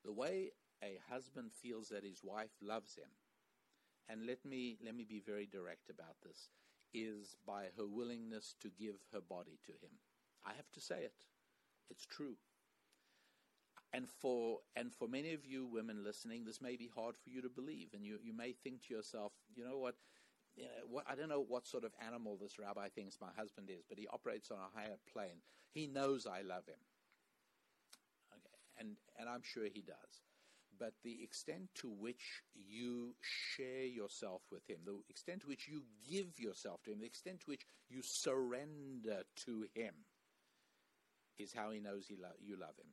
[0.04, 0.50] The way
[0.82, 3.10] a husband feels that his wife loves him,
[4.08, 6.50] and let me let me be very direct about this,
[6.96, 9.92] is by her willingness to give her body to him.
[10.44, 11.12] I have to say it.
[11.90, 12.36] It's true.
[13.92, 17.40] And for and for many of you women listening, this may be hard for you
[17.42, 19.94] to believe, and you, you may think to yourself, you know what,
[20.56, 23.70] you know, what, I don't know what sort of animal this rabbi thinks my husband
[23.70, 25.40] is, but he operates on a higher plane.
[25.72, 26.82] He knows I love him.
[28.32, 30.25] Okay, and, and I'm sure he does.
[30.78, 35.82] But the extent to which you share yourself with him, the extent to which you
[36.08, 39.94] give yourself to him, the extent to which you surrender to him,
[41.38, 42.92] is how he knows he lo- you love him.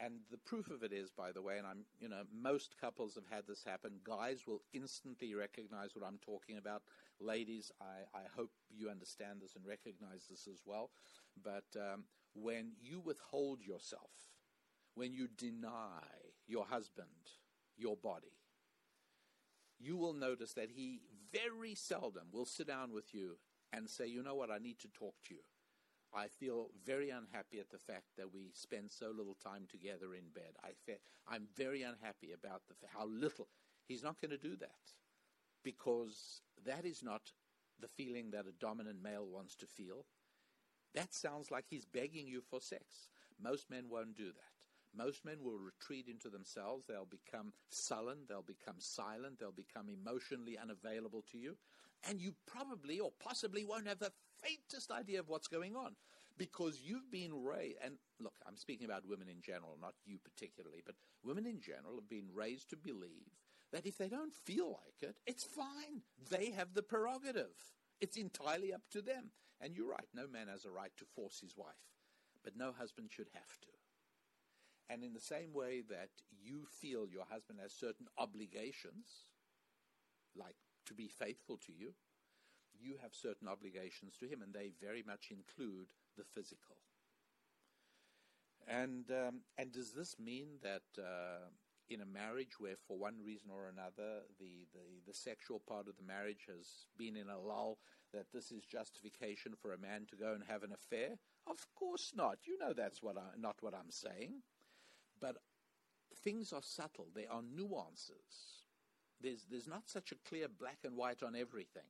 [0.00, 3.14] And the proof of it is, by the way, and I'm, you know, most couples
[3.14, 4.00] have had this happen.
[4.02, 6.82] Guys will instantly recognize what I'm talking about.
[7.20, 10.90] Ladies, I, I hope you understand this and recognize this as well.
[11.40, 12.04] But um,
[12.34, 14.10] when you withhold yourself,
[14.94, 17.08] when you deny your husband
[17.76, 18.32] your body,
[19.78, 21.00] you will notice that he
[21.32, 23.38] very seldom will sit down with you
[23.72, 25.40] and say, you know what, I need to talk to you.
[26.14, 30.28] I feel very unhappy at the fact that we spend so little time together in
[30.34, 30.52] bed.
[30.62, 33.48] I fe- I'm very unhappy about the, how little.
[33.88, 34.92] He's not going to do that
[35.64, 37.32] because that is not
[37.80, 40.04] the feeling that a dominant male wants to feel.
[40.94, 43.08] That sounds like he's begging you for sex.
[43.42, 44.51] Most men won't do that.
[44.96, 46.84] Most men will retreat into themselves.
[46.86, 48.18] They'll become sullen.
[48.28, 49.38] They'll become silent.
[49.38, 51.56] They'll become emotionally unavailable to you.
[52.08, 54.12] And you probably or possibly won't have the
[54.42, 55.94] faintest idea of what's going on
[56.36, 57.78] because you've been raised.
[57.84, 61.94] And look, I'm speaking about women in general, not you particularly, but women in general
[61.94, 63.38] have been raised to believe
[63.72, 66.02] that if they don't feel like it, it's fine.
[66.30, 67.54] They have the prerogative.
[68.00, 69.30] It's entirely up to them.
[69.60, 71.68] And you're right, no man has a right to force his wife,
[72.42, 73.71] but no husband should have to.
[74.92, 76.10] And in the same way that
[76.44, 79.24] you feel your husband has certain obligations,
[80.36, 80.56] like
[80.86, 81.94] to be faithful to you,
[82.78, 85.86] you have certain obligations to him, and they very much include
[86.18, 86.76] the physical.
[88.68, 91.48] And um, and does this mean that uh,
[91.88, 95.96] in a marriage where, for one reason or another, the, the, the sexual part of
[95.96, 96.66] the marriage has
[96.98, 97.78] been in a lull,
[98.12, 101.16] that this is justification for a man to go and have an affair?
[101.46, 102.38] Of course not.
[102.46, 104.42] You know that's what I, not what I'm saying.
[105.22, 105.36] But
[106.22, 107.06] things are subtle.
[107.14, 108.64] There are nuances.
[109.22, 111.88] There's, there's not such a clear black and white on everything.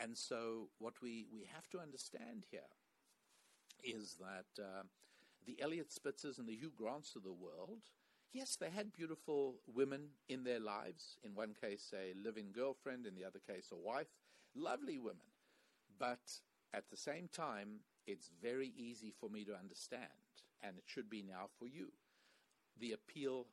[0.00, 2.60] And so, what we, we have to understand here
[3.84, 4.82] is that uh,
[5.46, 7.82] the Eliot Spitzers and the Hugh Grants of the world,
[8.32, 11.18] yes, they had beautiful women in their lives.
[11.22, 14.08] In one case, a living girlfriend, in the other case, a wife.
[14.56, 15.28] Lovely women.
[15.98, 16.40] But
[16.74, 20.08] at the same time, it's very easy for me to understand,
[20.62, 21.92] and it should be now for you,
[22.80, 23.46] the appeal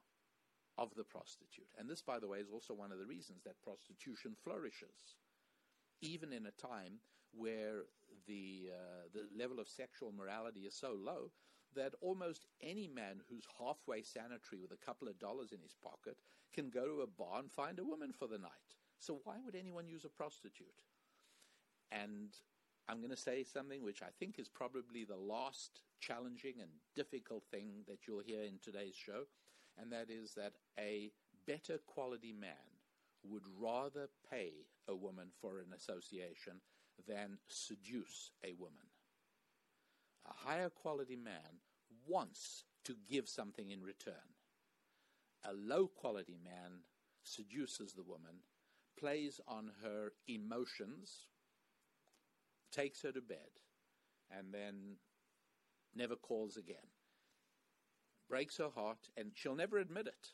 [0.78, 1.68] of the prostitute.
[1.78, 5.18] And this, by the way, is also one of the reasons that prostitution flourishes
[6.02, 7.00] even in a time
[7.34, 7.84] where
[8.28, 11.32] the, uh, the level of sexual morality is so low
[11.76, 16.18] that almost any man who's halfway sanitary with a couple of dollars in his pocket
[16.54, 18.76] can go to a bar and find a woman for the night.
[19.00, 20.82] So why would anyone use a prostitute?
[21.92, 22.30] And
[22.90, 27.44] I'm going to say something which I think is probably the last challenging and difficult
[27.52, 29.24] thing that you'll hear in today's show,
[29.78, 31.12] and that is that a
[31.46, 32.52] better quality man
[33.24, 34.52] would rather pay
[34.88, 36.62] a woman for an association
[37.08, 38.88] than seduce a woman.
[40.26, 41.62] A higher quality man
[42.08, 44.36] wants to give something in return.
[45.44, 46.84] A low quality man
[47.24, 48.44] seduces the woman,
[48.98, 51.28] plays on her emotions,
[52.72, 53.60] takes her to bed,
[54.32, 54.98] and then
[55.96, 56.78] never calls again.
[58.30, 60.34] Breaks her heart, and she'll never admit it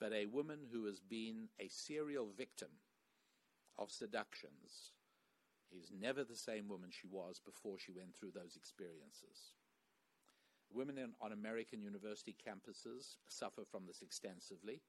[0.00, 2.70] but a woman who has been a serial victim
[3.78, 4.92] of seductions
[5.70, 9.54] is never the same woman she was before she went through those experiences.
[10.72, 14.80] Women in, on American university campuses suffer from this extensively,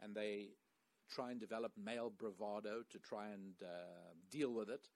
[0.00, 0.50] and they
[1.10, 4.88] try and develop male bravado to try and uh, deal with it.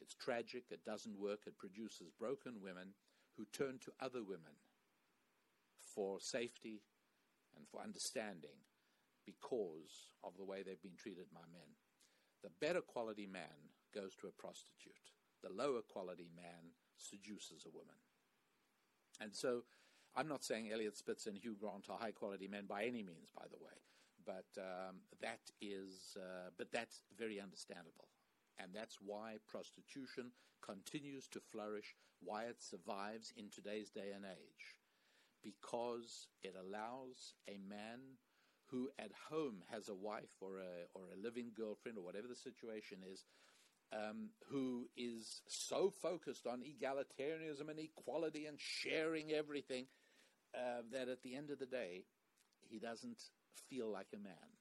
[0.00, 2.94] It's tragic, it doesn't work, it produces broken women
[3.36, 4.58] who turn to other women
[5.94, 6.82] for safety
[7.56, 8.58] and for understanding
[9.24, 11.76] because of the way they've been treated by men.
[12.42, 14.92] The better quality man goes to a prostitute.
[15.42, 17.96] The lower quality man seduces a woman.
[19.20, 19.62] And so
[20.16, 23.30] I'm not saying Eliot Spitzer and Hugh Grant are high quality men by any means,
[23.34, 23.78] by the way,
[24.24, 28.08] but um, that is, uh, but that's very understandable.
[28.58, 30.32] And that's why prostitution
[30.62, 34.76] continues to flourish, why it survives in today's day and age,
[35.42, 38.00] because it allows a man
[38.70, 42.34] who at home has a wife or a, or a living girlfriend or whatever the
[42.34, 43.24] situation is,
[43.92, 49.86] um, who is so focused on egalitarianism and equality and sharing everything
[50.54, 52.04] uh, that at the end of the day,
[52.62, 53.20] he doesn't
[53.68, 54.58] feel like a man.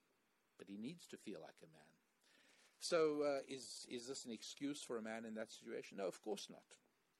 [0.57, 1.92] But he needs to feel like a man.
[2.83, 5.95] So, uh, is, is this an excuse for a man in that situation?
[5.99, 6.65] No, of course not.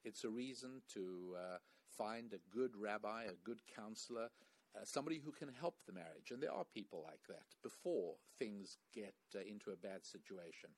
[0.03, 1.57] It's a reason to uh,
[1.97, 4.27] find a good rabbi, a good counselor,
[4.75, 6.31] uh, somebody who can help the marriage.
[6.31, 10.71] And there are people like that before things get uh, into a bad situation.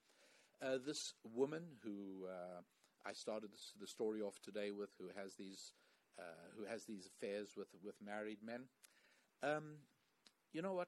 [0.61, 2.61] Uh, this woman who uh,
[3.09, 5.73] I started this, the story off today with, who has these
[6.55, 8.69] who has these affairs with with married men.
[9.43, 9.79] Um,
[10.53, 10.87] you know what?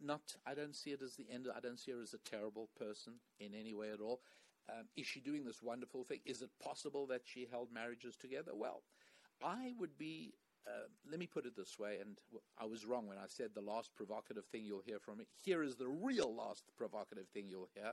[0.00, 0.36] Not.
[0.46, 1.46] I don't see it as the end.
[1.54, 4.20] I don't see her as a terrible person in any way at all.
[4.68, 6.20] Um, is she doing this wonderful thing?
[6.24, 8.52] Is it possible that she held marriages together?
[8.54, 8.82] Well,
[9.42, 10.34] I would be.
[10.66, 12.16] Uh, let me put it this way, and
[12.58, 15.26] I was wrong when I said the last provocative thing you'll hear from me.
[15.42, 17.92] Here is the real last provocative thing you'll hear.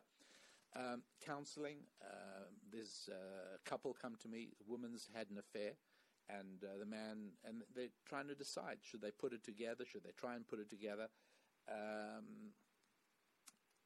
[0.73, 1.80] Um, counseling.
[2.02, 4.53] Uh, there's uh, a couple come to me.
[4.57, 5.73] The woman's had an affair,
[6.30, 9.84] and uh, the man, and they're trying to decide: should they put it together?
[9.86, 11.10] Should they try and put it together?
[11.69, 12.53] Um,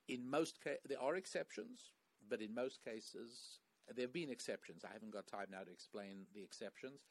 [0.07, 1.91] in most there are exceptions,
[2.29, 3.59] but in most cases,
[3.95, 4.83] there have been exceptions.
[4.83, 7.01] I haven't got time now to explain the exceptions,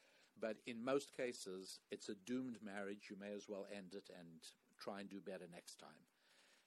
[0.40, 3.08] but in most cases, it's a doomed marriage.
[3.10, 4.42] You may as well end it and
[4.78, 6.08] try and do better next time.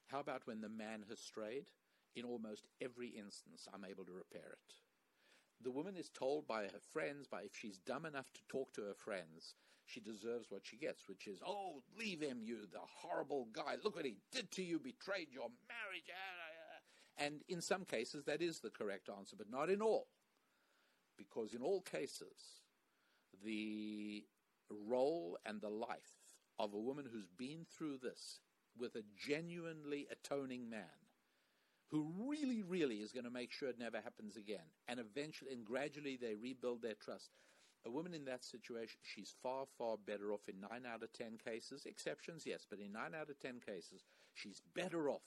[0.06, 1.70] How about when the man has strayed?
[2.18, 4.74] in almost every instance, I'm able to repair it.
[5.62, 8.82] The woman is told by her friends, by if she's dumb enough to talk to
[8.82, 9.54] her friends,
[9.88, 13.76] she deserves what she gets, which is, oh, leave him, you, the horrible guy.
[13.82, 16.10] Look what he did to you, betrayed your marriage.
[17.16, 20.06] And in some cases, that is the correct answer, but not in all.
[21.16, 22.62] Because in all cases,
[23.44, 24.24] the
[24.70, 26.14] role and the life
[26.58, 28.40] of a woman who's been through this
[28.78, 30.84] with a genuinely atoning man
[31.90, 34.66] who really, really is going to make sure it never happens again.
[34.86, 37.30] And eventually, and gradually, they rebuild their trust.
[37.86, 41.38] A woman in that situation, she's far, far better off in nine out of ten
[41.42, 41.86] cases.
[41.86, 45.22] Exceptions, yes, but in nine out of ten cases, she's better off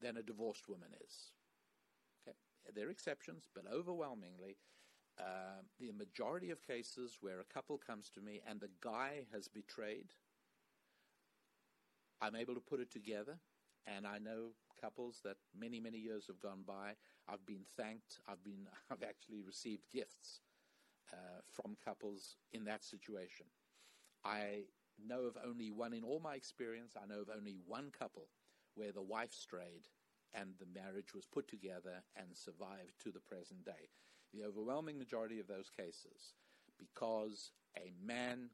[0.00, 1.32] than a divorced woman is.
[2.28, 2.36] Okay,
[2.74, 4.56] there are exceptions, but overwhelmingly,
[5.18, 9.48] uh, the majority of cases where a couple comes to me and the guy has
[9.48, 10.12] betrayed,
[12.20, 13.38] I'm able to put it together,
[13.86, 14.50] and I know
[14.80, 16.92] couples that many, many years have gone by.
[17.28, 18.20] I've been thanked.
[18.28, 20.40] I've been, I've actually received gifts
[21.12, 23.46] uh, from couples in that situation.
[24.24, 24.64] I
[25.04, 26.94] know of only one in all my experience.
[26.96, 28.28] I know of only one couple
[28.74, 29.88] where the wife strayed
[30.32, 33.90] and the marriage was put together and survived to the present day.
[34.32, 36.34] The overwhelming majority of those cases,
[36.78, 38.50] because a man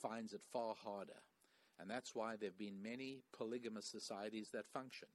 [0.00, 1.22] finds it far harder.
[1.78, 5.08] And that's why there have been many polygamous societies that function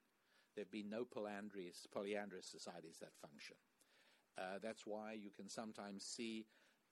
[0.55, 3.55] there have been no polyandrous, polyandrous societies that function.
[4.37, 6.45] Uh, that's why you can sometimes see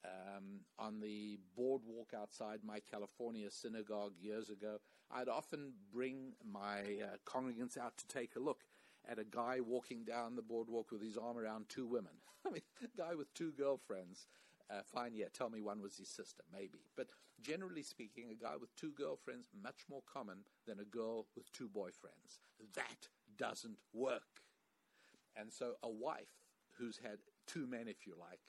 [0.06, 4.78] um, on the boardwalk outside my California synagogue years ago,
[5.12, 8.64] I'd often bring my uh, congregants out to take a look
[9.10, 12.14] at a guy walking down the boardwalk with his arm around two women.
[12.46, 14.28] I mean, a guy with two girlfriends.
[14.70, 16.80] Uh, fine, yeah, tell me one was his sister, maybe.
[16.96, 17.08] But
[17.42, 21.68] generally speaking, a guy with two girlfriends, much more common than a girl with two
[21.68, 22.40] boyfriends.
[22.76, 24.42] That doesn't work.
[25.36, 26.46] And so a wife
[26.78, 27.20] who's had
[27.52, 28.40] two men, if you like,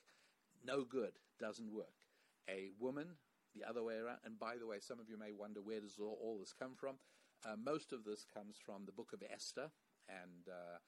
[0.65, 2.07] no good, doesn't work.
[2.49, 3.07] A woman,
[3.55, 5.99] the other way around, and by the way, some of you may wonder where does
[6.01, 6.97] all, all this come from?
[7.45, 9.71] Uh, most of this comes from the book of Esther,
[10.09, 10.79] and uh,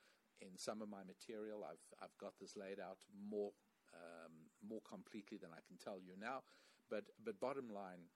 [0.41, 2.99] in some of my material, I've, I've got this laid out
[3.31, 3.51] more,
[3.93, 4.33] um,
[4.67, 6.43] more completely than I can tell you now.
[6.91, 8.11] But, but bottom line,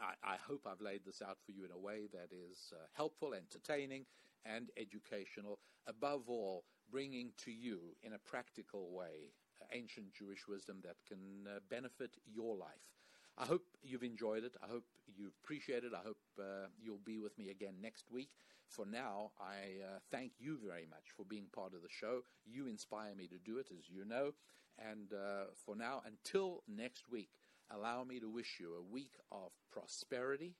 [0.00, 2.86] I, I, hope I've laid this out for you in a way that is uh,
[2.94, 4.06] helpful, entertaining,
[4.44, 5.58] and educational.
[5.86, 11.46] Above all, bringing to you in a practical way uh, ancient Jewish wisdom that can
[11.46, 12.88] uh, benefit your life.
[13.36, 14.54] I hope you've enjoyed it.
[14.62, 14.84] I hope
[15.16, 15.92] you appreciate it.
[15.92, 18.30] I hope uh, you'll be with me again next week.
[18.68, 22.20] For now, I uh, thank you very much for being part of the show.
[22.44, 24.32] You inspire me to do it, as you know.
[24.78, 27.30] And uh, for now, until next week,
[27.70, 30.54] allow me to wish you a week of prosperity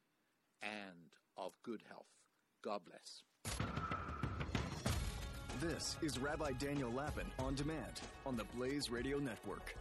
[0.62, 2.06] and of good health.
[2.62, 3.22] God bless.
[5.66, 9.74] This is Rabbi Daniel Lapin on demand on the Blaze Radio Network.